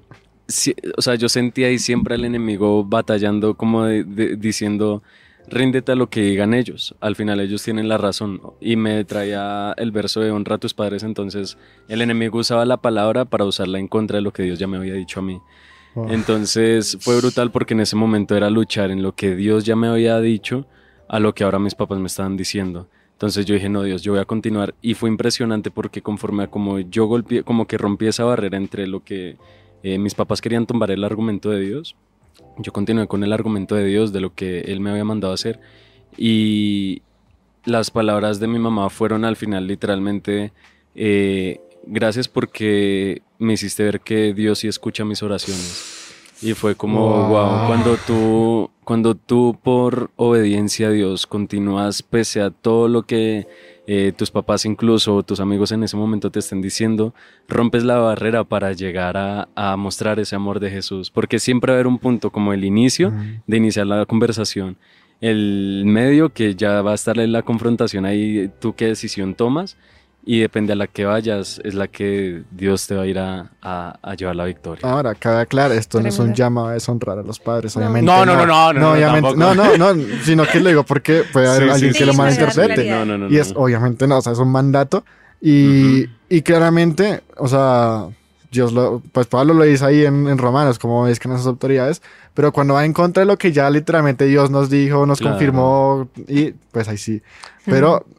sí, 0.48 0.76
o 0.98 1.02
sea, 1.02 1.16
yo 1.16 1.30
sentía 1.30 1.68
ahí 1.68 1.80
siempre 1.80 2.16
al 2.16 2.26
enemigo 2.26 2.84
batallando 2.84 3.56
como 3.56 3.86
de- 3.86 4.04
de- 4.04 4.36
diciendo, 4.36 5.02
ríndete 5.48 5.92
a 5.92 5.96
lo 5.96 6.10
que 6.10 6.22
digan 6.22 6.54
ellos. 6.54 6.96
Al 7.02 7.16
final 7.16 7.40
ellos 7.40 7.64
tienen 7.64 7.88
la 7.90 7.98
razón. 7.98 8.42
Y 8.62 8.76
me 8.76 9.04
traía 9.06 9.74
el 9.78 9.92
verso 9.92 10.22
de 10.22 10.32
honra 10.32 10.56
a 10.56 10.60
tus 10.60 10.74
padres, 10.74 11.04
entonces 11.04 11.58
el 11.88 12.02
enemigo 12.02 12.40
usaba 12.40 12.66
la 12.66 12.78
palabra 12.78 13.26
para 13.26 13.46
usarla 13.46 13.80
en 13.80 13.88
contra 13.88 14.18
de 14.18 14.22
lo 14.22 14.32
que 14.34 14.44
Dios 14.44 14.60
ya 14.60 14.68
me 14.68 14.78
había 14.78 14.94
dicho 14.94 15.20
a 15.20 15.24
mí. 15.24 15.40
Entonces 16.10 16.98
fue 17.02 17.18
brutal 17.18 17.52
porque 17.52 17.74
en 17.76 17.82
ese 17.82 17.96
momento 17.96 18.36
era 18.36 18.50
luchar 18.50 18.90
en 18.90 19.04
lo 19.04 19.14
que 19.16 19.36
Dios 19.36 19.64
ya 19.64 19.76
me 19.76 19.88
había 19.88 20.20
dicho 20.20 20.66
a 21.08 21.20
lo 21.20 21.36
que 21.36 21.44
ahora 21.44 21.60
mis 21.60 21.76
papás 21.76 22.00
me 22.00 22.08
estaban 22.08 22.36
diciendo. 22.36 22.88
Entonces 23.12 23.46
yo 23.46 23.54
dije, 23.54 23.70
no, 23.70 23.84
Dios, 23.84 24.02
yo 24.02 24.14
voy 24.14 24.22
a 24.22 24.26
continuar. 24.26 24.74
Y 24.82 24.96
fue 24.96 25.10
impresionante 25.10 25.70
porque 25.72 26.02
conforme 26.02 26.44
a 26.44 26.48
como 26.48 26.80
yo 26.80 27.06
golpeé, 27.06 27.44
como 27.44 27.68
que 27.68 27.78
rompí 27.78 28.08
esa 28.08 28.24
barrera 28.24 28.58
entre 28.58 28.88
lo 28.88 29.04
que 29.04 29.38
eh, 29.84 29.98
mis 30.00 30.16
papás 30.16 30.42
querían 30.42 30.66
tumbar 30.66 30.92
el 30.92 31.04
argumento 31.04 31.50
de 31.50 31.60
Dios, 31.60 31.96
yo 32.58 32.72
continué 32.72 33.08
con 33.08 33.24
el 33.24 33.34
argumento 33.34 33.76
de 33.76 33.86
Dios, 33.86 34.14
de 34.14 34.22
lo 34.22 34.34
que 34.34 34.62
Él 34.62 34.80
me 34.80 34.90
había 34.92 35.04
mandado 35.06 35.32
a 35.32 35.36
hacer. 35.36 35.60
Y 36.18 37.02
las 37.66 37.92
palabras 37.92 38.40
de 38.40 38.48
mi 38.48 38.60
mamá 38.60 38.90
fueron 38.90 39.26
al 39.26 39.36
final 39.36 39.68
literalmente, 39.68 40.52
eh, 40.96 41.60
gracias 41.86 42.28
porque 42.28 43.22
me 43.40 43.54
hiciste 43.54 43.84
ver 43.84 44.02
que 44.02 44.34
Dios 44.34 44.60
sí 44.60 44.68
escucha 44.68 45.06
mis 45.06 45.24
oraciones. 45.24 46.02
Y 46.42 46.54
fue 46.54 46.76
como, 46.76 47.30
Wow. 47.30 47.30
wow, 47.30 47.68
cuando 47.68 47.98
tú, 48.06 48.70
cuando 48.84 49.16
tú 49.16 49.58
por 49.64 50.12
obediencia 50.18 50.88
a 50.88 50.92
Dios 50.92 51.26
continúas 51.26 52.04
pese 52.04 52.42
a 52.42 52.52
todo 52.52 52.88
lo 52.90 53.04
que 53.04 53.48
eh, 53.86 54.14
tus 54.16 54.32
papás 54.32 54.66
incluso 54.66 55.24
tus 55.24 55.40
amigos 55.40 55.72
en 55.72 55.84
ese 55.84 55.98
momento 55.98 56.32
te 56.32 56.40
estén 56.40 56.62
diciendo, 56.62 57.14
rompes 57.48 57.84
la 57.84 57.98
barrera 57.98 58.44
para 58.44 58.72
llegar 58.74 59.18
a, 59.18 59.50
a 59.56 59.76
mostrar 59.76 60.20
ese 60.20 60.36
amor 60.36 60.60
de 60.60 60.70
Jesús. 60.70 61.12
Porque 61.12 61.40
siempre 61.40 61.72
va 61.72 61.76
a 61.76 61.78
haber 61.78 61.88
un 61.88 62.00
punto 62.00 62.32
como 62.32 62.54
el 62.54 62.64
inicio 62.64 63.14
de 63.46 63.58
iniciar 63.58 63.88
la 63.88 64.06
conversación, 64.06 64.78
el 65.22 65.84
medio 65.86 66.30
que 66.34 66.56
ya 66.56 66.82
va 66.82 66.92
a 66.92 66.96
estar 66.96 67.18
en 67.20 67.32
la 67.32 67.44
confrontación 67.44 68.06
ahí, 68.06 68.52
tú 68.60 68.74
qué 68.76 68.88
decisión 68.88 69.36
tomas 69.36 69.78
y 70.26 70.40
depende 70.40 70.72
a 70.74 70.76
la 70.78 70.88
que 70.88 71.04
vayas, 71.06 71.60
es 71.66 71.74
la 71.74 71.88
que 71.90 72.44
Dios 72.52 72.88
te 72.88 72.96
va 72.96 73.04
a 73.04 73.06
ir 73.08 73.20
a, 73.20 73.52
a- 73.62 74.00
a 74.02 74.16
llevar 74.16 74.36
la 74.38 74.46
victoria. 74.46 74.90
Ahora, 74.90 75.16
cada 75.16 75.46
claro, 75.46 75.74
esto 75.74 76.02
no 76.02 76.08
es 76.08 76.18
un 76.20 76.34
llamado 76.34 76.68
a 76.68 76.74
deshonrar 76.74 77.20
a 77.20 77.24
los 77.24 77.40
padres, 77.40 77.76
No. 77.76 77.82
obviamente. 77.82 78.06
No, 78.06 78.26
no, 78.26 78.36
no, 78.38 78.46
no, 78.46 78.74
no, 78.74 78.80
no, 78.80 78.92
obviamente, 78.94 79.36
no, 79.36 79.54
no, 79.54 79.78
no, 79.78 79.94
sino 80.24 80.46
que 80.46 80.60
lo 80.62 80.70
digo 80.70 80.84
porque 80.84 81.24
puede 81.34 81.48
haber 81.50 81.64
Sí, 81.64 81.70
alguien 81.70 81.94
sí, 81.94 82.00
que 82.00 82.06
lo 82.06 82.14
sí, 82.14 82.18
malinterprete. 82.20 82.84
sí, 82.84 82.90
No, 82.90 83.06
no, 83.06 83.18
no. 83.18 83.30
Y 83.30 83.38
es 83.38 83.54
no. 83.54 83.60
obviamente 83.60 84.08
no, 84.08 84.18
o 84.18 84.22
sea, 84.22 84.32
es 84.32 84.40
un 84.40 84.52
mandato. 84.52 85.04
Y, 85.42 86.04
Ujú. 86.06 86.12
y 86.30 86.42
claramente, 86.42 87.22
o 87.36 87.50
sea, 87.50 88.08
Dios 88.50 88.72
lo, 88.72 89.02
pues 89.12 89.28
Pablo 89.28 89.54
lo 89.54 89.66
dice 89.66 89.84
ahí 89.84 90.06
en, 90.06 90.28
en 90.30 90.38
Romanos, 90.38 90.80
como 90.80 91.06
es 91.08 91.20
que 91.20 91.28
en 91.28 91.34
esas 91.34 91.48
autoridades, 91.48 92.02
pero 92.34 92.54
cuando 92.54 92.76
va 92.76 92.86
en 92.86 92.94
contra 92.94 93.22
de 93.22 93.26
lo 93.28 93.38
que 93.38 93.52
ya 93.52 93.70
literalmente 93.70 94.26
Dios 94.26 94.50
nos 94.52 94.70
dijo, 94.70 95.06
nos 95.06 95.20
Claro. 95.20 95.34
confirmó, 95.36 96.08
y 96.30 96.52
pues 96.72 96.88
ahí 96.88 96.98
sí. 96.98 97.22
Pero, 97.66 98.06
ahí 98.06 98.14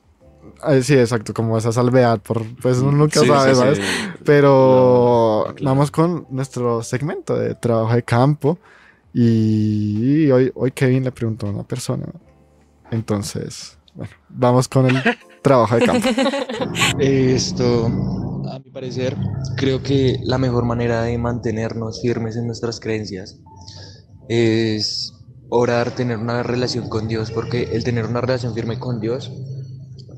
sí, 0.83 0.95
exacto, 0.95 1.35
como 1.35 1.57
esa 1.59 1.73
salvedad, 1.73 2.21
por, 2.23 2.43
pues 2.57 2.79
uno 2.79 2.93
nunca 2.93 3.21
Sí, 3.21 3.27
sabe, 3.27 3.55
sí, 3.55 3.55
¿sabes? 3.55 3.79
sí. 3.79 3.83
Pero 4.25 5.45
No, 5.49 5.55
claro. 5.55 5.77
vamos 5.77 5.91
con 5.91 6.27
nuestro 6.31 6.83
segmento 6.83 7.37
de 7.37 7.55
trabajo 7.55 7.95
de 7.95 8.03
campo. 8.05 8.59
Y 9.13 10.31
hoy, 10.31 10.51
hoy 10.55 10.73
Kevin 10.73 11.05
le 11.05 11.13
preguntó 11.13 11.47
a 11.47 11.51
una 11.51 11.65
persona. 11.65 12.07
Entonces, 12.91 13.79
bueno, 13.95 14.13
vamos 14.29 14.69
con 14.69 14.87
el 14.87 15.03
trabajo 15.43 15.77
de 15.77 15.83
campo. 15.83 16.11
Esto, 16.99 17.87
a 18.51 18.59
mi 18.59 18.71
parecer, 18.71 19.17
creo 19.57 19.83
que 19.83 20.19
la 20.25 20.39
mejor 20.39 20.65
manera 20.65 21.03
de 21.03 21.19
mantenernos 21.19 22.01
firmes 22.03 22.37
en 22.37 22.47
nuestras 22.47 22.81
creencias 22.81 23.41
es 24.29 25.13
orar, 25.49 25.91
tener 25.95 26.19
una 26.19 26.43
relación 26.43 26.89
con 26.89 27.09
Dios, 27.09 27.31
porque 27.31 27.71
el 27.73 27.85
tener 27.85 28.07
una 28.07 28.21
relación 28.21 28.55
firme 28.55 28.79
con 28.79 29.01
Dios 29.01 29.33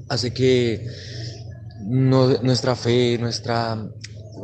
hace 0.09 0.33
que 0.33 0.87
no- 1.81 2.39
nuestra 2.43 2.75
fe, 2.77 3.19
nuestra, 3.19 3.77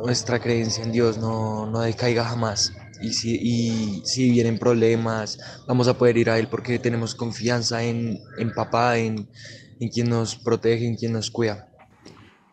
nuestra 0.05 0.41
creencia 0.41 0.85
en 0.85 0.93
Dios 0.93 1.19
no, 1.19 1.67
no 1.67 1.81
decaiga 1.81 2.25
jamás. 2.25 2.73
Y 3.01 3.15
si, 3.15 3.37
y 3.41 4.03
si 4.07 4.31
vienen 4.31 4.59
problemas, 4.59 5.39
vamos 5.67 5.89
a 5.89 5.99
poder 5.99 6.17
ir 6.19 6.31
a 6.31 6.39
Él 6.39 6.49
porque 6.49 6.79
tenemos 6.79 7.15
confianza 7.15 7.83
en, 7.83 8.19
en 8.37 8.53
papá, 8.53 8.99
en, 8.99 9.29
en 9.81 9.89
quien 9.89 10.09
nos 10.09 10.37
protege, 10.37 10.87
en 10.87 10.97
quien 10.97 11.13
nos 11.13 11.31
cuida. 11.31 11.69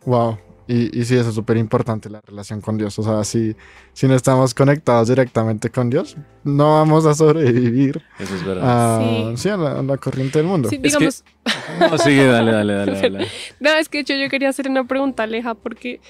Wow. 0.05 0.48
Y, 0.71 0.99
y 0.99 1.03
sí, 1.05 1.15
eso 1.15 1.29
es 1.29 1.35
súper 1.35 1.57
importante, 1.57 2.11
la 2.11 2.21
relación 2.21 2.61
con 2.61 2.77
Dios. 2.77 2.99
O 2.99 3.03
sea, 3.03 3.23
si, 3.23 3.55
si 3.93 4.07
no 4.07 4.13
estamos 4.13 4.53
conectados 4.53 5.07
directamente 5.07 5.71
con 5.71 5.89
Dios, 5.89 6.15
no 6.43 6.75
vamos 6.75 7.07
a 7.07 7.15
sobrevivir 7.15 8.03
Eso 8.19 8.35
es 8.35 8.45
verdad. 8.45 8.97
a, 8.97 9.31
Sí. 9.35 9.37
sí, 9.37 9.49
a 9.49 9.57
la, 9.57 9.79
a 9.79 9.81
la 9.81 9.97
corriente 9.97 10.37
del 10.37 10.47
mundo. 10.47 10.69
Sí, 10.69 10.75
Es 10.75 10.81
que- 10.81 10.87
digamos, 10.87 11.23
No, 11.79 11.97
sigue, 11.97 12.25
dale, 12.27 12.51
dale, 12.51 12.73
dale, 12.73 12.91
dale. 13.01 13.27
No, 13.59 13.71
es 13.71 13.89
que 13.89 14.03
yo, 14.03 14.13
yo 14.15 14.29
quería 14.29 14.49
hacer 14.49 14.69
una 14.69 14.85
pregunta, 14.85 15.23
Aleja, 15.23 15.55
porque 15.55 16.01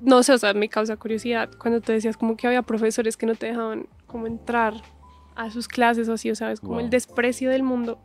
no 0.00 0.22
sé, 0.22 0.32
o 0.32 0.38
sea, 0.38 0.54
me 0.54 0.70
causa 0.70 0.96
curiosidad 0.96 1.50
cuando 1.58 1.82
te 1.82 1.92
decías 1.92 2.16
como 2.16 2.36
que 2.36 2.46
había 2.46 2.62
profesores 2.62 3.18
que 3.18 3.26
no 3.26 3.34
te 3.34 3.46
dejaban 3.46 3.88
como 4.06 4.26
entrar 4.26 4.72
a 5.34 5.50
sus 5.50 5.68
clases 5.68 6.08
o 6.08 6.14
así, 6.14 6.30
o 6.30 6.34
sabes, 6.34 6.60
como 6.60 6.72
Wow. 6.76 6.80
el 6.84 6.88
desprecio 6.90 7.50
del 7.50 7.62
mundo. 7.62 7.98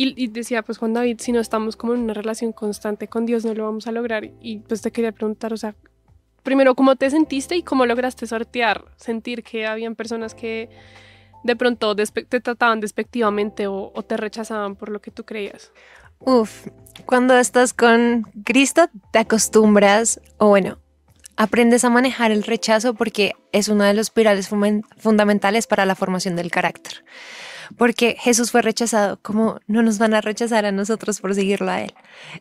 Y, 0.00 0.14
y 0.16 0.28
decía, 0.28 0.62
pues 0.62 0.78
Juan 0.78 0.92
David, 0.92 1.16
si 1.18 1.32
no 1.32 1.40
estamos 1.40 1.74
como 1.74 1.92
en 1.92 2.02
una 2.02 2.14
relación 2.14 2.52
constante 2.52 3.08
con 3.08 3.26
Dios, 3.26 3.44
no 3.44 3.52
lo 3.52 3.64
vamos 3.64 3.88
a 3.88 3.90
lograr. 3.90 4.30
Y 4.40 4.58
pues 4.60 4.80
te 4.80 4.92
quería 4.92 5.10
preguntar, 5.10 5.52
o 5.52 5.56
sea, 5.56 5.74
primero, 6.44 6.76
¿cómo 6.76 6.94
te 6.94 7.10
sentiste 7.10 7.56
y 7.56 7.64
cómo 7.64 7.84
lograste 7.84 8.24
sortear, 8.28 8.84
sentir 8.94 9.42
que 9.42 9.66
habían 9.66 9.96
personas 9.96 10.36
que 10.36 10.70
de 11.42 11.56
pronto 11.56 11.96
te 11.96 12.40
trataban 12.40 12.78
despectivamente 12.78 13.66
o, 13.66 13.90
te 14.06 14.16
rechazaban 14.16 14.76
por 14.76 14.90
lo 14.90 15.00
que 15.00 15.10
tú 15.10 15.24
creías? 15.24 15.72
Uf, 16.20 16.68
cuando 17.04 17.36
estás 17.36 17.74
con 17.74 18.22
Cristo 18.44 18.88
te 19.10 19.18
acostumbras, 19.18 20.20
o 20.36 20.46
bueno, 20.46 20.78
aprendes 21.36 21.84
a 21.84 21.90
manejar 21.90 22.30
el 22.30 22.44
rechazo 22.44 22.94
porque 22.94 23.32
es 23.50 23.66
uno 23.66 23.82
de 23.82 23.94
los 23.94 24.10
pilares 24.10 24.48
fundamentales 24.96 25.66
para 25.66 25.86
la 25.86 25.96
formación 25.96 26.36
del 26.36 26.52
carácter. 26.52 27.04
Porque 27.76 28.16
Jesús 28.18 28.50
fue 28.50 28.62
rechazado, 28.62 29.18
como 29.22 29.60
no 29.66 29.82
nos 29.82 29.98
van 29.98 30.14
a 30.14 30.20
rechazar 30.20 30.64
a 30.64 30.72
nosotros 30.72 31.20
por 31.20 31.34
seguirlo 31.34 31.70
a 31.70 31.82
Él. 31.82 31.94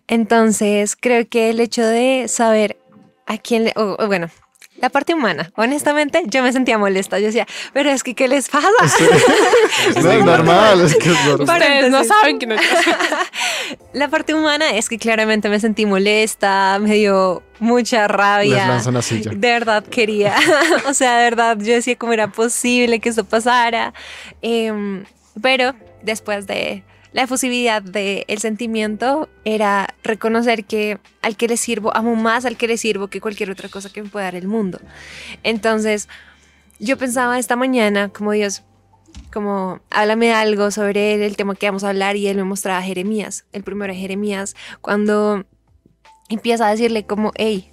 Entonces, 0.08 0.96
creo 1.00 1.28
que 1.28 1.50
el 1.50 1.60
hecho 1.60 1.86
de 1.86 2.28
saber 2.28 2.78
a 3.26 3.38
quién 3.38 3.66
le, 3.66 3.74
o, 3.76 3.98
o 4.00 4.08
bueno, 4.08 4.30
la 4.80 4.90
parte 4.90 5.16
humana, 5.16 5.52
honestamente, 5.56 6.22
yo 6.28 6.44
me 6.44 6.54
sentía 6.54 6.78
molesta. 6.78 7.18
Yo 7.20 7.26
decía, 7.26 7.48
pero 7.74 7.90
es 7.90 8.04
que, 8.04 8.14
¿qué 8.14 8.28
les 8.28 8.48
pasa? 8.48 8.70
No, 10.04 10.12
es 10.12 10.26
normal, 10.26 10.82
es 10.82 10.96
que 10.96 11.10
es 11.12 11.26
normal. 11.26 11.58
Ustedes 11.62 11.90
no 11.90 12.04
saben 12.04 12.38
que 12.40 12.46
no. 12.46 12.56
La 13.94 14.08
parte 14.08 14.34
humana 14.34 14.72
es 14.72 14.88
que 14.90 14.98
claramente 14.98 15.50
me 15.50 15.60
sentí 15.60 15.86
molesta, 15.86 16.78
me 16.80 16.96
dio 16.96 17.42
mucha 17.60 18.02
Les 18.08 18.12
rabia. 18.12 18.68
lanzan 18.68 18.94
la 18.94 19.02
silla. 19.02 19.32
De 19.32 19.38
verdad 19.52 19.84
quería, 19.84 20.36
o 20.88 20.94
sea, 20.94 21.18
de 21.18 21.24
verdad 21.24 21.58
yo 21.60 21.74
decía 21.74 21.96
cómo 21.96 22.14
era 22.14 22.28
posible 22.28 23.00
que 23.00 23.10
esto 23.10 23.24
pasara. 23.24 23.94
Em, 24.42 25.06
pero 25.42 25.74
después 26.04 26.48
de 26.48 26.84
la 27.14 27.24
efusividad 27.24 27.82
del 27.82 28.38
sentimiento 28.38 29.30
era 29.46 29.96
reconocer 30.04 30.66
que 30.66 31.00
al 31.22 31.36
que 31.38 31.48
le 31.48 31.58
sirvo, 31.58 31.96
amo 31.96 32.16
más 32.16 32.46
al 32.46 32.58
que 32.58 32.68
le 32.68 32.78
sirvo 32.78 33.08
que 33.08 33.22
cualquier 33.22 33.50
otra 33.50 33.70
cosa 33.70 33.90
que 33.92 34.04
me 34.04 34.10
pueda 34.10 34.26
dar 34.26 34.36
el 34.36 34.48
mundo. 34.48 34.80
Entonces, 35.44 36.10
yo 36.80 36.98
pensaba 36.98 37.40
esta 37.40 37.56
mañana 37.56 38.10
como 38.10 38.34
Dios, 38.34 38.64
como 39.32 39.80
háblame 39.90 40.34
algo 40.34 40.70
sobre 40.70 41.26
el 41.26 41.36
tema 41.38 41.56
que 41.56 41.66
vamos 41.66 41.84
a 41.84 41.90
hablar 41.90 42.18
y 42.18 42.28
él 42.28 42.38
me 42.38 42.44
mostraba 42.44 42.80
a 42.80 42.84
Jeremías, 42.84 43.46
el 43.52 43.64
primero 43.64 43.94
de 43.94 44.00
Jeremías, 44.00 44.56
cuando 44.82 45.46
empieza 46.30 46.68
a 46.68 46.72
decirle 46.72 47.06
como, 47.06 47.32
hey, 47.36 47.72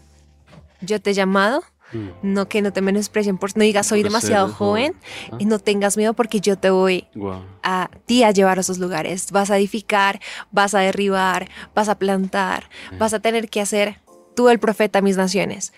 yo 0.80 1.00
te 1.00 1.10
he 1.10 1.14
llamado, 1.14 1.62
Mm. 1.94 2.08
no 2.22 2.48
que 2.48 2.60
no 2.62 2.72
te 2.72 2.80
menosprecien, 2.80 3.38
por, 3.38 3.56
no 3.56 3.62
digas 3.62 3.86
soy 3.86 4.02
Por 4.02 4.10
demasiado 4.10 4.48
joven. 4.52 4.94
joven 4.94 5.00
Ah. 5.32 5.36
y 5.38 5.44
no 5.46 5.58
tengas 5.58 5.96
miedo 5.96 6.12
porque 6.14 6.40
yo 6.40 6.56
te 6.58 6.70
voy 6.70 7.06
Wow. 7.14 7.42
a 7.62 7.90
ti 8.06 8.22
a 8.24 8.30
llevar 8.32 8.58
a 8.58 8.62
esos 8.62 8.78
lugares. 8.78 9.30
Vas 9.32 9.50
a 9.50 9.56
edificar, 9.58 10.20
vas 10.50 10.74
a 10.74 10.80
derribar, 10.80 11.48
vas 11.74 11.88
a 11.88 11.94
plantar, 11.98 12.68
vas 12.98 13.14
a 13.14 13.20
tener 13.20 13.48
que 13.48 13.60
hacer 13.60 14.00
tú 14.34 14.48
el 14.48 14.58
profeta 14.58 14.98
a 14.98 15.02
mis 15.02 15.16
naciones. 15.16 15.72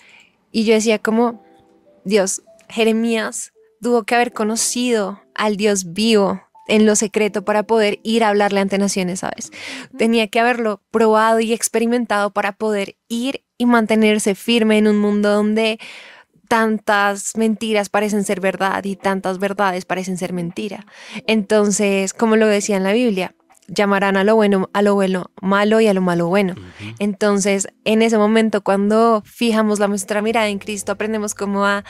Y 0.50 0.64
yo 0.64 0.72
decía 0.74 0.98
como, 0.98 1.44
Dios, 2.04 2.42
Jeremías 2.68 3.52
tuvo 3.82 4.04
que 4.04 4.14
haber 4.14 4.32
conocido 4.32 5.20
al 5.34 5.56
Dios 5.56 5.92
vivo 5.92 6.40
en 6.68 6.84
lo 6.86 6.96
secreto 6.96 7.44
para 7.44 7.62
poder 7.62 8.00
ir 8.02 8.24
a 8.24 8.28
hablarle 8.28 8.58
ante 8.60 8.76
naciones, 8.78 9.20
¿sabes? 9.20 9.52
Tenía 9.96 10.26
que 10.28 10.40
haberlo 10.40 10.82
probado 10.90 11.38
y 11.40 11.52
experimentado 11.52 12.30
para 12.32 12.52
poder 12.52 12.96
ir 13.08 13.44
y 13.58 13.66
mantenerse 13.66 14.34
firme 14.34 14.78
en 14.78 14.88
un 14.88 14.98
mundo 14.98 15.30
donde 15.30 15.78
tantas 16.48 17.36
mentiras 17.36 17.88
parecen 17.88 18.24
ser 18.24 18.40
verdad 18.40 18.84
y 18.84 18.96
tantas 18.96 19.38
verdades 19.38 19.84
parecen 19.84 20.16
ser 20.16 20.32
mentira. 20.32 20.86
Entonces, 21.26 22.12
como 22.12 22.36
lo 22.36 22.46
decía 22.46 22.76
en 22.76 22.84
la 22.84 22.92
Biblia, 22.92 23.34
llamarán 23.68 24.16
a 24.16 24.24
lo 24.24 24.36
bueno 24.36 24.70
a 24.72 24.82
lo 24.82 24.94
bueno 24.94 25.30
malo 25.40 25.80
y 25.80 25.88
a 25.88 25.94
lo 25.94 26.00
malo 26.00 26.28
bueno. 26.28 26.54
Entonces, 26.98 27.68
en 27.84 28.02
ese 28.02 28.18
momento, 28.18 28.62
cuando 28.62 29.22
fijamos 29.24 29.78
la 29.78 29.88
nuestra 29.88 30.22
mirada 30.22 30.48
en 30.48 30.58
Cristo, 30.58 30.92
aprendemos 30.92 31.34
cómo 31.34 31.66
a 31.66 31.84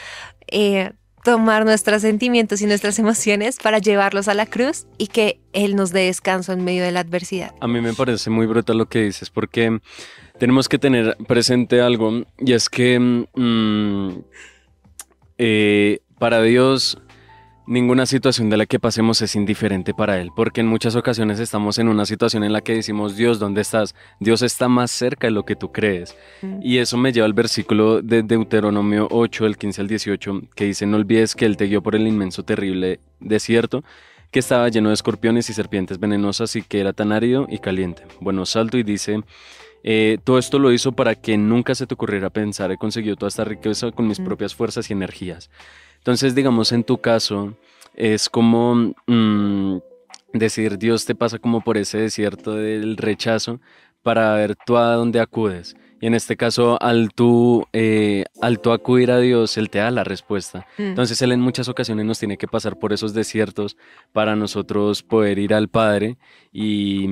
eh, 0.48 0.92
tomar 1.26 1.64
nuestros 1.64 2.02
sentimientos 2.02 2.62
y 2.62 2.66
nuestras 2.66 3.00
emociones 3.00 3.58
para 3.60 3.78
llevarlos 3.78 4.28
a 4.28 4.34
la 4.34 4.46
cruz 4.46 4.86
y 4.96 5.08
que 5.08 5.40
Él 5.52 5.74
nos 5.74 5.90
dé 5.90 6.04
descanso 6.04 6.52
en 6.52 6.62
medio 6.64 6.84
de 6.84 6.92
la 6.92 7.00
adversidad. 7.00 7.52
A 7.60 7.66
mí 7.66 7.80
me 7.80 7.92
parece 7.94 8.30
muy 8.30 8.46
brutal 8.46 8.78
lo 8.78 8.86
que 8.86 9.00
dices 9.00 9.28
porque 9.28 9.80
tenemos 10.38 10.68
que 10.68 10.78
tener 10.78 11.16
presente 11.26 11.80
algo 11.80 12.24
y 12.38 12.52
es 12.52 12.68
que 12.68 12.98
mm, 12.98 14.10
eh, 15.38 16.00
para 16.18 16.42
Dios 16.42 16.98
ninguna 17.66 18.06
situación 18.06 18.48
de 18.48 18.56
la 18.56 18.66
que 18.66 18.78
pasemos 18.78 19.20
es 19.22 19.34
indiferente 19.34 19.92
para 19.92 20.20
Él, 20.20 20.30
porque 20.34 20.60
en 20.60 20.68
muchas 20.68 20.94
ocasiones 20.94 21.40
estamos 21.40 21.78
en 21.78 21.88
una 21.88 22.06
situación 22.06 22.44
en 22.44 22.52
la 22.52 22.60
que 22.60 22.74
decimos, 22.74 23.16
Dios, 23.16 23.38
¿dónde 23.38 23.60
estás? 23.60 23.94
Dios 24.20 24.42
está 24.42 24.68
más 24.68 24.90
cerca 24.90 25.26
de 25.26 25.32
lo 25.32 25.44
que 25.44 25.56
tú 25.56 25.72
crees. 25.72 26.16
Mm. 26.42 26.60
Y 26.62 26.78
eso 26.78 26.96
me 26.96 27.12
lleva 27.12 27.26
al 27.26 27.32
versículo 27.32 28.02
de 28.02 28.22
Deuteronomio 28.22 29.08
8, 29.10 29.44
del 29.44 29.56
15 29.56 29.80
al 29.80 29.88
18, 29.88 30.42
que 30.54 30.64
dice, 30.66 30.86
no 30.86 30.96
olvides 30.96 31.34
que 31.34 31.44
Él 31.44 31.56
te 31.56 31.66
guió 31.66 31.82
por 31.82 31.96
el 31.96 32.06
inmenso, 32.06 32.44
terrible 32.44 33.00
desierto, 33.18 33.82
que 34.30 34.38
estaba 34.38 34.68
lleno 34.68 34.90
de 34.90 34.94
escorpiones 34.94 35.50
y 35.50 35.52
serpientes 35.52 35.98
venenosas 35.98 36.54
y 36.56 36.62
que 36.62 36.80
era 36.80 36.92
tan 36.92 37.12
árido 37.12 37.46
y 37.48 37.58
caliente. 37.58 38.04
Bueno, 38.20 38.46
salto 38.46 38.78
y 38.78 38.82
dice, 38.82 39.22
eh, 39.88 40.18
todo 40.24 40.38
esto 40.38 40.58
lo 40.58 40.72
hizo 40.72 40.90
para 40.92 41.14
que 41.14 41.38
nunca 41.38 41.74
se 41.76 41.86
te 41.86 41.94
ocurriera 41.94 42.28
pensar, 42.28 42.72
he 42.72 42.76
conseguido 42.76 43.14
toda 43.14 43.28
esta 43.28 43.44
riqueza 43.44 43.92
con 43.92 44.08
mis 44.08 44.18
Mm. 44.18 44.24
propias 44.24 44.52
fuerzas 44.54 44.90
y 44.90 44.92
energías. 44.92 45.48
Entonces, 45.98 46.34
digamos, 46.34 46.72
en 46.72 46.82
tu 46.84 46.98
caso, 46.98 47.56
es 47.94 48.28
como 48.28 48.92
mm, 49.06 49.78
decir, 50.32 50.76
Dios 50.76 51.06
te 51.06 51.14
pasa 51.14 51.38
como 51.38 51.60
por 51.62 51.78
ese 51.78 51.98
desierto 51.98 52.54
del 52.54 52.96
rechazo 52.96 53.60
para 54.02 54.34
ver 54.34 54.56
tú 54.66 54.76
a 54.76 54.92
dónde 54.94 55.20
acudes. 55.20 55.76
Y 56.00 56.06
en 56.06 56.14
este 56.14 56.36
caso, 56.36 56.80
al 56.82 57.10
tú, 57.14 57.64
eh, 57.72 58.24
al 58.42 58.60
tú 58.60 58.72
acudir 58.72 59.10
a 59.10 59.18
Dios, 59.18 59.56
Él 59.56 59.70
te 59.70 59.78
da 59.78 59.90
la 59.90 60.04
respuesta. 60.04 60.66
Mm. 60.78 60.82
Entonces 60.82 61.20
Él 61.22 61.32
en 61.32 61.40
muchas 61.40 61.68
ocasiones 61.68 62.04
nos 62.04 62.18
tiene 62.18 62.36
que 62.36 62.46
pasar 62.46 62.78
por 62.78 62.92
esos 62.92 63.14
desiertos 63.14 63.76
para 64.12 64.36
nosotros 64.36 65.02
poder 65.02 65.38
ir 65.38 65.54
al 65.54 65.68
Padre 65.68 66.18
y, 66.52 67.08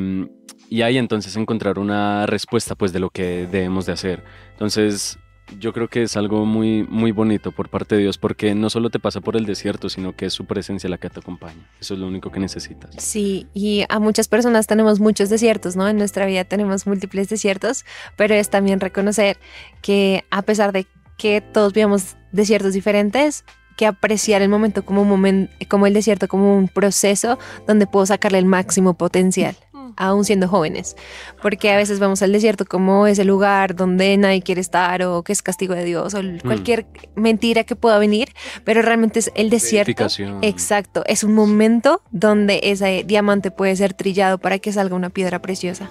y 0.68 0.82
ahí 0.82 0.98
entonces 0.98 1.36
encontrar 1.36 1.78
una 1.78 2.26
respuesta 2.26 2.74
pues 2.74 2.92
de 2.92 3.00
lo 3.00 3.10
que 3.10 3.46
debemos 3.46 3.86
de 3.86 3.92
hacer. 3.92 4.22
Entonces 4.52 5.18
yo 5.58 5.72
creo 5.72 5.88
que 5.88 6.02
es 6.02 6.16
algo 6.16 6.46
muy, 6.46 6.86
muy 6.88 7.12
bonito 7.12 7.52
por 7.52 7.68
parte 7.68 7.96
de 7.96 8.02
Dios 8.02 8.18
porque 8.18 8.54
no 8.54 8.70
solo 8.70 8.90
te 8.90 8.98
pasa 8.98 9.20
por 9.20 9.36
el 9.36 9.46
desierto, 9.46 9.88
sino 9.88 10.14
que 10.14 10.26
es 10.26 10.32
su 10.32 10.46
presencia 10.46 10.88
la 10.88 10.98
que 10.98 11.10
te 11.10 11.20
acompaña. 11.20 11.68
Eso 11.80 11.94
es 11.94 12.00
lo 12.00 12.06
único 12.06 12.30
que 12.30 12.40
necesitas. 12.40 12.94
Sí, 12.98 13.46
y 13.54 13.84
a 13.88 13.98
muchas 13.98 14.28
personas 14.28 14.66
tenemos 14.66 15.00
muchos 15.00 15.28
desiertos, 15.28 15.76
¿no? 15.76 15.88
En 15.88 15.96
nuestra 15.96 16.26
vida 16.26 16.44
tenemos 16.44 16.86
múltiples 16.86 17.28
desiertos, 17.28 17.84
pero 18.16 18.34
es 18.34 18.50
también 18.50 18.80
reconocer 18.80 19.38
que 19.82 20.24
a 20.30 20.42
pesar 20.42 20.72
de 20.72 20.86
que 21.16 21.40
todos 21.40 21.72
vivamos 21.72 22.16
desiertos 22.32 22.72
diferentes, 22.72 23.44
que 23.76 23.86
apreciar 23.86 24.42
el 24.42 24.48
momento 24.48 24.84
como 24.84 25.02
un 25.02 25.08
momento, 25.08 25.52
como 25.68 25.86
el 25.86 25.94
desierto 25.94 26.28
como 26.28 26.56
un 26.56 26.68
proceso 26.68 27.38
donde 27.66 27.86
puedo 27.86 28.06
sacarle 28.06 28.38
el 28.38 28.46
máximo 28.46 28.94
potencial, 28.94 29.56
aún 29.96 30.24
siendo 30.24 30.48
jóvenes, 30.48 30.96
porque 31.42 31.70
a 31.70 31.76
veces 31.76 31.98
vemos 31.98 32.22
el 32.22 32.32
desierto 32.32 32.64
como 32.64 33.06
ese 33.06 33.24
lugar 33.24 33.74
donde 33.74 34.16
nadie 34.16 34.42
quiere 34.42 34.60
estar 34.60 35.02
o 35.02 35.22
que 35.22 35.32
es 35.32 35.42
castigo 35.42 35.74
de 35.74 35.84
Dios 35.84 36.14
o 36.14 36.20
cualquier 36.42 36.86
mentira 37.14 37.64
que 37.64 37.76
pueda 37.76 37.98
venir, 37.98 38.28
pero 38.64 38.82
realmente 38.82 39.18
es 39.18 39.30
el 39.34 39.50
desierto. 39.50 40.06
Exacto, 40.42 41.02
es 41.06 41.24
un 41.24 41.34
momento 41.34 42.02
donde 42.10 42.60
ese 42.64 43.04
diamante 43.06 43.50
puede 43.50 43.76
ser 43.76 43.94
trillado 43.94 44.38
para 44.38 44.58
que 44.58 44.72
salga 44.72 44.94
una 44.96 45.10
piedra 45.10 45.40
preciosa. 45.40 45.88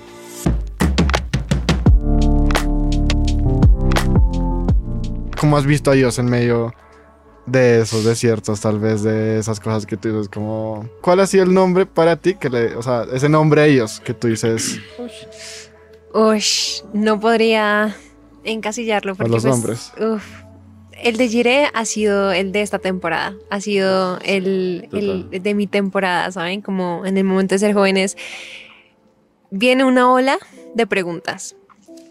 ¿Cómo 5.39 5.57
has 5.57 5.65
visto 5.65 5.91
a 5.91 5.93
Dios 5.93 6.19
en 6.19 6.27
medio 6.27 6.73
de 7.45 7.81
esos 7.81 8.05
desiertos, 8.05 8.61
tal 8.61 8.79
vez 8.79 9.03
de 9.03 9.37
esas 9.37 9.59
cosas 9.59 9.85
que 9.85 9.97
tú 9.97 10.09
dices 10.09 10.29
como... 10.29 10.87
¿Cuál 11.01 11.19
ha 11.19 11.27
sido 11.27 11.43
el 11.43 11.53
nombre 11.53 11.85
para 11.85 12.15
ti? 12.15 12.35
Que 12.35 12.49
le, 12.49 12.75
o 12.75 12.81
sea, 12.81 13.05
ese 13.11 13.29
nombre 13.29 13.61
a 13.61 13.65
ellos 13.65 13.99
que 13.99 14.13
tú 14.13 14.27
dices 14.27 14.79
Ush, 16.13 16.81
no 16.93 17.19
podría 17.19 17.95
encasillarlo 18.43 19.15
porque 19.15 19.31
los 19.31 19.43
pues, 19.43 19.53
nombres. 19.53 19.93
uf, 19.99 20.23
el 21.01 21.17
de 21.17 21.27
Jiré 21.27 21.69
ha 21.73 21.85
sido 21.85 22.31
el 22.31 22.51
de 22.51 22.61
esta 22.61 22.79
temporada, 22.79 23.35
ha 23.49 23.59
sido 23.59 24.19
el, 24.19 24.87
el 24.93 25.41
de 25.41 25.53
mi 25.53 25.67
temporada, 25.67 26.31
¿saben? 26.31 26.61
Como 26.61 27.05
en 27.05 27.17
el 27.17 27.23
momento 27.23 27.55
de 27.55 27.59
ser 27.59 27.73
jóvenes, 27.73 28.15
viene 29.49 29.83
una 29.83 30.11
ola 30.11 30.37
de 30.75 30.87
preguntas. 30.87 31.55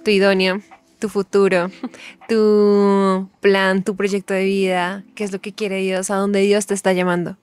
Tu 0.04 0.10
idóneo, 0.10 0.60
tu 1.02 1.08
futuro, 1.08 1.68
tu 2.28 3.28
plan, 3.40 3.82
tu 3.82 3.96
proyecto 3.96 4.34
de 4.34 4.44
vida, 4.44 5.02
qué 5.16 5.24
es 5.24 5.32
lo 5.32 5.40
que 5.40 5.52
quiere 5.52 5.78
Dios, 5.78 6.12
a 6.12 6.14
dónde 6.14 6.42
Dios 6.42 6.66
te 6.66 6.74
está 6.74 6.92
llamando. 6.92 7.36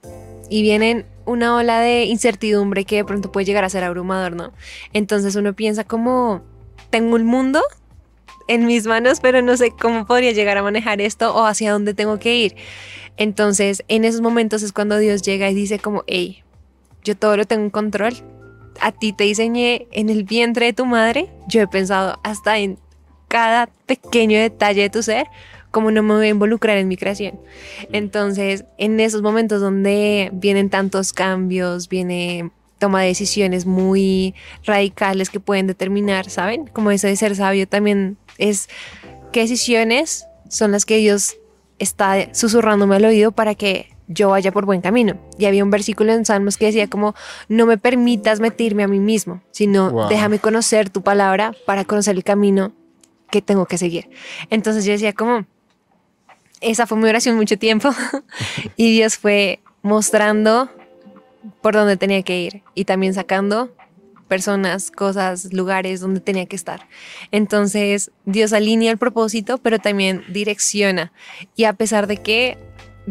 Y 0.49 0.61
vienen 0.61 1.05
una 1.25 1.57
ola 1.57 1.81
de 1.81 2.05
incertidumbre 2.05 2.85
que 2.85 2.95
de 2.95 3.03
pronto 3.03 3.33
puede 3.33 3.45
llegar 3.45 3.65
a 3.65 3.69
ser 3.69 3.83
abrumador, 3.83 4.33
¿no? 4.33 4.53
Entonces 4.93 5.35
uno 5.35 5.53
piensa 5.53 5.83
como, 5.83 6.41
tengo 6.89 7.17
un 7.17 7.25
mundo 7.25 7.61
en 8.47 8.65
mis 8.65 8.87
manos, 8.87 9.19
pero 9.19 9.41
no 9.41 9.57
sé 9.57 9.71
cómo 9.71 10.05
podría 10.05 10.31
llegar 10.31 10.57
a 10.57 10.63
manejar 10.63 11.01
esto 11.01 11.35
o 11.35 11.45
hacia 11.45 11.73
dónde 11.73 11.93
tengo 11.93 12.17
que 12.17 12.37
ir. 12.37 12.55
Entonces, 13.17 13.83
en 13.89 14.05
esos 14.05 14.21
momentos 14.21 14.63
es 14.63 14.71
cuando 14.71 14.97
Dios 14.97 15.21
llega 15.21 15.49
y 15.49 15.53
dice 15.53 15.79
como, 15.79 16.05
hey, 16.07 16.43
yo 17.03 17.17
todo 17.17 17.35
lo 17.35 17.43
tengo 17.43 17.63
en 17.63 17.71
control. 17.71 18.13
A 18.79 18.93
ti 18.93 19.11
te 19.11 19.25
diseñé 19.25 19.87
en 19.91 20.09
el 20.09 20.23
vientre 20.23 20.67
de 20.67 20.73
tu 20.73 20.85
madre. 20.85 21.29
Yo 21.49 21.61
he 21.61 21.67
pensado 21.67 22.21
hasta 22.23 22.57
en 22.59 22.79
cada 23.29 23.69
pequeño 23.85 24.37
detalle 24.37 24.81
de 24.81 24.89
tu 24.89 25.01
ser, 25.01 25.27
como 25.71 25.91
no 25.91 26.03
me 26.03 26.15
voy 26.15 26.25
a 26.25 26.29
involucrar 26.29 26.77
en 26.77 26.89
mi 26.89 26.97
creación. 26.97 27.39
Entonces, 27.93 28.65
en 28.77 28.99
esos 28.99 29.21
momentos 29.21 29.61
donde 29.61 30.31
vienen 30.33 30.69
tantos 30.69 31.13
cambios, 31.13 31.87
viene 31.87 32.51
toma 32.79 33.01
de 33.01 33.07
decisiones 33.07 33.65
muy 33.65 34.33
radicales 34.65 35.29
que 35.29 35.39
pueden 35.39 35.67
determinar, 35.67 36.29
¿saben? 36.29 36.65
Como 36.67 36.91
eso 36.91 37.07
de 37.07 37.15
ser 37.15 37.35
sabio 37.35 37.67
también 37.67 38.17
es 38.37 38.69
qué 39.31 39.41
decisiones 39.41 40.25
son 40.49 40.71
las 40.71 40.85
que 40.85 40.97
Dios 40.97 41.35
está 41.77 42.33
susurrándome 42.33 42.95
al 42.95 43.05
oído 43.05 43.31
para 43.31 43.53
que 43.53 43.89
yo 44.07 44.29
vaya 44.29 44.51
por 44.51 44.65
buen 44.65 44.81
camino. 44.81 45.17
Y 45.37 45.45
había 45.45 45.63
un 45.63 45.69
versículo 45.69 46.13
en 46.13 46.25
Salmos 46.25 46.57
que 46.57 46.65
decía 46.65 46.87
como, 46.87 47.13
no 47.47 47.65
me 47.65 47.77
permitas 47.77 48.39
metirme 48.39 48.83
a 48.83 48.87
mí 48.87 48.99
mismo, 48.99 49.41
sino 49.51 49.91
Wow. 49.91 50.09
déjame 50.09 50.39
conocer 50.39 50.89
tu 50.89 51.03
palabra 51.03 51.53
para 51.65 51.85
conocer 51.85 52.15
el 52.15 52.23
camino 52.23 52.71
que 53.31 53.41
tengo 53.41 53.65
que 53.65 53.77
seguir. 53.77 54.09
Entonces 54.49 54.85
yo 54.85 54.91
decía 54.91 55.13
como, 55.13 55.45
esa 56.61 56.87
fue 56.87 56.97
mi 56.97 57.07
oración 57.07 57.35
mucho 57.35 57.57
tiempo 57.57 57.89
y 58.75 58.91
Dios 58.91 59.17
fue 59.17 59.59
mostrando 59.81 60.69
por 61.61 61.73
dónde 61.73 61.97
tenía 61.97 62.21
que 62.23 62.41
ir 62.41 62.63
y 62.75 62.85
también 62.85 63.13
sacando 63.13 63.73
personas, 64.27 64.91
cosas, 64.91 65.51
lugares 65.53 65.99
donde 65.99 66.19
tenía 66.19 66.45
que 66.45 66.55
estar. 66.55 66.87
Entonces, 67.31 68.11
Dios 68.25 68.53
alinea 68.53 68.91
el 68.91 68.97
propósito, 68.97 69.57
pero 69.57 69.79
también 69.79 70.23
direcciona. 70.29 71.11
Y 71.55 71.63
a 71.63 71.73
pesar 71.73 72.05
de 72.05 72.17
que 72.17 72.57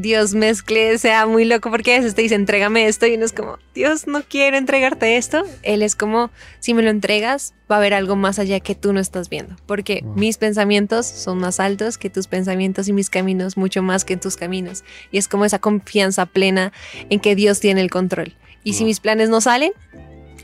Dios 0.01 0.35
mezcle, 0.35 0.97
sea 0.99 1.27
muy 1.27 1.45
loco, 1.45 1.71
porque 1.71 1.95
a 1.95 1.99
veces 1.99 2.15
te 2.15 2.23
dice, 2.23 2.35
entrégame 2.37 2.87
esto, 2.87 3.07
y 3.07 3.15
uno 3.15 3.25
es 3.25 3.33
como, 3.33 3.59
Dios, 3.75 4.07
no 4.07 4.23
quiero 4.23 4.57
entregarte 4.57 5.17
esto. 5.17 5.43
Él 5.63 5.83
es 5.83 5.97
como, 5.97 6.31
si 6.61 6.73
me 6.75 6.83
lo 6.83 6.91
entregas, 6.91 7.55
va 7.71 7.77
a 7.77 7.79
haber 7.79 7.95
algo 7.95 8.15
más 8.17 8.39
allá 8.39 8.61
que 8.61 8.75
tú 8.75 8.93
no 8.93 9.01
estás 9.01 9.29
viendo, 9.29 9.57
porque 9.67 10.01
Wow. 10.05 10.15
mis 10.15 10.39
pensamientos 10.39 11.07
son 11.07 11.39
más 11.39 11.59
altos 11.61 11.99
que 11.99 12.11
tus 12.11 12.27
pensamientos 12.29 12.87
y 12.89 12.93
mis 12.93 13.11
caminos 13.11 13.57
mucho 13.57 13.83
más 13.83 14.05
que 14.05 14.17
tus 14.17 14.37
caminos. 14.37 14.85
Y 15.11 15.19
es 15.19 15.27
como 15.29 15.45
esa 15.45 15.59
confianza 15.59 16.27
plena 16.27 16.73
en 17.11 17.19
que 17.21 17.35
Dios 17.35 17.61
tiene 17.61 17.81
el 17.81 17.91
control. 17.91 18.35
Y 18.65 18.75
si 18.75 18.85
mis 18.85 19.01
planes 19.01 19.29
no 19.31 19.41
salen, 19.41 19.73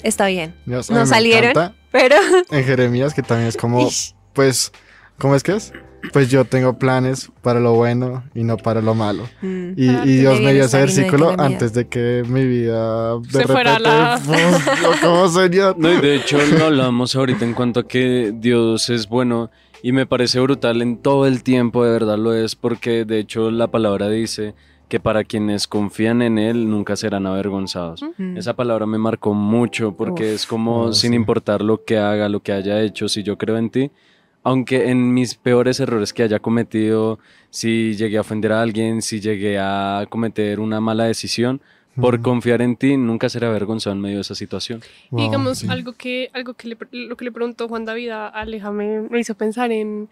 está 0.02 0.26
bien. 0.26 0.54
Dios, 0.66 0.90
No 0.90 1.06
salieron. 1.06 1.74
Pero 1.92 2.16
En 2.50 2.64
Jeremías, 2.64 3.14
que 3.14 3.22
también 3.22 3.48
es 3.48 3.56
como, 3.56 3.88
pues, 4.32 4.72
¿cómo 5.18 5.36
es 5.36 5.42
que 5.44 5.52
es? 5.52 5.72
Pues 6.12 6.30
yo 6.30 6.44
tengo 6.44 6.78
planes 6.78 7.30
para 7.42 7.60
lo 7.60 7.72
bueno 7.74 8.24
y 8.34 8.44
no 8.44 8.56
para 8.56 8.80
lo 8.80 8.94
malo. 8.94 9.24
Mm. 9.42 9.72
Y, 9.76 9.88
Ah, 9.88 10.02
y 10.04 10.16
Dios 10.18 10.40
me 10.40 10.52
dio 10.52 10.64
ese 10.64 10.78
versículo 10.78 11.34
antes 11.38 11.72
de 11.72 11.86
que 11.88 12.22
mi 12.28 12.44
vida 12.46 13.16
de 13.18 13.30
Se 13.30 13.44
fuera 13.46 13.78
repente, 13.78 13.88
la- 13.88 14.20
uf, 14.24 14.66
yo 14.82 14.90
como 15.08 15.28
señor. 15.28 15.76
No, 15.78 15.92
y 15.92 16.00
de 16.00 16.16
hecho 16.16 16.38
lo 16.58 16.66
hablamos 16.66 17.14
ahorita 17.16 17.44
en 17.44 17.54
cuanto 17.54 17.80
a 17.80 17.88
que 17.88 18.32
Dios 18.34 18.90
es 18.90 19.08
bueno 19.08 19.50
y 19.82 19.92
me 19.92 20.06
parece 20.06 20.40
brutal 20.40 20.82
en 20.82 20.96
todo 20.98 21.26
el 21.26 21.42
tiempo, 21.42 21.84
de 21.84 21.92
verdad 21.92 22.18
lo 22.18 22.32
es, 22.34 22.54
porque 22.56 23.04
de 23.04 23.18
hecho 23.18 23.50
la 23.50 23.68
palabra 23.68 24.08
dice 24.08 24.54
que 24.88 25.00
para 25.00 25.24
quienes 25.24 25.66
confían 25.66 26.20
en 26.22 26.38
Él 26.38 26.68
nunca 26.70 26.94
serán 26.96 27.26
avergonzados. 27.26 28.02
Mm. 28.18 28.36
Esa 28.36 28.54
palabra 28.54 28.86
me 28.86 28.98
marcó 28.98 29.32
mucho 29.34 29.94
porque 29.96 30.24
Uf. 30.24 30.34
es 30.34 30.46
como 30.46 30.82
Oh, 30.84 30.92
sin 30.92 31.10
sí. 31.10 31.16
importar 31.16 31.62
lo 31.62 31.84
que 31.84 31.98
haga, 31.98 32.28
lo 32.28 32.40
que 32.40 32.52
haya 32.52 32.80
hecho, 32.82 33.08
si 33.08 33.22
yo 33.22 33.36
creo 33.38 33.56
en 33.56 33.70
ti, 33.70 33.90
aunque 34.44 34.90
en 34.90 35.12
mis 35.12 35.34
peores 35.34 35.80
errores 35.80 36.12
que 36.12 36.22
haya 36.22 36.38
cometido, 36.38 37.18
si 37.50 37.94
llegué 37.96 38.18
a 38.18 38.20
ofender 38.20 38.52
a 38.52 38.62
alguien, 38.62 39.02
si 39.02 39.20
llegué 39.20 39.58
a 39.58 40.06
cometer 40.08 40.60
una 40.60 40.80
mala 40.80 41.04
decisión, 41.04 41.60
por 41.96 42.14
Ujú. 42.14 42.22
confiar 42.24 42.60
en 42.60 42.76
ti 42.76 42.96
nunca 42.96 43.28
seré 43.28 43.46
avergonzado 43.46 43.94
en 43.94 44.02
medio 44.02 44.16
de 44.16 44.22
esa 44.22 44.34
situación. 44.34 44.80
Wow, 45.10 45.20
Y 45.20 45.24
digamos, 45.24 45.58
sí. 45.58 45.68
algo 45.70 45.92
que, 45.92 46.28
algo 46.32 46.54
que 46.54 46.68
le, 46.68 46.76
lo 46.92 47.16
que 47.16 47.24
le 47.24 47.32
preguntó 47.32 47.68
Juan 47.68 47.84
David 47.84 48.10
a 48.10 48.28
Aleja 48.28 48.70
me, 48.72 49.00
me 49.02 49.20
hizo 49.20 49.34
pensar 49.36 49.70
en, 49.72 50.08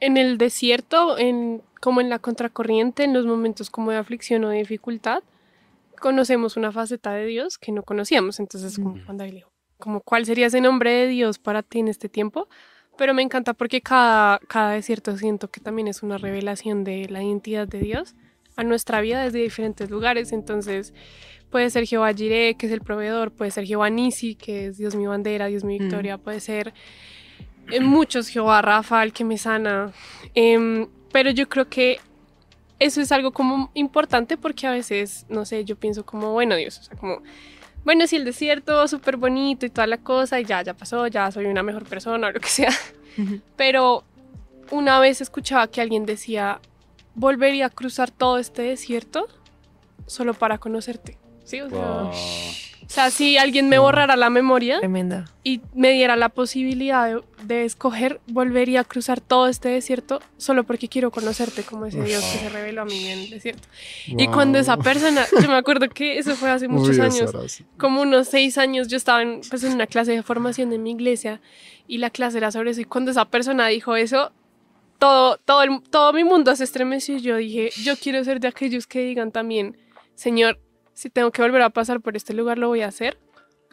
en 0.00 0.16
el 0.16 0.36
desierto, 0.36 1.16
en 1.16 1.62
como 1.80 2.00
en 2.00 2.10
la 2.10 2.18
contracorriente, 2.18 3.04
en 3.04 3.14
los 3.14 3.24
momentos 3.24 3.70
como 3.70 3.90
de 3.90 3.96
aflicción 3.96 4.44
o 4.44 4.48
de 4.50 4.58
dificultad, 4.58 5.22
conocemos 6.00 6.56
una 6.56 6.72
faceta 6.72 7.12
de 7.12 7.24
Dios 7.26 7.56
que 7.56 7.72
no 7.72 7.82
conocíamos. 7.84 8.40
Entonces, 8.40 8.76
como 8.78 8.96
Mm. 8.96 9.04
Juan 9.06 9.16
David 9.16 9.30
le 9.30 9.36
dijo, 9.36 9.50
como, 9.78 10.00
¿cuál 10.02 10.26
sería 10.26 10.46
ese 10.48 10.60
nombre 10.60 10.90
de 10.92 11.06
Dios 11.06 11.38
para 11.38 11.62
ti 11.62 11.78
en 11.78 11.88
este 11.88 12.08
tiempo? 12.08 12.48
Pero 13.00 13.14
me 13.14 13.22
encanta 13.22 13.54
porque 13.54 13.80
cada, 13.80 14.40
cada 14.40 14.72
desierto 14.72 15.16
siento 15.16 15.50
que 15.50 15.62
también 15.62 15.88
es 15.88 16.02
una 16.02 16.18
revelación 16.18 16.84
de 16.84 17.08
la 17.08 17.22
identidad 17.22 17.66
de 17.66 17.80
Dios 17.80 18.14
a 18.56 18.62
nuestra 18.62 19.00
vida 19.00 19.24
desde 19.24 19.38
diferentes 19.38 19.88
lugares. 19.88 20.32
Entonces, 20.32 20.92
puede 21.48 21.70
ser 21.70 21.86
Jehová 21.86 22.12
Jireh, 22.12 22.56
que 22.58 22.66
es 22.66 22.72
el 22.72 22.82
proveedor, 22.82 23.30
puede 23.32 23.52
ser 23.52 23.64
Jehová 23.64 23.88
Nisi, 23.88 24.34
que 24.34 24.66
es 24.66 24.76
Dios 24.76 24.96
mi 24.96 25.06
bandera, 25.06 25.46
Dios 25.46 25.64
mi 25.64 25.78
victoria, 25.78 26.18
puede 26.18 26.40
ser 26.40 26.74
eh, 27.70 27.80
muchos 27.80 28.28
Jehová 28.28 28.60
Rafa, 28.60 29.02
el 29.02 29.14
que 29.14 29.24
me 29.24 29.38
sana. 29.38 29.94
Em, 30.34 30.86
pero 31.10 31.30
yo 31.30 31.48
creo 31.48 31.70
que 31.70 32.00
eso 32.78 33.00
es 33.00 33.12
algo 33.12 33.32
como 33.32 33.70
importante 33.72 34.36
porque 34.36 34.66
a 34.66 34.72
veces, 34.72 35.24
no 35.30 35.46
sé, 35.46 35.64
yo 35.64 35.74
pienso 35.76 36.04
como, 36.04 36.34
bueno, 36.34 36.54
Dios, 36.54 36.78
o 36.78 36.82
sea, 36.82 36.98
como, 36.98 37.22
bueno, 37.84 38.06
si 38.06 38.16
el 38.16 38.24
desierto 38.24 38.86
súper 38.88 39.16
bonito 39.16 39.66
y 39.66 39.70
toda 39.70 39.86
la 39.86 39.98
cosa, 39.98 40.40
y 40.40 40.44
ya, 40.44 40.62
ya 40.62 40.74
pasó, 40.74 41.06
ya 41.06 41.30
soy 41.30 41.46
una 41.46 41.62
mejor 41.62 41.84
persona 41.84 42.28
o 42.28 42.30
lo 42.30 42.40
que 42.40 42.48
sea. 42.48 42.72
Pero 43.56 44.04
una 44.70 45.00
vez 45.00 45.20
escuchaba 45.20 45.66
que 45.68 45.80
alguien 45.80 46.06
decía, 46.06 46.60
volvería 47.14 47.66
a 47.66 47.70
cruzar 47.70 48.10
todo 48.10 48.38
este 48.38 48.62
desierto 48.62 49.26
solo 50.06 50.34
para 50.34 50.58
conocerte. 50.58 51.18
¿Sí? 51.44 51.60
O 51.60 51.68
sea, 51.70 51.78
Wow. 51.78 52.10
O 52.90 52.92
sea, 52.92 53.10
si 53.12 53.36
alguien 53.38 53.68
me 53.68 53.78
borrara 53.78 54.16
la 54.16 54.30
memoria 54.30 54.80
Tremendo. 54.80 55.24
y 55.44 55.60
me 55.74 55.90
diera 55.92 56.16
la 56.16 56.28
posibilidad 56.28 57.06
de, 57.08 57.22
de 57.44 57.64
escoger, 57.64 58.20
volvería 58.26 58.80
a 58.80 58.84
cruzar 58.84 59.20
todo 59.20 59.46
este 59.46 59.68
desierto 59.68 60.20
solo 60.38 60.64
porque 60.64 60.88
quiero 60.88 61.12
conocerte 61.12 61.62
como 61.62 61.86
ese 61.86 62.02
Dios 62.02 62.24
que 62.24 62.38
se 62.38 62.48
reveló 62.48 62.82
a 62.82 62.84
mí 62.84 63.06
en 63.06 63.18
el 63.20 63.30
desierto. 63.30 63.68
Y 64.08 64.26
cuando 64.26 64.58
esa 64.58 64.74
Wow. 64.74 64.82
persona, 64.84 65.24
yo 65.40 65.48
me 65.48 65.54
acuerdo 65.54 65.88
que 65.88 66.18
eso 66.18 66.34
fue 66.34 66.50
hace 66.50 66.66
muchos 66.66 66.98
años, 66.98 67.32
como 67.78 68.02
unos 68.02 68.26
seis 68.26 68.58
años, 68.58 68.88
yo 68.88 68.96
estaba 68.96 69.22
en, 69.22 69.40
pues, 69.48 69.62
en 69.62 69.72
una 69.72 69.86
clase 69.86 70.10
de 70.10 70.22
formación 70.24 70.72
en 70.72 70.82
mi 70.82 70.90
iglesia 70.90 71.40
y 71.86 71.98
la 71.98 72.10
clase 72.10 72.38
era 72.38 72.50
sobre 72.50 72.72
eso. 72.72 72.80
Y 72.80 72.84
cuando 72.86 73.12
esa 73.12 73.24
persona 73.24 73.68
dijo 73.68 73.94
eso, 73.94 74.32
todo, 74.98 75.38
todo, 75.38 75.62
el- 75.62 75.80
todo 75.90 76.12
mi 76.12 76.24
mundo 76.24 76.54
se 76.56 76.64
estremeció 76.64 77.16
y 77.16 77.20
yo 77.20 77.36
dije, 77.36 77.70
yo 77.84 77.96
quiero 77.96 78.22
ser 78.24 78.40
de 78.40 78.48
aquellos 78.48 78.86
que 78.88 79.00
digan 79.00 79.30
también, 79.30 79.76
Señor, 80.16 80.58
si 81.00 81.08
tengo 81.08 81.30
que 81.30 81.40
volver 81.40 81.62
a 81.62 81.70
pasar 81.70 82.00
por 82.02 82.14
este 82.14 82.34
lugar, 82.34 82.58
lo 82.58 82.68
voy 82.68 82.82
a 82.82 82.88
hacer 82.88 83.16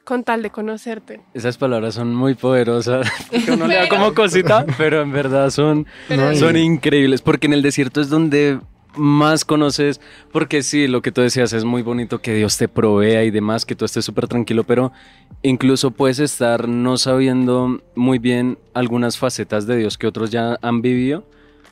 con 0.05 0.23
tal 0.23 0.41
de 0.41 0.49
conocerte. 0.49 1.19
Esas 1.33 1.57
palabras 1.57 1.95
son 1.95 2.15
muy 2.15 2.35
poderosas. 2.35 3.05
que 3.45 3.51
uno 3.51 3.67
le 3.67 3.75
da 3.75 3.81
Pero- 3.81 3.95
como 3.97 4.13
cosita, 4.13 4.65
pero 4.77 5.01
en 5.01 5.11
verdad 5.11 5.49
son, 5.49 5.85
Pero- 6.07 6.33
son 6.37 6.55
increíbles. 6.55 7.21
Porque 7.21 7.47
en 7.47 7.53
el 7.53 7.61
desierto 7.61 7.99
es 7.99 8.07
donde 8.09 8.61
más 8.95 9.43
conoces. 9.43 9.99
Porque 10.31 10.63
sí, 10.63 10.87
lo 10.87 11.01
que 11.01 11.11
tú 11.11 11.19
decías 11.19 11.51
es 11.51 11.65
muy 11.65 11.81
bonito 11.81 12.21
que 12.21 12.33
Dios 12.33 12.57
te 12.57 12.69
provea 12.69 13.25
y 13.25 13.31
demás, 13.31 13.65
que 13.65 13.75
tú 13.75 13.83
estés 13.83 14.05
súper 14.05 14.29
tranquilo, 14.29 14.63
pero 14.63 14.93
incluso 15.41 15.91
puedes 15.91 16.19
estar 16.19 16.69
no 16.69 16.97
sabiendo 16.97 17.81
muy 17.93 18.19
bien 18.19 18.57
algunas 18.73 19.17
facetas 19.17 19.67
de 19.67 19.75
Dios 19.75 19.97
que 19.97 20.07
otros 20.07 20.31
ya 20.31 20.57
han 20.61 20.81
vivido 20.81 21.25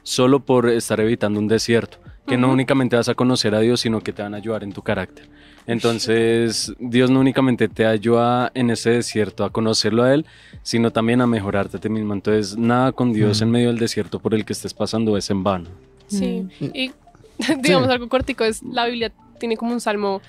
solo 0.03 0.41
por 0.41 0.67
estar 0.69 0.99
evitando 0.99 1.39
un 1.39 1.47
desierto. 1.47 1.99
Que 2.27 2.37
no 2.37 2.51
únicamente 2.51 2.95
vas 2.95 3.07
a 3.09 3.13
conocer 3.15 3.53
a 3.55 3.59
Dios, 3.59 3.81
sino 3.81 4.01
que 4.01 4.11
te 4.11 4.21
van 4.23 4.33
a 4.33 4.37
ayudar 4.37 4.63
en 4.63 4.71
tu 4.73 4.81
carácter. 4.81 5.27
Entonces, 5.67 6.73
Dios 6.79 7.09
no 7.11 7.19
únicamente 7.19 7.67
te 7.67 7.85
ayuda 7.85 8.51
en 8.55 8.69
ese 8.69 8.91
desierto 8.91 9.43
a 9.43 9.51
conocerlo 9.51 10.03
a 10.03 10.13
Él, 10.13 10.25
sino 10.63 10.91
también 10.91 11.21
a 11.21 11.27
mejorarte 11.27 11.77
a 11.77 11.79
ti 11.79 11.89
mismo. 11.89 12.13
Entonces, 12.13 12.57
nada 12.57 12.91
con 12.91 13.13
Dios 13.13 13.39
Mm. 13.39 13.43
en 13.43 13.51
medio 13.51 13.67
del 13.67 13.77
desierto 13.77 14.19
por 14.19 14.33
el 14.33 14.45
que 14.45 14.53
estés 14.53 14.73
pasando 14.73 15.17
es 15.17 15.29
en 15.29 15.43
vano. 15.43 15.69
Sí, 16.07 16.47
Mm. 16.59 16.65
y 16.73 16.91
digamos 17.61 17.89
algo 17.89 18.07
cortico, 18.09 18.43
es 18.43 18.63
la 18.63 18.85
Biblia 18.85 19.11
tiene 19.39 19.57
como 19.57 19.73
un 19.73 19.81
salmo 19.81 20.21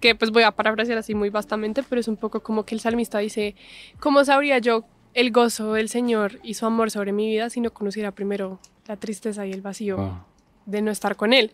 que 0.00 0.14
pues 0.14 0.30
voy 0.30 0.42
a 0.42 0.50
parafrasear 0.50 0.98
así 0.98 1.14
muy 1.14 1.30
vastamente, 1.30 1.82
pero 1.88 2.00
es 2.00 2.08
un 2.08 2.16
poco 2.16 2.40
como 2.40 2.64
que 2.64 2.74
el 2.74 2.80
salmista 2.80 3.18
dice, 3.18 3.54
¿cómo 4.00 4.24
sabría 4.24 4.58
yo 4.58 4.84
el 5.14 5.30
gozo 5.30 5.74
del 5.74 5.88
Señor 5.88 6.40
y 6.42 6.54
su 6.54 6.66
amor 6.66 6.90
sobre 6.90 7.12
mi 7.12 7.28
vida 7.28 7.48
si 7.50 7.60
no 7.60 7.70
conociera 7.72 8.10
primero 8.10 8.58
la 8.88 8.96
tristeza 8.96 9.46
y 9.46 9.52
el 9.52 9.60
vacío. 9.62 10.24
De 10.66 10.82
no 10.82 10.90
estar 10.90 11.16
con 11.16 11.32
Él? 11.32 11.52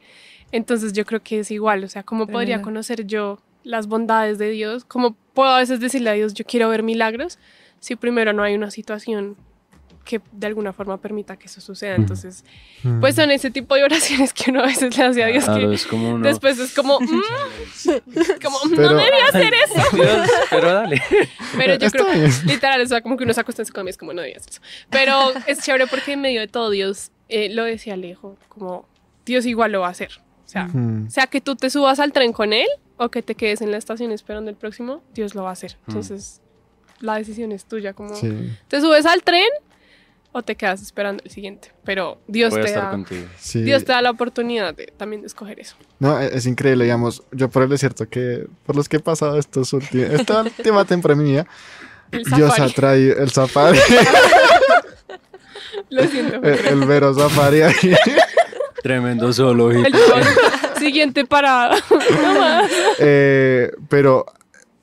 Entonces 0.53 0.93
yo 0.93 1.05
creo 1.07 1.23
que 1.23 1.41
es 1.41 1.51
igual, 1.51 1.85
o 1.85 1.89
sea, 1.89 2.03
¿cómo 2.03 2.27
podría 2.27 2.61
conocer 2.63 3.07
yo 3.07 3.39
las 3.63 3.87
bondades 3.87 4.39
de 4.39 4.51
Dios? 4.51 4.85
¿Cómo 4.85 5.15
puedo 5.35 5.51
a 5.51 5.59
veces 5.59 5.79
decirle 5.81 6.11
a 6.11 6.15
Dios, 6.15 6.35
yo 6.35 6.45
quiero 6.45 6.69
ver 6.69 6.83
milagros, 6.83 7.39
si 7.79 7.95
primero 7.97 8.33
no 8.33 8.43
hay 8.43 8.55
una 8.55 8.71
situación 8.71 9.37
que 10.05 10.21
de 10.33 10.47
alguna 10.49 10.73
forma 10.73 10.97
permita 10.97 11.37
que 11.37 11.47
eso 11.47 11.61
suceda. 11.61 11.95
Entonces, 11.95 12.43
pues 13.01 13.15
son 13.15 13.31
ese 13.31 13.51
tipo 13.51 13.75
de 13.77 13.85
oraciones 13.85 14.33
que 14.33 14.51
uno 14.51 14.61
a 14.63 14.67
veces 14.67 14.97
le 14.97 15.05
hace 15.05 15.23
a 15.23 15.27
Dios 15.29 15.45
Claro, 15.45 15.69
que 15.69 15.75
es 15.75 15.87
como 15.87 16.11
uno. 16.15 16.27
después 16.27 16.59
es 16.59 16.75
como, 16.75 16.99
mm, 17.01 17.07
como 18.43 18.59
Pero- 18.71 18.91
no 18.93 18.97
debía 18.97 19.25
hacer 19.29 19.53
eso. 19.55 19.97
Dios, 19.97 20.29
pero 20.51 20.73
dale. 20.75 21.01
Pero 21.57 21.75
yo 21.77 21.87
Está 21.87 21.99
creo 22.05 22.13
bien. 22.13 22.31
literal, 22.47 22.81
o 22.81 22.87
sea, 22.87 23.03
como 23.03 23.17
que 23.17 23.25
uno 23.25 23.33
se 23.35 23.41
acuesta 23.41 23.63
en 23.63 23.67
su 23.67 23.73
cama 23.73 23.89
y 23.89 23.93
es 23.93 23.99
como 23.99 24.13
no 24.13 24.23
debía 24.23 24.39
hacer 24.39 24.51
eso. 24.53 24.61
Pero 24.89 25.33
es 25.47 25.61
chévere 25.63 25.87
porque 25.87 26.13
en 26.15 26.21
medio 26.23 26.41
de 26.41 26.49
todo 26.49 26.71
Dios, 26.71 27.11
eh, 27.29 27.51
lo 27.51 27.65
decía 27.65 27.95
Alejo, 27.95 28.37
como 28.49 28.89
Dios 29.31 29.47
igual 29.47 29.73
lo 29.73 29.81
va 29.81 29.87
a 29.89 29.91
hacer. 29.91 30.11
O 30.45 30.49
sea, 30.49 30.65
Mm. 30.67 31.09
sea 31.11 31.27
que 31.29 31.41
tú 31.41 31.55
te 31.57 31.71
subas 31.71 32.01
al 32.01 32.13
tren 32.13 32.33
con 32.33 32.53
él 32.53 32.67
o 32.97 33.09
que 33.09 33.23
te 33.23 33.35
quedes 33.37 33.61
en 33.63 33.71
la 33.71 33.77
estación 33.79 34.11
esperando 34.13 34.51
el 34.51 34.57
próximo, 34.57 35.03
Dios 35.15 35.35
lo 35.35 35.45
va 35.45 35.51
a 35.51 35.53
hacer. 35.53 35.77
Entonces, 35.89 36.41
la 37.01 37.15
decisión 37.15 37.53
es 37.53 37.65
tuya, 37.65 37.93
como 37.95 38.15
Sí. 38.17 38.53
te 38.69 38.81
subes 38.81 39.07
al 39.07 39.23
tren 39.23 39.47
o 40.33 40.43
te 40.43 40.55
quedas 40.57 40.83
esperando 40.83 41.23
el 41.25 41.31
siguiente. 41.31 41.73
Pero 41.85 42.21
Dios 42.27 42.51
Voy 42.53 42.63
te 42.65 42.73
da. 42.73 42.97
Sí. 43.39 43.63
Dios 43.63 43.85
te 43.85 43.93
da 43.93 44.03
la 44.03 44.11
oportunidad 44.11 44.75
de, 44.75 44.93
también 44.97 45.23
de 45.23 45.29
escoger 45.29 45.59
eso. 45.61 45.77
No, 46.01 46.21
e- 46.21 46.37
es 46.37 46.47
increíble, 46.47 46.85
digamos, 46.85 47.23
yo 47.33 47.49
por 47.49 47.63
el 47.63 47.69
desierto 47.69 48.09
que, 48.09 48.47
por 48.67 48.75
los 48.77 48.89
que 48.89 48.97
he 48.97 49.01
pasado 49.01 49.39
estos 49.39 49.73
últimos, 49.73 50.11
esta 50.11 50.43
última 50.43 50.85
temporada 50.85 51.47
El 52.13 52.25
Dios 52.25 52.59
ha 52.59 52.69
traído 52.69 53.17
el 53.19 53.31
safari, 53.31 53.79
Lo 55.91 56.05
siento. 56.07 56.37
el, 56.43 56.67
el 56.67 56.85
vero 56.87 57.15
safari 57.15 57.63
ahí. 57.63 57.75
Tremendo 58.83 59.33
zoológico. 59.33 59.87
El 59.87 60.25
siguiente 60.79 61.25
parada. 61.27 61.77
no 62.23 62.39
más. 62.41 62.71
Eh, 62.99 63.71
pero 63.89 64.27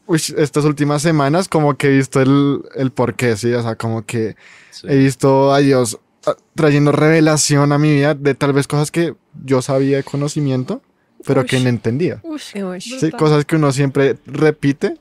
uy, 0.05 0.21
estas 0.37 0.65
últimas 0.65 1.01
semanas 1.01 1.47
como 1.47 1.75
que 1.77 1.87
he 1.87 1.91
visto 1.91 2.21
el, 2.21 2.61
el 2.75 2.91
porqué, 2.91 3.35
sí, 3.37 3.53
o 3.53 3.61
sea, 3.61 3.75
como 3.75 4.05
que 4.05 4.35
Sí. 4.69 4.85
he 4.89 4.95
visto 4.97 5.51
a 5.53 5.57
Dios 5.57 5.97
ah, 6.27 6.35
trayendo 6.53 6.91
revelación 6.91 7.71
a 7.71 7.79
mi 7.79 7.95
vida 7.95 8.13
de 8.13 8.35
tal 8.35 8.53
vez 8.53 8.67
cosas 8.67 8.91
que 8.91 9.15
yo 9.43 9.61
sabía 9.63 9.97
de 9.97 10.03
conocimiento, 10.03 10.81
pero 11.25 11.45
que 11.45 11.55
Ush. 11.57 11.63
no 11.63 11.69
entendía. 11.69 12.19
Uy. 12.23 12.39
Sí, 12.79 13.09
cosas 13.17 13.43
que 13.45 13.55
uno 13.55 13.71
siempre 13.71 14.17
repite, 14.27 14.97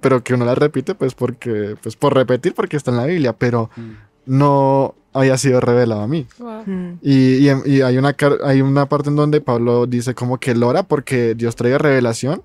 pero 0.00 0.24
que 0.24 0.34
uno 0.34 0.44
las 0.44 0.58
repite 0.58 0.96
pues 0.96 1.14
porque, 1.14 1.76
pues 1.80 1.94
por 1.94 2.14
repetir 2.14 2.54
porque 2.54 2.76
está 2.76 2.90
en 2.90 2.96
la 2.96 3.06
Biblia, 3.06 3.32
pero 3.34 3.70
Mm. 3.76 3.90
No 4.30 4.94
había 5.12 5.36
sido 5.38 5.60
revelado 5.60 6.02
a 6.02 6.06
mí. 6.06 6.26
Wow. 6.38 6.62
Mm. 6.66 6.98
Y, 7.02 7.48
y- 7.48 7.62
y 7.66 7.82
hay, 7.82 7.98
una, 7.98 8.14
hay 8.44 8.62
una 8.62 8.86
parte 8.86 9.08
en 9.08 9.16
donde 9.16 9.40
Pablo 9.40 9.86
dice 9.86 10.14
como 10.14 10.38
que 10.38 10.52
él 10.52 10.62
ora 10.62 10.84
porque 10.84 11.34
Dios 11.34 11.56
traiga 11.56 11.78
revelación 11.78 12.42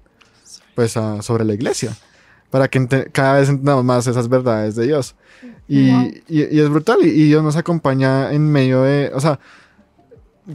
pues 0.73 0.97
a- 0.97 1.21
sobre 1.21 1.45
la 1.45 1.53
iglesia, 1.53 1.95
para 2.49 2.67
que 2.67 2.79
ente- 2.79 3.09
cada 3.11 3.39
vez 3.39 3.49
entendamos 3.49 3.83
más 3.85 4.07
esas 4.07 4.27
verdades 4.29 4.75
de 4.75 4.87
Dios. 4.87 5.15
Y, 5.67 5.91
Wow. 5.91 6.11
y- 6.27 6.55
y 6.57 6.59
es 6.59 6.69
brutal 6.69 6.99
y, 7.03 7.09
y 7.09 7.25
Dios 7.27 7.43
nos 7.43 7.55
acompaña 7.55 8.33
en 8.33 8.51
medio 8.51 8.81
de, 8.81 9.11
o 9.13 9.19
sea, 9.19 9.39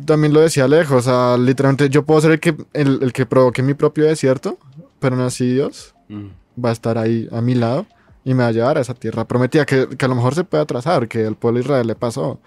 también 0.05 0.33
lo 0.33 0.41
decía 0.41 0.69
lejos, 0.69 1.07
o 1.07 1.11
sea, 1.11 1.37
literalmente 1.39 1.89
yo 1.89 2.05
puedo 2.05 2.21
ser 2.21 2.33
el 2.33 2.41
que, 2.41 2.57
el, 2.75 3.03
el 3.03 3.13
que 3.13 3.27
provoque 3.27 3.63
mi 3.63 3.75
propio 3.75 4.05
desierto, 4.07 4.59
pero 4.99 5.17
no 5.17 5.25
así 5.25 5.53
Dios 5.55 5.95
Mm. 6.09 6.27
va 6.65 6.71
a 6.71 6.73
estar 6.73 6.99
ahí 6.99 7.29
a 7.31 7.41
mi 7.41 7.55
lado 7.55 7.87
y 8.25 8.35
me 8.35 8.43
va 8.43 8.49
a 8.49 8.53
llevar 8.53 8.79
a 8.79 8.81
esa 8.81 8.95
tierra 8.95 9.27
prometida, 9.27 9.65
que, 9.65 9.89
que 9.89 10.05
a 10.05 10.09
lo 10.09 10.15
mejor 10.15 10.35
se 10.35 10.45
puede 10.45 10.63
atrasar, 10.63 11.09
que 11.09 11.25
al 11.27 11.37
pueblo 11.37 11.59
de 11.59 11.65
Israel 11.65 11.87
le 11.87 11.95
pasó, 11.95 12.41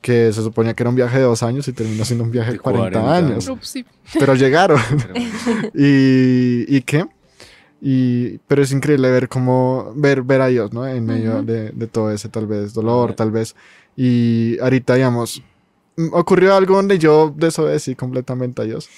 que 0.00 0.32
se 0.32 0.42
suponía 0.42 0.74
que 0.74 0.82
era 0.82 0.90
un 0.90 0.96
viaje 0.96 1.18
de 1.18 1.24
dos 1.24 1.42
años 1.42 1.66
y 1.68 1.72
terminó 1.72 2.04
siendo 2.04 2.24
un 2.24 2.30
viaje 2.30 2.52
de 2.52 2.56
De 2.58 2.60
40, 2.60 3.00
40 3.00 3.14
años, 3.16 3.30
años. 3.30 3.48
Ups, 3.48 3.68
sí. 3.68 3.84
pero 4.18 4.34
llegaron. 4.34 4.80
¿Y, 5.74 6.64
¿Y 6.76 6.82
qué? 6.82 7.06
Y, 7.80 8.38
pero 8.46 8.62
es 8.62 8.72
increíble 8.72 9.10
ver 9.10 9.28
cómo, 9.28 9.92
ver, 9.94 10.22
ver 10.22 10.40
a 10.40 10.46
Dios, 10.48 10.72
¿no? 10.72 10.86
En 10.86 11.04
medio 11.04 11.36
Ujú. 11.36 11.44
de, 11.44 11.70
de 11.70 11.86
todo 11.86 12.10
ese 12.10 12.28
tal 12.28 12.46
vez 12.46 12.74
dolor, 12.74 13.14
tal 13.14 13.30
vez. 13.30 13.54
Y 13.96 14.58
ahorita, 14.60 14.94
digamos, 14.94 15.42
mm, 15.96 16.08
ocurrió 16.12 16.54
algo 16.56 16.76
donde 16.76 16.98
yo 16.98 17.32
desobedecí 17.36 17.94
completamente 17.94 18.62
a 18.62 18.64
Dios. 18.64 18.88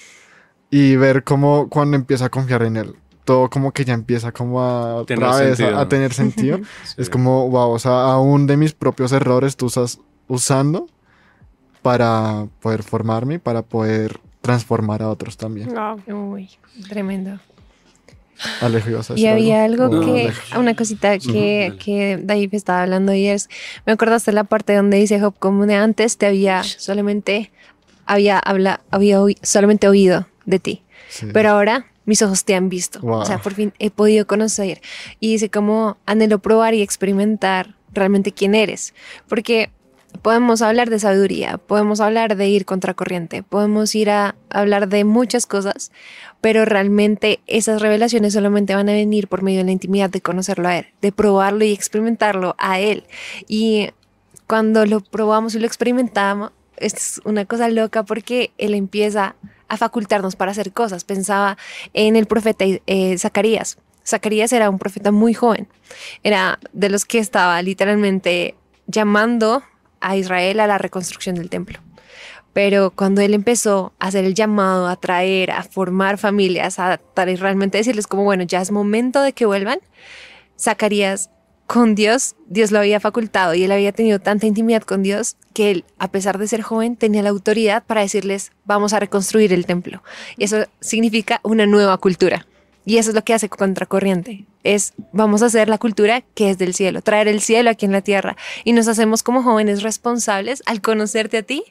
Y 0.71 0.95
ver 0.95 1.23
cómo 1.23 1.67
cuando 1.69 1.97
empieza 1.97 2.25
a 2.25 2.29
confiar 2.29 2.63
en 2.63 2.77
Él, 2.77 2.95
todo 3.25 3.49
como 3.49 3.71
que 3.71 3.85
ya 3.85 3.93
empieza 3.93 4.31
como 4.31 4.61
a, 4.61 5.05
Tener 5.05 5.23
otra 5.23 5.39
vez 5.39 5.53
a- 5.53 5.55
sentido. 5.55 5.79
a, 5.79 5.89
tener 5.89 6.13
sentido. 6.13 6.57
Sí. 6.85 6.95
Es 6.97 7.09
como, 7.09 7.49
wow, 7.49 7.71
o 7.71 7.79
sea, 7.79 7.91
aún 8.11 8.47
de 8.47 8.57
mis 8.57 8.73
propios 8.73 9.11
errores 9.11 9.55
tú 9.55 9.67
estás 9.67 9.99
usando 10.27 10.87
para 11.81 12.47
poder 12.61 12.83
formarme, 12.83 13.35
y 13.35 13.37
para 13.39 13.61
poder 13.63 14.19
transformar 14.41 15.01
a 15.01 15.09
otros 15.09 15.37
también. 15.37 15.69
Wow. 15.73 16.31
Uy, 16.33 16.49
tremendo. 16.89 17.39
Alejo, 18.59 18.89
ibas 18.89 19.11
a 19.11 19.19
Y 19.19 19.27
había 19.27 19.63
algo 19.63 19.87
No, 19.87 20.01
que, 20.01 20.21
Alejo. 20.23 20.59
una 20.59 20.75
cosita 20.75 21.19
que, 21.19 21.67
dale. 21.69 21.77
que 21.77 22.19
David 22.23 22.55
estaba 22.55 22.81
hablando 22.81 23.13
y 23.13 23.27
es, 23.27 23.49
me 23.85 23.93
acordaste 23.93 24.31
la 24.31 24.43
parte 24.45 24.75
donde 24.75 24.97
dice 24.97 25.19
Job, 25.19 25.35
como 25.37 25.67
de 25.67 25.75
antes 25.75 26.17
te 26.17 26.25
había 26.25 26.63
solamente, 26.63 27.51
había, 28.07 28.39
habla, 28.39 28.81
había 28.89 29.21
oí- 29.21 29.37
solamente 29.43 29.87
oído 29.87 30.25
de 30.45 30.57
ti, 30.57 30.83
Sí. 31.09 31.27
pero 31.31 31.51
ahora 31.51 31.85
mis 32.05 32.21
ojos 32.21 32.45
te 32.45 32.55
han 32.55 32.69
visto. 32.69 32.99
Wow. 33.01 33.19
O 33.19 33.25
sea, 33.25 33.41
por 33.41 33.53
fin 33.53 33.73
he 33.79 33.91
podido 33.91 34.27
conocer. 34.27 34.81
Y 35.19 35.33
dice 35.33 35.49
como 35.49 35.97
anhelo 36.05 36.39
probar 36.39 36.73
y 36.73 36.81
experimentar 36.81 37.75
realmente 37.93 38.31
quién 38.31 38.55
eres. 38.55 38.93
Porque 39.27 39.69
podemos 40.21 40.61
hablar 40.61 40.89
de 40.89 40.99
sabiduría, 40.99 41.57
podemos 41.57 41.99
hablar 41.99 42.35
de 42.35 42.47
ir 42.47 42.65
contracorriente, 42.65 43.43
podemos 43.43 43.95
ir 43.95 44.09
a 44.09 44.35
hablar 44.49 44.89
de 44.89 45.03
muchas 45.03 45.45
cosas, 45.45 45.91
pero 46.41 46.65
realmente 46.65 47.39
esas 47.47 47.81
revelaciones 47.81 48.33
solamente 48.33 48.75
van 48.75 48.89
a 48.89 48.93
venir 48.93 49.27
por 49.27 49.41
medio 49.41 49.59
de 49.59 49.65
la 49.65 49.71
intimidad 49.71 50.09
de 50.09 50.21
conocerlo 50.21 50.67
a 50.67 50.77
él, 50.77 50.87
de 51.01 51.11
probarlo 51.11 51.63
y 51.63 51.71
experimentarlo 51.71 52.55
a 52.57 52.79
él. 52.79 53.05
Y 53.47 53.89
cuando 54.47 54.85
lo 54.85 55.01
probamos 55.01 55.55
y 55.55 55.59
lo 55.59 55.65
experimentamos, 55.65 56.51
es 56.77 57.21
una 57.25 57.45
cosa 57.45 57.69
loca 57.69 58.03
porque 58.03 58.51
él 58.57 58.73
empieza 58.73 59.27
a 59.27 59.35
facultarnos 59.77 60.35
para 60.35 60.51
hacer 60.51 60.71
cosas. 60.73 61.03
Pensaba 61.03 61.57
en 61.93 62.15
el 62.15 62.25
profeta 62.25 62.65
eh, 62.65 63.17
Zacarías. 63.17 63.77
Zacarías 64.05 64.51
era 64.53 64.69
un 64.69 64.79
profeta 64.79 65.11
muy 65.11 65.33
joven. 65.33 65.67
Era 66.23 66.59
de 66.73 66.89
los 66.89 67.05
que 67.05 67.19
estaba 67.19 67.61
literalmente 67.61 68.55
llamando 68.87 69.63
a 69.99 70.17
Israel 70.17 70.59
a 70.59 70.67
la 70.67 70.77
reconstrucción 70.77 71.35
del 71.35 71.49
templo. 71.49 71.79
Pero 72.53 72.91
cuando 72.91 73.21
él 73.21 73.33
empezó 73.33 73.93
a 73.99 74.07
hacer 74.07 74.25
el 74.25 74.33
llamado, 74.33 74.87
a 74.87 74.95
traer, 74.97 75.51
a 75.51 75.63
formar 75.63 76.17
familias, 76.17 76.79
a 76.79 76.97
tal- 76.97 77.37
realmente 77.37 77.77
decirles 77.77 78.07
como, 78.07 78.23
bueno, 78.23 78.43
ya 78.43 78.59
es 78.59 78.71
momento 78.71 79.21
de 79.21 79.31
que 79.31 79.45
vuelvan, 79.45 79.79
Zacarías 80.59 81.29
con 81.71 81.95
Dios, 81.95 82.35
Dios 82.49 82.71
lo 82.71 82.79
había 82.79 82.99
facultado 82.99 83.53
y 83.53 83.63
él 83.63 83.71
había 83.71 83.93
tenido 83.93 84.19
tanta 84.19 84.45
intimidad 84.45 84.81
con 84.81 85.03
Dios 85.03 85.37
que 85.53 85.71
él, 85.71 85.85
a 85.99 86.09
pesar 86.11 86.37
de 86.37 86.45
ser 86.45 86.61
joven, 86.61 86.97
tenía 86.97 87.23
la 87.23 87.29
autoridad 87.29 87.85
para 87.85 88.01
decirles, 88.01 88.51
vamos 88.65 88.91
a 88.91 88.99
reconstruir 88.99 89.53
el 89.53 89.65
templo. 89.65 90.03
Y 90.35 90.43
eso 90.43 90.65
significa 90.81 91.39
una 91.43 91.65
nueva 91.65 91.97
cultura. 91.97 92.45
Y 92.83 92.97
eso 92.97 93.11
es 93.11 93.15
lo 93.15 93.23
que 93.23 93.33
hace 93.33 93.47
Contracorriente. 93.47 94.43
Es, 94.65 94.91
vamos 95.13 95.43
a 95.43 95.45
hacer 95.45 95.69
la 95.69 95.77
cultura 95.77 96.19
que 96.35 96.49
es 96.49 96.57
del 96.57 96.73
cielo, 96.73 97.01
traer 97.01 97.29
el 97.29 97.39
cielo 97.39 97.69
aquí 97.69 97.85
en 97.85 97.93
la 97.93 98.01
tierra. 98.01 98.35
Y 98.65 98.73
nos 98.73 98.89
hacemos 98.89 99.23
como 99.23 99.41
jóvenes 99.41 99.81
responsables 99.81 100.63
al 100.65 100.81
conocerte 100.81 101.37
a 101.37 101.43
ti 101.43 101.63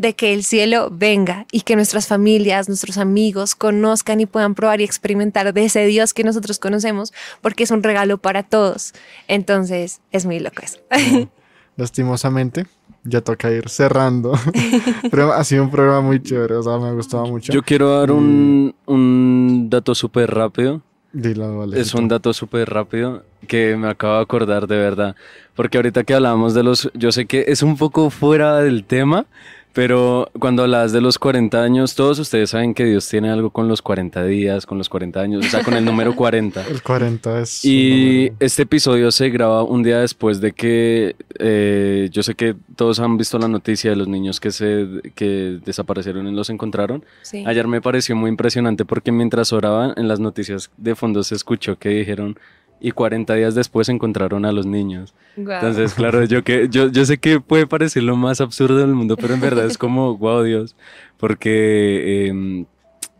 de 0.00 0.14
que 0.14 0.32
el 0.32 0.44
cielo 0.44 0.88
venga 0.90 1.46
y 1.52 1.60
que 1.60 1.76
nuestras 1.76 2.06
familias, 2.06 2.68
nuestros 2.68 2.96
amigos 2.96 3.54
conozcan 3.54 4.18
y 4.20 4.26
puedan 4.26 4.54
probar 4.54 4.80
y 4.80 4.84
experimentar 4.84 5.52
de 5.52 5.64
ese 5.64 5.84
Dios 5.84 6.14
que 6.14 6.24
nosotros 6.24 6.58
conocemos, 6.58 7.12
porque 7.42 7.64
es 7.64 7.70
un 7.70 7.82
regalo 7.82 8.16
para 8.16 8.42
todos. 8.42 8.94
Entonces, 9.28 10.00
es 10.10 10.24
muy 10.24 10.40
loco 10.40 10.62
eso. 10.62 10.78
Lastimosamente, 11.76 12.66
ya 13.04 13.20
toca 13.20 13.50
ir 13.50 13.68
cerrando. 13.68 14.32
Pero 15.10 15.34
ha 15.34 15.44
sido 15.44 15.64
un 15.64 15.70
programa 15.70 16.00
muy 16.00 16.22
chévere, 16.22 16.54
o 16.54 16.62
sea, 16.62 16.78
me 16.78 16.88
ha 16.88 16.92
gustado 16.92 17.26
mucho. 17.26 17.52
Yo 17.52 17.62
quiero 17.62 17.98
dar 17.98 18.10
un, 18.10 18.74
un 18.86 19.68
dato 19.68 19.94
súper 19.94 20.30
rápido. 20.30 20.80
Dilo, 21.12 21.58
vale. 21.58 21.78
Es 21.78 21.92
un 21.92 22.08
dato 22.08 22.32
súper 22.32 22.70
rápido 22.70 23.24
que 23.48 23.76
me 23.76 23.88
acabo 23.88 24.14
de 24.14 24.22
acordar 24.22 24.66
de 24.66 24.76
verdad. 24.76 25.16
Porque 25.54 25.76
ahorita 25.76 26.04
que 26.04 26.14
hablábamos 26.14 26.54
de 26.54 26.62
los... 26.62 26.90
Yo 26.94 27.12
sé 27.12 27.26
que 27.26 27.44
es 27.48 27.62
un 27.62 27.76
poco 27.76 28.10
fuera 28.10 28.58
del 28.58 28.84
tema, 28.84 29.26
pero 29.72 30.30
cuando 30.38 30.62
hablas 30.62 30.92
de 30.92 31.00
los 31.00 31.18
40 31.18 31.62
años, 31.62 31.94
todos 31.94 32.18
ustedes 32.18 32.50
saben 32.50 32.74
que 32.74 32.84
Dios 32.84 33.08
tiene 33.08 33.30
algo 33.30 33.50
con 33.50 33.68
los 33.68 33.82
40 33.82 34.24
días, 34.24 34.66
con 34.66 34.78
los 34.78 34.88
40 34.88 35.20
años, 35.20 35.46
o 35.46 35.48
sea, 35.48 35.62
con 35.62 35.74
el 35.74 35.84
número 35.84 36.16
40. 36.16 36.66
El 36.66 36.82
40 36.82 37.40
es... 37.40 37.64
Y 37.64 38.32
este 38.40 38.62
episodio 38.62 39.10
se 39.10 39.30
graba 39.30 39.62
un 39.62 39.82
día 39.82 40.00
después 40.00 40.40
de 40.40 40.52
que 40.52 41.14
eh, 41.38 42.08
yo 42.10 42.22
sé 42.22 42.34
que 42.34 42.56
todos 42.76 42.98
han 43.00 43.16
visto 43.16 43.38
la 43.38 43.48
noticia 43.48 43.90
de 43.90 43.96
los 43.96 44.08
niños 44.08 44.40
que 44.40 44.50
se 44.50 44.86
que 45.14 45.60
desaparecieron 45.64 46.26
y 46.26 46.32
los 46.32 46.50
encontraron. 46.50 47.04
Sí. 47.22 47.44
Ayer 47.46 47.66
me 47.68 47.80
pareció 47.80 48.16
muy 48.16 48.30
impresionante 48.30 48.84
porque 48.84 49.12
mientras 49.12 49.52
oraban 49.52 49.94
en 49.96 50.08
las 50.08 50.20
noticias 50.20 50.70
de 50.76 50.94
fondo 50.94 51.22
se 51.22 51.34
escuchó 51.34 51.78
que 51.78 51.90
dijeron 51.90 52.38
y 52.80 52.92
40 52.92 53.34
días 53.34 53.54
después 53.54 53.88
encontraron 53.88 54.44
a 54.44 54.52
los 54.52 54.66
niños. 54.66 55.14
Guau. 55.36 55.56
Entonces, 55.56 55.94
claro, 55.94 56.24
yo 56.24 56.42
que 56.42 56.68
yo, 56.70 56.88
yo 56.88 57.04
sé 57.04 57.18
que 57.18 57.40
puede 57.40 57.66
parecer 57.66 58.02
lo 58.02 58.16
más 58.16 58.40
absurdo 58.40 58.78
del 58.78 58.94
mundo, 58.94 59.16
pero 59.16 59.34
en 59.34 59.40
verdad 59.40 59.66
es 59.66 59.78
como, 59.78 60.16
wow, 60.18 60.42
Dios, 60.42 60.76
porque 61.18 62.28
eh, 62.28 62.64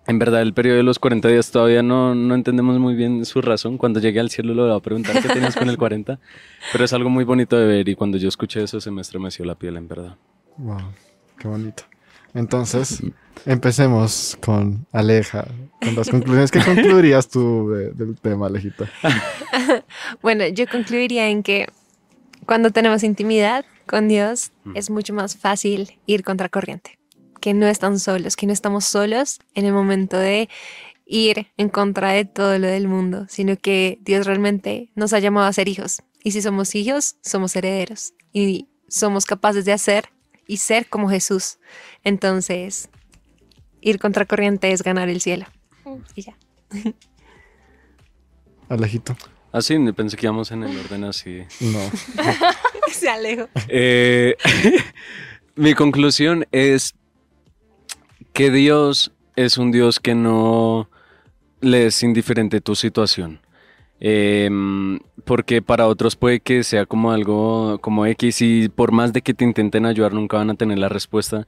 En 0.07 0.19
verdad, 0.19 0.43
el 0.43 0.55
periodo 0.55 0.79
de 0.79 0.83
los 0.83 0.99
40 0.99 1.29
días 1.29 1.51
todavía 1.53 1.83
no, 1.85 2.15
no 2.17 2.35
entendemos 2.35 2.79
muy 2.81 2.95
bien 2.97 3.25
su 3.25 3.41
razón. 3.43 3.79
Cuando 3.79 4.01
llegue 4.01 4.19
al 4.19 4.31
cielo 4.31 4.55
lo 4.55 4.67
voy 4.67 4.77
a 4.77 4.81
preguntar 4.81 5.23
qué 5.23 5.29
tienes 5.29 5.55
con 5.55 5.69
el 5.69 5.77
40. 5.79 6.19
Pero 6.73 6.85
es 6.85 6.93
algo 6.93 7.11
muy 7.11 7.23
bonito 7.25 7.57
de 7.57 7.67
ver 7.67 7.89
y 7.89 7.95
cuando 7.95 8.19
yo 8.19 8.29
escuché 8.29 8.63
eso 8.65 8.81
se 8.81 8.91
me 8.91 9.03
estremeció 9.03 9.45
la 9.45 9.55
piel, 9.55 9.77
en 9.77 9.87
verdad. 9.87 10.17
Wow, 10.57 10.93
qué 11.39 11.47
bonito. 11.47 11.85
Entonces, 12.35 13.03
empecemos 13.47 14.37
con 14.41 14.87
Aleja, 14.93 15.47
con 15.81 15.95
las 15.95 16.09
conclusiones. 16.09 16.51
¿Qué 16.51 16.61
concluirías 16.61 17.29
tú 17.29 17.71
de- 17.71 17.91
del 17.93 18.19
tema, 18.21 18.47
Alejita? 18.47 18.91
Bueno, 20.23 20.47
yo 20.49 20.67
concluiría 20.69 21.29
en 21.29 21.43
que 21.43 21.67
cuando 22.47 22.71
tenemos 22.71 23.03
intimidad 23.03 23.65
con 23.87 24.09
Dios 24.09 24.53
Mm. 24.65 24.77
es 24.77 24.91
mucho 24.91 25.13
más 25.15 25.37
fácil 25.37 25.99
ir 26.07 26.23
contracorriente, 26.23 26.99
que 27.41 27.55
no 27.55 27.67
están 27.67 27.99
solos, 27.99 28.37
que 28.37 28.47
no 28.47 28.53
estamos 28.53 28.85
solos 28.85 29.39
en 29.55 29.65
el 29.65 29.73
momento 29.73 30.17
de 30.19 30.49
ir 31.07 31.49
en 31.57 31.69
contra 31.69 32.13
de 32.13 32.25
todo 32.25 32.59
lo 32.59 32.67
del 32.69 32.87
mundo, 32.89 33.27
sino 33.29 33.57
que 33.57 33.99
Dios 34.03 34.27
realmente 34.27 34.91
nos 34.95 35.13
ha 35.13 35.19
llamado 35.19 35.47
a 35.47 35.53
ser 35.53 35.69
hijos. 35.69 36.03
Y 36.23 36.31
si 36.33 36.43
somos 36.43 36.75
hijos, 36.75 37.17
somos 37.23 37.57
herederos 37.57 38.13
y 38.33 38.69
somos 38.89 39.25
capaces 39.25 39.65
de 39.65 39.73
hacer 39.73 40.05
y 40.47 40.59
ser 40.59 40.87
como 40.89 41.09
Jesús. 41.11 41.59
Entonces, 42.05 42.91
ir 43.81 43.99
contracorriente 43.99 44.73
es 44.73 44.83
ganar 44.83 45.09
el 45.09 45.21
cielo. 45.21 45.47
Y 46.15 46.23
ya. 46.23 46.37
Alejito. 48.69 49.17
Así, 49.53 49.77
pensé 49.93 50.17
que 50.17 50.27
íbamos 50.27 50.53
en 50.53 50.63
el 50.63 50.79
orden 50.79 51.05
así. 51.05 51.43
No. 51.61 51.81
Se 52.93 53.09
alejo. 53.09 53.49
Eh, 53.69 54.37
mi 55.57 55.75
conclusión 55.75 56.47
es 56.53 56.95
que 58.33 58.51
Dios 58.51 59.13
es 59.35 59.59
un 59.59 59.73
Dios 59.73 59.99
que 59.99 60.15
no 60.15 60.89
le 61.61 61.87
es 61.87 62.03
indiferente 62.03 62.61
tu 62.61 62.77
situación. 62.77 63.41
Em, 63.99 64.99
porque 65.25 65.61
para 65.61 65.87
otros 65.87 66.17
puede 66.17 66.41
que 66.41 66.65
sea 66.65 66.87
como 66.87 67.13
algo 67.13 67.79
como 67.83 68.07
X 68.07 68.41
y 68.41 68.69
por 68.71 68.93
más 68.93 69.13
de 69.13 69.21
que 69.21 69.35
te 69.35 69.45
intenten 69.45 69.85
ayudar 69.85 70.15
nunca 70.15 70.39
van 70.39 70.49
a 70.49 70.55
tener 70.55 70.79
la 70.79 70.89
respuesta, 70.89 71.47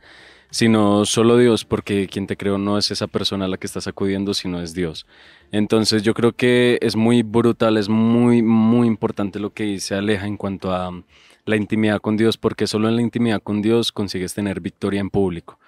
sino 0.53 1.07
solo 1.07 1.39
Dios, 1.39 1.65
porque 1.65 2.07
quien 2.07 2.27
te 2.27 2.37
creó 2.37 2.59
no 2.59 2.77
es 2.77 2.91
esa 2.91 3.07
persona 3.07 3.47
a 3.47 3.49
la 3.49 3.57
que 3.57 3.67
estás 3.67 3.87
acudiendo, 3.87 4.35
sino 4.35 4.61
es 4.61 4.75
Dios. 4.75 5.07
Entonces 5.51 6.03
yo 6.03 6.13
creo 6.13 6.33
que 6.33 6.79
es 6.83 6.95
muy 6.95 7.23
brutal, 7.23 7.79
es 7.79 7.89
muy, 7.89 8.43
muy 8.43 8.87
importante 8.87 9.41
lo 9.41 9.55
que 9.55 9.65
dice 9.65 9.95
Aleja 9.95 10.27
en 10.27 10.37
cuanto 10.37 10.75
a 10.75 10.91
um, 10.91 11.05
la 11.47 11.57
intimidad 11.57 12.03
con 12.03 12.19
Dios, 12.19 12.37
porque 12.37 12.67
solo 12.67 12.91
en 12.91 12.97
la 12.97 13.03
intimidad 13.03 13.43
con 13.43 13.63
Dios 13.63 13.93
consigues 13.93 14.35
tener 14.35 14.61
victoria 14.61 15.01
en 15.01 15.09
público. 15.09 15.59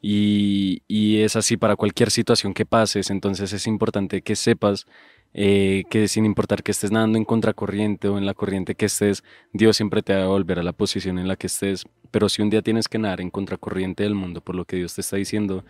Y, 0.00 0.82
y 0.88 1.18
es 1.18 1.36
así 1.36 1.58
para 1.58 1.76
cualquier 1.76 2.10
situación 2.10 2.54
que 2.54 2.64
pases, 2.64 3.10
entonces 3.10 3.52
es 3.52 3.66
importante 3.66 4.22
que 4.22 4.34
sepas 4.34 4.86
eh, 5.34 5.84
que 5.88 6.08
sin 6.08 6.26
importar 6.26 6.62
que 6.62 6.72
estés 6.72 6.90
nadando 6.90 7.18
en 7.18 7.24
contracorriente 7.24 8.08
o 8.08 8.18
en 8.18 8.26
la 8.26 8.34
corriente 8.34 8.74
que 8.74 8.86
estés, 8.86 9.24
Dios 9.52 9.76
siempre 9.76 10.02
te 10.02 10.14
va 10.14 10.24
a 10.24 10.26
volver 10.26 10.58
a 10.58 10.62
la 10.62 10.72
posición 10.72 11.18
en 11.18 11.28
la 11.28 11.36
que 11.36 11.46
estés. 11.46 11.86
Pero 12.10 12.28
si 12.28 12.42
un 12.42 12.50
día 12.50 12.62
tienes 12.62 12.88
que 12.88 12.98
nadar 12.98 13.20
en 13.20 13.30
contracorriente 13.30 14.02
del 14.02 14.14
mundo 14.14 14.40
por 14.40 14.54
lo 14.54 14.64
que 14.64 14.76
Dios 14.76 14.94
te 14.94 15.00
está 15.00 15.16
diciendo, 15.16 15.64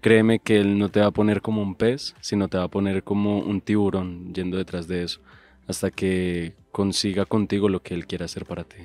créeme 0.00 0.38
que 0.40 0.56
Él 0.56 0.78
no 0.78 0.88
te 0.88 1.00
va 1.00 1.06
a 1.06 1.10
poner 1.10 1.40
como 1.42 1.62
un 1.62 1.74
pez, 1.74 2.14
sino 2.20 2.48
te 2.48 2.58
va 2.58 2.64
a 2.64 2.68
poner 2.68 3.02
como 3.02 3.38
un 3.38 3.60
tiburón 3.60 4.34
yendo 4.34 4.56
detrás 4.56 4.88
de 4.88 5.04
eso, 5.04 5.20
hasta 5.66 5.90
que 5.90 6.54
consiga 6.72 7.24
contigo 7.24 7.68
lo 7.68 7.82
que 7.82 7.94
Él 7.94 8.06
quiera 8.06 8.24
hacer 8.24 8.44
para 8.44 8.64
ti. 8.64 8.78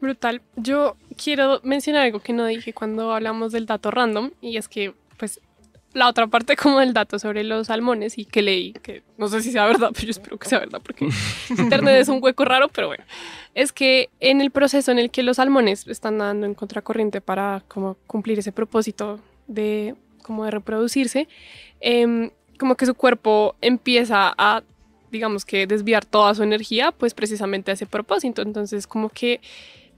Brutal. 0.00 0.42
Yo 0.56 0.96
quiero 1.16 1.60
mencionar 1.64 2.02
algo 2.02 2.20
que 2.20 2.32
no 2.32 2.46
dije 2.46 2.72
cuando 2.72 3.12
hablamos 3.12 3.52
del 3.52 3.66
dato 3.66 3.90
random 3.90 4.30
y 4.40 4.56
es 4.56 4.68
que, 4.68 4.94
pues, 5.16 5.40
la 5.94 6.08
otra 6.08 6.26
parte 6.26 6.56
como 6.56 6.80
del 6.80 6.92
dato 6.92 7.18
sobre 7.18 7.44
los 7.44 7.68
salmones 7.68 8.18
y 8.18 8.24
que 8.24 8.42
leí, 8.42 8.72
que 8.74 9.02
no 9.16 9.28
sé 9.28 9.42
si 9.42 9.52
sea 9.52 9.66
verdad, 9.66 9.90
pero 9.94 10.04
yo 10.04 10.10
espero 10.10 10.38
que 10.38 10.48
sea 10.48 10.58
verdad 10.58 10.80
porque 10.82 11.08
Internet 11.58 11.96
es 12.00 12.08
un 12.08 12.22
hueco 12.22 12.44
raro, 12.44 12.68
pero 12.68 12.88
bueno, 12.88 13.04
es 13.54 13.72
que 13.72 14.10
en 14.20 14.40
el 14.40 14.50
proceso 14.50 14.90
en 14.90 14.98
el 14.98 15.10
que 15.10 15.22
los 15.22 15.36
salmones 15.36 15.86
están 15.88 16.18
nadando 16.18 16.46
en 16.46 16.54
contracorriente 16.54 17.20
para 17.20 17.62
como 17.68 17.96
cumplir 18.06 18.38
ese 18.38 18.52
propósito 18.52 19.20
de 19.46 19.94
como 20.22 20.44
de 20.44 20.50
reproducirse, 20.50 21.26
em, 21.80 22.30
como 22.58 22.74
que 22.74 22.84
su 22.84 22.94
cuerpo 22.94 23.56
empieza 23.60 24.34
a 24.36 24.62
digamos 25.10 25.46
que 25.46 25.66
desviar 25.66 26.04
toda 26.04 26.34
su 26.34 26.42
energía 26.42 26.92
pues 26.92 27.14
precisamente 27.14 27.70
a 27.70 27.74
ese 27.74 27.86
propósito, 27.86 28.42
entonces 28.42 28.86
como 28.86 29.08
que 29.08 29.40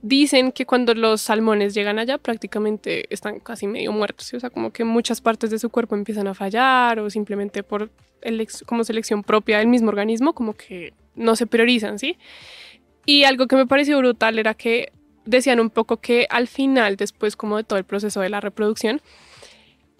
dicen 0.01 0.51
que 0.51 0.65
cuando 0.65 0.93
los 0.93 1.21
salmones 1.21 1.73
llegan 1.73 1.99
allá 1.99 2.17
prácticamente 2.17 3.05
están 3.13 3.39
casi 3.39 3.67
medio 3.67 3.91
muertos, 3.91 4.27
¿sí? 4.27 4.35
o 4.35 4.39
sea, 4.39 4.49
como 4.49 4.71
que 4.71 4.83
muchas 4.83 5.21
partes 5.21 5.51
de 5.51 5.59
su 5.59 5.69
cuerpo 5.69 5.95
empiezan 5.95 6.27
a 6.27 6.33
fallar 6.33 6.99
o 6.99 7.09
simplemente 7.09 7.63
por 7.63 7.91
como 8.65 8.83
selección 8.83 9.23
propia 9.23 9.59
del 9.59 9.67
mismo 9.67 9.89
organismo, 9.89 10.33
como 10.33 10.53
que 10.53 10.93
no 11.15 11.35
se 11.35 11.47
priorizan, 11.47 11.97
¿sí? 11.97 12.17
Y 13.05 13.23
algo 13.23 13.47
que 13.47 13.55
me 13.55 13.65
pareció 13.65 13.97
brutal 13.97 14.37
era 14.37 14.53
que 14.53 14.91
decían 15.25 15.59
un 15.59 15.69
poco 15.69 15.97
que 15.97 16.27
al 16.29 16.47
final, 16.47 16.97
después 16.97 17.35
como 17.35 17.57
de 17.57 17.63
todo 17.63 17.79
el 17.79 17.85
proceso 17.85 18.21
de 18.21 18.29
la 18.29 18.39
reproducción, 18.39 19.01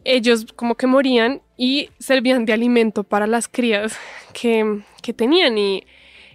ellos 0.04 0.45
como 0.56 0.76
que 0.76 0.88
morían 0.88 1.41
y 1.58 1.89
servían 1.99 2.45
de 2.45 2.54
alimento 2.54 3.04
para 3.04 3.28
las 3.28 3.47
crías 3.47 3.97
que, 4.34 4.84
que 5.02 5.14
tenían 5.14 5.58
y, 5.58 5.84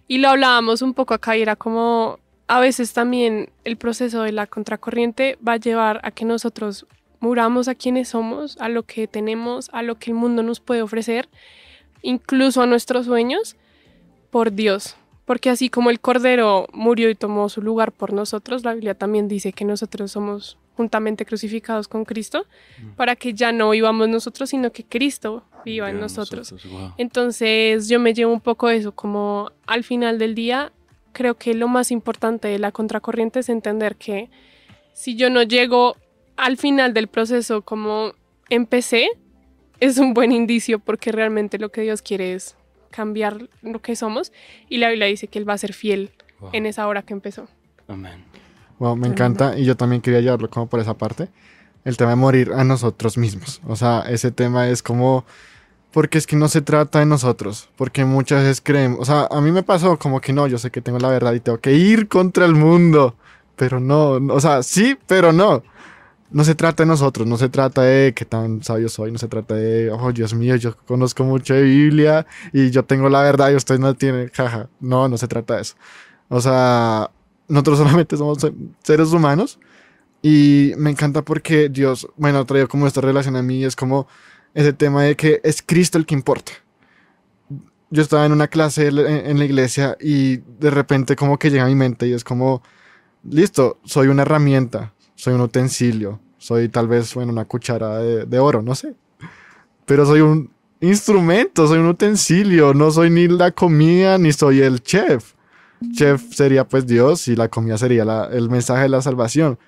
y 0.09 0.19
lo 0.19 0.29
hablábamos 0.29 0.83
un 0.83 0.95
poco 0.95 1.15
acá 1.15 1.37
y 1.37 1.43
era 1.43 1.57
como 1.57 2.19
a 2.49 2.61
veces 2.61 2.93
también 2.93 3.51
el 3.65 3.77
proceso 3.77 4.23
de 4.23 4.33
la 4.33 4.47
contracorriente 4.47 5.39
va 5.47 5.55
a 5.55 5.57
llevar 5.59 6.01
a 6.03 6.11
que 6.11 6.25
nosotros 6.25 6.87
muramos 7.21 7.69
a 7.69 7.75
quienes 7.75 8.09
somos, 8.09 8.57
a 8.59 8.69
lo 8.69 8.85
que 8.85 9.09
tenemos, 9.09 9.69
a 9.73 9.83
lo 9.83 9.97
que 9.97 10.11
el 10.11 10.17
mundo 10.17 10.43
nos 10.43 10.61
puede 10.61 10.83
ofrecer, 10.83 11.29
incluso 12.03 12.63
a 12.63 12.67
nuestros 12.67 13.07
sueños, 13.07 13.57
por 14.31 14.53
Dios. 14.53 14.97
Porque 15.25 15.51
así 15.51 15.71
como 15.71 15.91
el 15.91 15.99
Cordero 15.99 16.69
murió 16.73 17.11
y 17.11 17.17
tomó 17.17 17.49
su 17.49 17.63
lugar 17.63 17.91
por 17.91 18.13
nosotros, 18.13 18.65
la 18.65 18.75
Biblia 18.75 18.95
también 18.95 19.27
dice 19.27 19.53
que 19.53 19.65
nosotros 19.65 20.13
somos 20.13 20.57
juntamente 20.77 21.25
crucificados 21.25 21.89
con 21.89 22.05
Cristo, 22.05 22.47
para 22.97 23.17
que 23.17 23.33
ya 23.33 23.51
no 23.51 23.71
vivamos 23.71 24.09
nosotros, 24.09 24.51
sino 24.51 24.71
que 24.73 24.85
Cristo 24.85 25.43
viva 25.65 25.91
en 25.91 25.99
nosotros. 25.99 26.55
wow. 26.71 26.93
Entonces 26.99 27.89
yo 27.89 27.99
me 27.99 28.13
llevo 28.13 28.33
un 28.33 28.43
poco 28.43 28.69
eso, 28.69 28.93
como 28.93 29.51
al 29.67 29.85
final 29.85 30.19
del 30.19 30.35
día, 30.35 30.71
creo 31.17 31.37
que 31.39 31.55
lo 31.55 31.67
más 31.67 31.91
importante 31.91 32.47
de 32.47 32.59
la 32.59 32.73
contracorriente 32.73 33.39
es 33.41 33.49
entender 33.49 33.97
que 33.97 34.29
si 34.93 35.17
yo 35.17 35.31
no 35.31 35.43
llego 35.43 35.97
al 36.37 36.59
final 36.59 36.93
del 36.93 37.09
proceso 37.09 37.63
como 37.63 38.13
empecé, 38.51 39.09
es 39.81 39.97
un 39.97 40.13
buen 40.13 40.31
indicio 40.31 40.79
porque 40.79 41.13
realmente 41.13 41.59
lo 41.59 41.71
que 41.71 41.81
Dios 41.81 42.03
quiere 42.03 42.35
es 42.35 42.55
cambiar 42.91 43.49
lo 43.63 43.81
que 43.81 43.97
somos 43.97 44.31
y 44.69 44.77
la 44.77 44.91
Biblia 44.91 45.07
dice 45.07 45.27
que 45.29 45.39
Él 45.39 45.49
va 45.49 45.55
a 45.55 45.59
ser 45.59 45.73
fiel 45.73 46.11
Wow. 46.39 46.51
en 46.53 46.67
esa 46.67 46.87
hora 46.87 47.01
que 47.01 47.15
empezó. 47.15 47.49
Amén. 47.89 48.23
Wow, 48.79 48.95
me 48.95 49.09
encanta 49.09 49.59
y 49.59 49.65
yo 49.65 49.75
también 49.75 50.03
quería 50.03 50.21
llevarlo 50.21 50.51
como 50.51 50.67
por 50.69 50.81
esa 50.81 50.93
parte. 50.93 51.31
El 51.87 51.97
tema 51.97 52.11
de 52.11 52.17
morir 52.17 52.53
a 52.53 52.63
nosotros 52.63 53.17
mismos. 53.17 53.63
O 53.67 53.75
sea, 53.75 54.05
ese 54.11 54.33
tema 54.33 54.69
es 54.69 54.83
como... 54.83 55.25
Porque 55.97 56.19
es 56.19 56.27
que 56.27 56.37
no 56.37 56.47
se 56.49 56.61
trata 56.61 56.99
de 56.99 57.07
nosotros. 57.07 57.71
Porque 57.75 58.05
muchas 58.05 58.43
veces 58.43 58.61
creemos... 58.63 59.01
O 59.01 59.07
sea, 59.07 59.29
a 59.31 59.41
mí 59.41 59.51
me 59.51 59.63
pasó 59.63 59.99
como 59.99 60.21
que 60.21 60.35
no, 60.35 60.47
yo 60.47 60.59
sé 60.59 60.71
que 60.71 60.83
tengo 60.83 60.99
la 60.99 61.09
verdad 61.09 61.33
y 61.33 61.41
tengo 61.41 61.57
que 61.57 61.73
ir 61.73 62.07
contra 62.07 62.45
el 62.45 62.53
mundo. 62.55 63.17
Pero 63.57 63.81
no, 63.81 64.11
o 64.11 64.39
sea, 64.39 64.63
sí, 64.63 64.99
pero 65.07 65.33
no. 65.33 65.63
No 66.31 66.45
se 66.45 66.55
trata 66.55 66.83
de 66.83 66.89
nosotros, 66.89 67.27
no 67.27 67.39
se 67.39 67.49
trata 67.49 67.81
de 67.81 68.13
qué 68.13 68.27
tan 68.27 68.63
sabio 68.63 68.91
soy, 68.91 69.11
no 69.11 69.17
se 69.17 69.27
trata 69.27 69.55
de, 69.55 69.91
oh 69.91 70.13
Dios 70.13 70.35
mío, 70.35 70.57
yo 70.57 70.77
conozco 70.77 71.25
mucho 71.25 71.55
de 71.55 71.63
Biblia 71.63 72.27
y 72.53 72.69
yo 72.71 72.85
tengo 72.85 73.09
la 73.09 73.23
verdad 73.23 73.51
y 73.51 73.55
usted 73.55 73.79
no 73.79 73.95
tiene, 73.95 74.29
jaja. 74.35 74.69
No, 74.79 75.09
no 75.09 75.17
se 75.17 75.29
trata 75.29 75.55
de 75.57 75.63
eso. 75.63 75.77
O 76.29 76.43
sea, 76.43 77.11
nosotros 77.49 77.79
solamente 77.83 78.19
somos 78.19 78.43
se- 78.43 78.53
seres 78.83 79.15
humanos 79.15 79.59
y 80.21 80.73
me 80.77 80.91
encanta 80.91 81.23
porque 81.23 81.71
Dios, 81.71 82.07
bueno, 82.19 82.45
traído 82.45 82.69
como 82.69 82.87
esta 82.87 83.01
relación 83.01 83.37
a 83.37 83.43
mí, 83.43 83.65
es 83.65 83.77
como 83.77 84.07
ese 84.57 84.73
tema 84.73 85.03
de 85.03 85.17
que 85.17 85.41
es 85.45 85.63
Cristo 85.63 85.99
el 85.99 86.07
que 86.07 86.15
importa. 86.15 86.53
Yo 87.91 88.03
estaba 88.03 88.25
en 88.25 88.33
una 88.33 88.49
clase 88.49 88.89
en, 88.89 89.39
la 89.39 89.45
iglesia 89.45 89.97
y 90.01 90.39
de 90.39 90.71
repente 90.71 91.15
como 91.15 91.39
que 91.39 91.51
llega 91.51 91.65
a 91.65 91.69
mi 91.69 91.75
mente 91.75 92.09
y 92.09 92.15
es 92.15 92.25
como, 92.25 92.63
listo, 93.23 93.79
soy 93.85 94.09
una 94.09 94.23
herramienta, 94.23 94.95
soy 95.15 95.35
un 95.35 95.43
utensilio, 95.43 96.19
soy 96.39 96.69
tal 96.71 96.89
vez, 96.89 97.15
bueno, 97.15 97.33
una 97.33 97.45
cuchara 97.45 97.99
de, 97.99 98.39
oro, 98.39 98.63
no 98.63 98.75
sé. 98.75 98.95
Pero 99.85 100.07
soy 100.07 100.23
un 100.23 100.51
instrumento, 100.81 101.69
soy 101.69 101.79
un 101.79 101.89
utensilio, 101.89 102.73
no 102.73 102.91
soy 102.91 103.11
ni 103.11 103.29
la 103.29 103.51
comida 103.51 104.17
ni 104.17 104.33
soy 104.33 104.63
el 104.63 104.83
chef 104.83 105.37
chef 105.93 106.33
sería 106.33 106.67
pues 106.67 106.87
Dios 106.87 107.29
y 107.29 107.37
la 107.37 107.49
comida 107.49 107.77
sería 107.77 108.03
el 108.33 108.49
mensaje 108.49 108.85
de 108.85 108.89
la 108.89 109.03
salvación. 109.03 109.59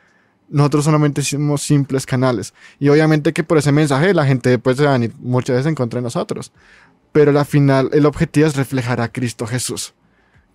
Nosotros 0.48 0.84
solamente 0.84 1.22
somos 1.22 1.62
simples 1.62 2.06
canales. 2.06 2.54
Y 2.78 2.88
obviamente 2.88 3.32
que 3.32 3.44
por 3.44 3.58
ese 3.58 3.72
mensaje 3.72 4.14
la 4.14 4.26
gente 4.26 4.58
pues 4.58 4.76
se 4.76 4.84
va 4.84 4.90
a 4.90 4.92
venir 4.94 5.12
muchas 5.20 5.56
veces 5.56 5.66
en 5.66 5.74
contra 5.74 5.98
de 5.98 6.04
nosotros. 6.04 6.52
Pero 7.12 7.38
al 7.38 7.46
final 7.46 7.90
el 7.92 8.06
objetivo 8.06 8.46
es 8.46 8.56
reflejar 8.56 9.00
a 9.00 9.08
Cristo 9.10 9.46
Jesús, 9.46 9.94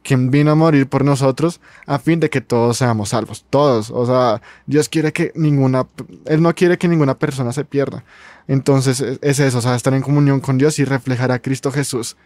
quien 0.03 0.31
vino 0.31 0.51
a 0.51 0.55
morir 0.55 0.87
por 0.87 1.03
nosotros 1.03 1.61
a 1.87 1.99
fin 1.99 2.19
de 2.19 2.29
que 2.29 2.41
todos 2.41 2.77
seamos 2.77 3.09
salvos. 3.09 3.45
Todos. 3.49 3.91
O 3.91 4.05
sea, 4.05 4.41
Dios 4.65 4.89
quiere 4.89 5.13
que 5.13 5.31
ninguna, 5.35 5.87
Él 6.25 6.41
no 6.41 6.53
quiere 6.53 6.77
que 6.77 6.87
ninguna 6.87 7.17
persona 7.17 7.51
se 7.53 7.65
pierda. 7.65 8.03
Entonces 8.47 9.01
e- 9.01 9.19
es 9.21 9.39
eso, 9.39 9.59
o 9.59 9.61
sea, 9.61 9.75
estar 9.75 9.93
en 9.93 10.01
comunión 10.01 10.39
con 10.39 10.57
Dios 10.57 10.79
y 10.79 10.85
reflejar 10.85 11.31
a 11.31 11.39
Cristo 11.39 11.71
Jesús 11.71 12.17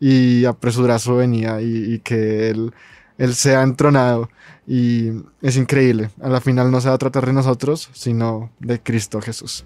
y 0.00 0.44
apresurar 0.44 1.00
su 1.00 1.16
venida 1.16 1.60
y, 1.62 1.94
y 1.94 1.98
que 2.00 2.50
Él, 2.50 2.72
él 3.18 3.34
sea 3.34 3.62
entronado. 3.62 4.28
Y 4.66 5.08
es 5.42 5.56
increíble. 5.56 6.10
A 6.22 6.28
la 6.28 6.40
final 6.40 6.70
no 6.70 6.80
se 6.80 6.88
va 6.88 6.94
a 6.94 6.98
tratar 6.98 7.26
de 7.26 7.32
nosotros, 7.34 7.90
sino 7.92 8.50
de 8.60 8.80
Cristo 8.80 9.20
Jesús. 9.20 9.64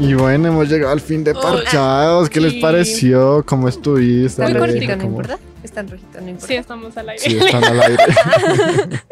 Y 0.00 0.14
bueno, 0.14 0.48
hemos 0.48 0.68
llegado 0.68 0.92
al 0.92 1.00
fin 1.00 1.24
de 1.24 1.30
Hola. 1.30 1.40
Parchados. 1.40 2.28
¿Qué 2.28 2.40
les 2.40 2.54
pareció? 2.54 3.42
¿Cómo 3.46 3.68
estuviste? 3.68 4.42
Muy 4.42 4.54
cortito, 4.58 4.96
no 4.96 5.02
¿Cómo- 5.02 5.08
importa. 5.20 5.38
Está 5.62 5.80
en 5.80 5.88
rojito, 5.88 6.20
no 6.20 6.28
importa. 6.28 6.46
Sí, 6.46 6.54
estamos 6.56 6.96
al 6.98 7.08
aire. 7.08 7.22
Sí, 7.22 7.36
están 7.38 7.64
al 7.64 7.80
aire. 7.80 8.02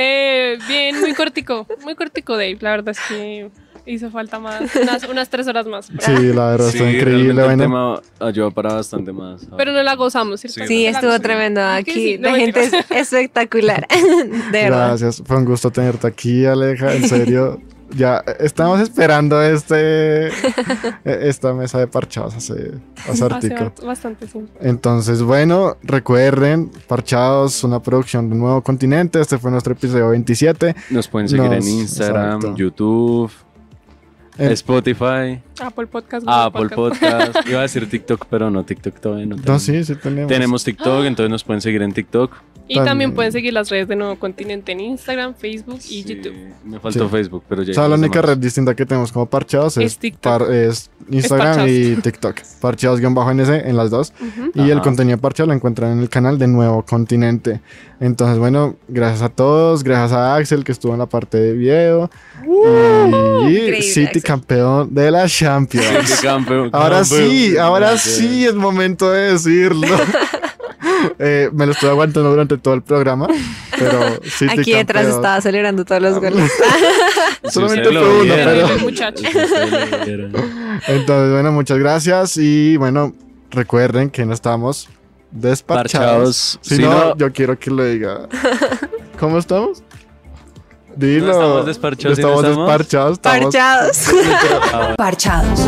Eh, 0.00 0.58
bien, 0.68 1.00
muy 1.00 1.12
cortico, 1.14 1.66
muy 1.82 1.94
cortico, 1.96 2.34
Dave. 2.34 2.58
La 2.60 2.70
verdad 2.70 2.90
es 2.90 2.98
que 3.08 3.50
hizo 3.88 4.10
falta 4.10 4.38
más, 4.38 4.62
unas, 4.80 5.04
unas 5.10 5.28
tres 5.28 5.46
horas 5.48 5.66
más. 5.66 5.86
Sí, 5.86 6.12
la 6.32 6.50
verdad, 6.50 6.68
está 6.68 6.90
increíble. 6.90 7.30
el 7.42 7.48
Bueno, 7.48 7.62
tema 7.62 8.00
ayuda 8.20 8.50
para 8.50 8.74
bastante 8.74 9.12
más. 9.12 9.48
Pero 9.56 9.72
no 9.72 9.82
la 9.82 9.94
gozamos, 9.96 10.40
¿cierto? 10.40 10.60
Sí. 10.60 10.66
Sí, 10.66 10.86
estuvo 10.86 11.08
gozamos. 11.10 11.22
tremendo 11.22 11.60
Que 11.60 11.66
aquí. 11.78 11.92
sí, 11.92 12.18
no 12.18 12.30
la 12.30 12.36
gente 12.36 12.60
es 12.64 12.72
espectacular. 12.90 13.86
De 14.52 14.62
verdad. 14.62 14.88
gracias. 14.88 15.22
Fue 15.24 15.36
un 15.36 15.44
gusto 15.44 15.70
tenerte 15.70 16.06
aquí, 16.06 16.44
Aleja. 16.46 16.94
En 16.94 17.08
serio. 17.08 17.60
Ya 17.90 18.22
estamos 18.38 18.80
esperando 18.80 19.40
este 19.42 20.28
esta 21.04 21.54
mesa 21.54 21.78
de 21.78 21.86
parchados 21.86 22.34
hace, 22.36 22.72
hace 23.08 23.24
Hace 23.24 23.86
bastante, 23.86 24.26
sí. 24.28 24.44
Entonces, 24.60 25.22
bueno, 25.22 25.78
recuerden, 25.82 26.70
Parchados, 26.86 27.64
una 27.64 27.80
producción 27.82 28.28
de 28.28 28.36
Nuevo 28.36 28.62
Continente. 28.62 29.18
Este 29.22 29.38
fue 29.38 29.50
nuestro 29.50 29.72
episodio 29.72 30.10
27. 30.10 30.76
Nos 30.90 31.08
pueden 31.08 31.30
seguir 31.30 31.46
Nos- 31.50 31.66
en 31.66 31.72
Instagram, 31.78 32.36
exacto. 32.36 32.56
YouTube, 32.58 33.30
En- 34.38 34.52
Spotify, 34.52 35.40
Apple 35.60 35.86
Podcast. 35.88 36.24
Google 36.24 36.42
Apple 36.42 36.68
Podcast. 36.70 37.36
Iba 37.48 37.58
a 37.58 37.62
decir 37.62 37.88
TikTok, 37.90 38.26
pero 38.30 38.50
no, 38.50 38.64
TikTok 38.64 39.00
todavía 39.00 39.26
no 39.26 39.36
No, 39.36 39.42
tenemos. 39.42 39.62
sí, 39.62 39.84
sí 39.84 39.94
tenemos. 39.96 40.28
Tenemos 40.28 40.64
TikTok, 40.64 41.04
entonces 41.04 41.30
nos 41.30 41.44
pueden 41.44 41.60
seguir 41.60 41.82
en 41.82 41.92
TikTok. 41.92 42.32
Y 42.70 42.74
también 42.74 42.84
También. 42.90 43.14
pueden 43.14 43.32
seguir 43.32 43.52
las 43.54 43.70
redes 43.70 43.88
de 43.88 43.96
Nuevo 43.96 44.16
Continente 44.18 44.72
en 44.72 44.80
Instagram, 44.80 45.34
Facebook 45.34 45.78
y 45.78 46.02
Sí, 46.02 46.04
YouTube. 46.04 46.34
Me 46.64 46.78
faltó 46.78 47.04
Sí. 47.06 47.10
Facebook, 47.10 47.42
pero 47.48 47.62
ya. 47.62 47.70
O 47.70 47.74
sea, 47.74 47.88
la 47.88 47.94
única 47.94 48.20
red 48.20 48.36
distinta 48.36 48.74
que 48.76 48.84
tenemos 48.84 49.10
como 49.10 49.24
Parchados 49.24 49.78
es, 49.78 49.84
Es 49.92 49.98
TikTok. 49.98 50.20
par- 50.22 50.52
es 50.54 50.90
Instagram 51.10 51.46
Parchados. 51.56 51.70
y 51.70 51.96
TikTok. 52.02 52.36
Parchados-NS 52.60 53.48
en 53.68 53.76
las 53.76 53.90
dos. 53.90 54.12
Ujú. 54.20 54.50
Y 54.54 54.70
el 54.70 54.72
Ajá. 54.78 54.82
contenido 54.82 55.16
de 55.16 55.22
Parchados 55.22 55.48
lo 55.48 55.54
encuentran 55.54 55.92
en 55.92 56.00
el 56.00 56.10
canal 56.10 56.38
de 56.38 56.46
Nuevo 56.46 56.84
Continente. 56.84 57.60
Entonces, 58.00 58.38
bueno, 58.38 58.76
gracias 58.86 59.22
a 59.22 59.28
todos. 59.30 59.82
Gracias 59.82 60.12
a 60.12 60.34
Axel 60.36 60.62
que 60.62 60.72
estuvo 60.72 60.92
en 60.92 60.98
la 60.98 61.06
parte 61.06 61.38
de 61.38 61.54
video. 61.54 62.10
y 62.44 63.46
Increíble, 63.48 63.82
City 63.82 64.06
Axel. 64.06 64.22
campeón 64.22 64.94
de 64.94 65.10
la 65.10 65.26
Champions. 65.28 65.86
Sí, 66.06 66.22
campeón, 66.26 66.68
Ahora 66.72 67.00
campeón. 67.00 67.30
sí, 67.30 67.56
ahora 67.56 67.96
sí 67.96 68.44
es 68.46 68.54
momento 68.54 69.10
de 69.10 69.32
decirlo. 69.32 69.86
Eh, 71.20 71.48
me 71.52 71.66
lo 71.66 71.72
estuve 71.72 71.90
aguantando 71.90 72.30
durante 72.30 72.58
todo 72.58 72.74
el 72.74 72.82
programa, 72.82 73.26
pero 73.78 74.20
City 74.24 74.60
Aquí 74.60 74.72
detrás 74.72 75.06
estaba 75.06 75.40
celebrando 75.40 75.84
todos 75.84 76.00
los 76.02 76.14
goles. 76.20 76.50
Si 77.44 77.50
Solamente 77.52 77.88
fue 77.88 78.20
uno, 78.22 78.34
pero- 78.34 78.78
muchacho. 78.80 79.22
si. 79.22 79.26
Entonces, 80.92 81.32
bueno, 81.32 81.52
muchas 81.52 81.78
gracias 81.78 82.36
y 82.36 82.76
bueno, 82.76 83.14
recuerden 83.50 84.10
que 84.10 84.24
no 84.26 84.34
estamos 84.34 84.88
despachados. 85.30 86.58
Si 86.62 86.76
Si 86.76 86.82
no, 86.82 86.90
no- 86.90 87.16
yo 87.16 87.32
quiero 87.32 87.58
que 87.58 87.70
lo 87.70 87.84
diga. 87.84 88.28
¿Cómo 89.20 89.38
estamos? 89.38 89.82
Dilo. 90.96 91.26
No 91.26 91.32
estamos 91.32 91.66
desparchados 91.66 92.18
no 92.18 92.22
Estamos 92.26 92.44
estamos- 92.44 92.66
desparchados. 92.66 93.12
estamos- 93.18 93.54
Parchados. 94.96 94.96
Parchados. 94.96 95.60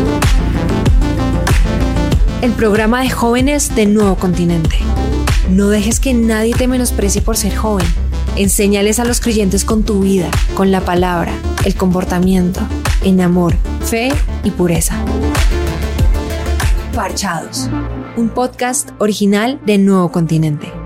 El 2.41 2.51
programa 2.53 3.01
de 3.01 3.09
jóvenes 3.11 3.73
de 3.75 3.85
Nuevo 3.85 4.15
Continente. 4.15 4.77
No 5.51 5.67
dejes 5.67 5.99
que 5.99 6.13
nadie 6.13 6.53
te 6.53 6.65
menosprecie 6.65 7.21
por 7.21 7.35
ser 7.35 7.53
joven. 7.53 7.85
Enséñales 8.37 8.99
a 8.99 9.05
los 9.05 9.19
creyentes 9.19 9.65
con 9.65 9.83
tu 9.83 9.99
vida, 9.99 10.31
con 10.55 10.71
la 10.71 10.79
palabra, 10.79 11.33
el 11.65 11.75
comportamiento, 11.75 12.61
en 13.03 13.19
amor, 13.19 13.55
fe 13.81 14.13
y 14.45 14.51
pureza. 14.51 14.95
Parchados. 16.95 17.69
Un 18.15 18.29
podcast 18.29 18.91
original 18.99 19.59
de 19.65 19.77
Nuevo 19.77 20.09
Continente. 20.13 20.80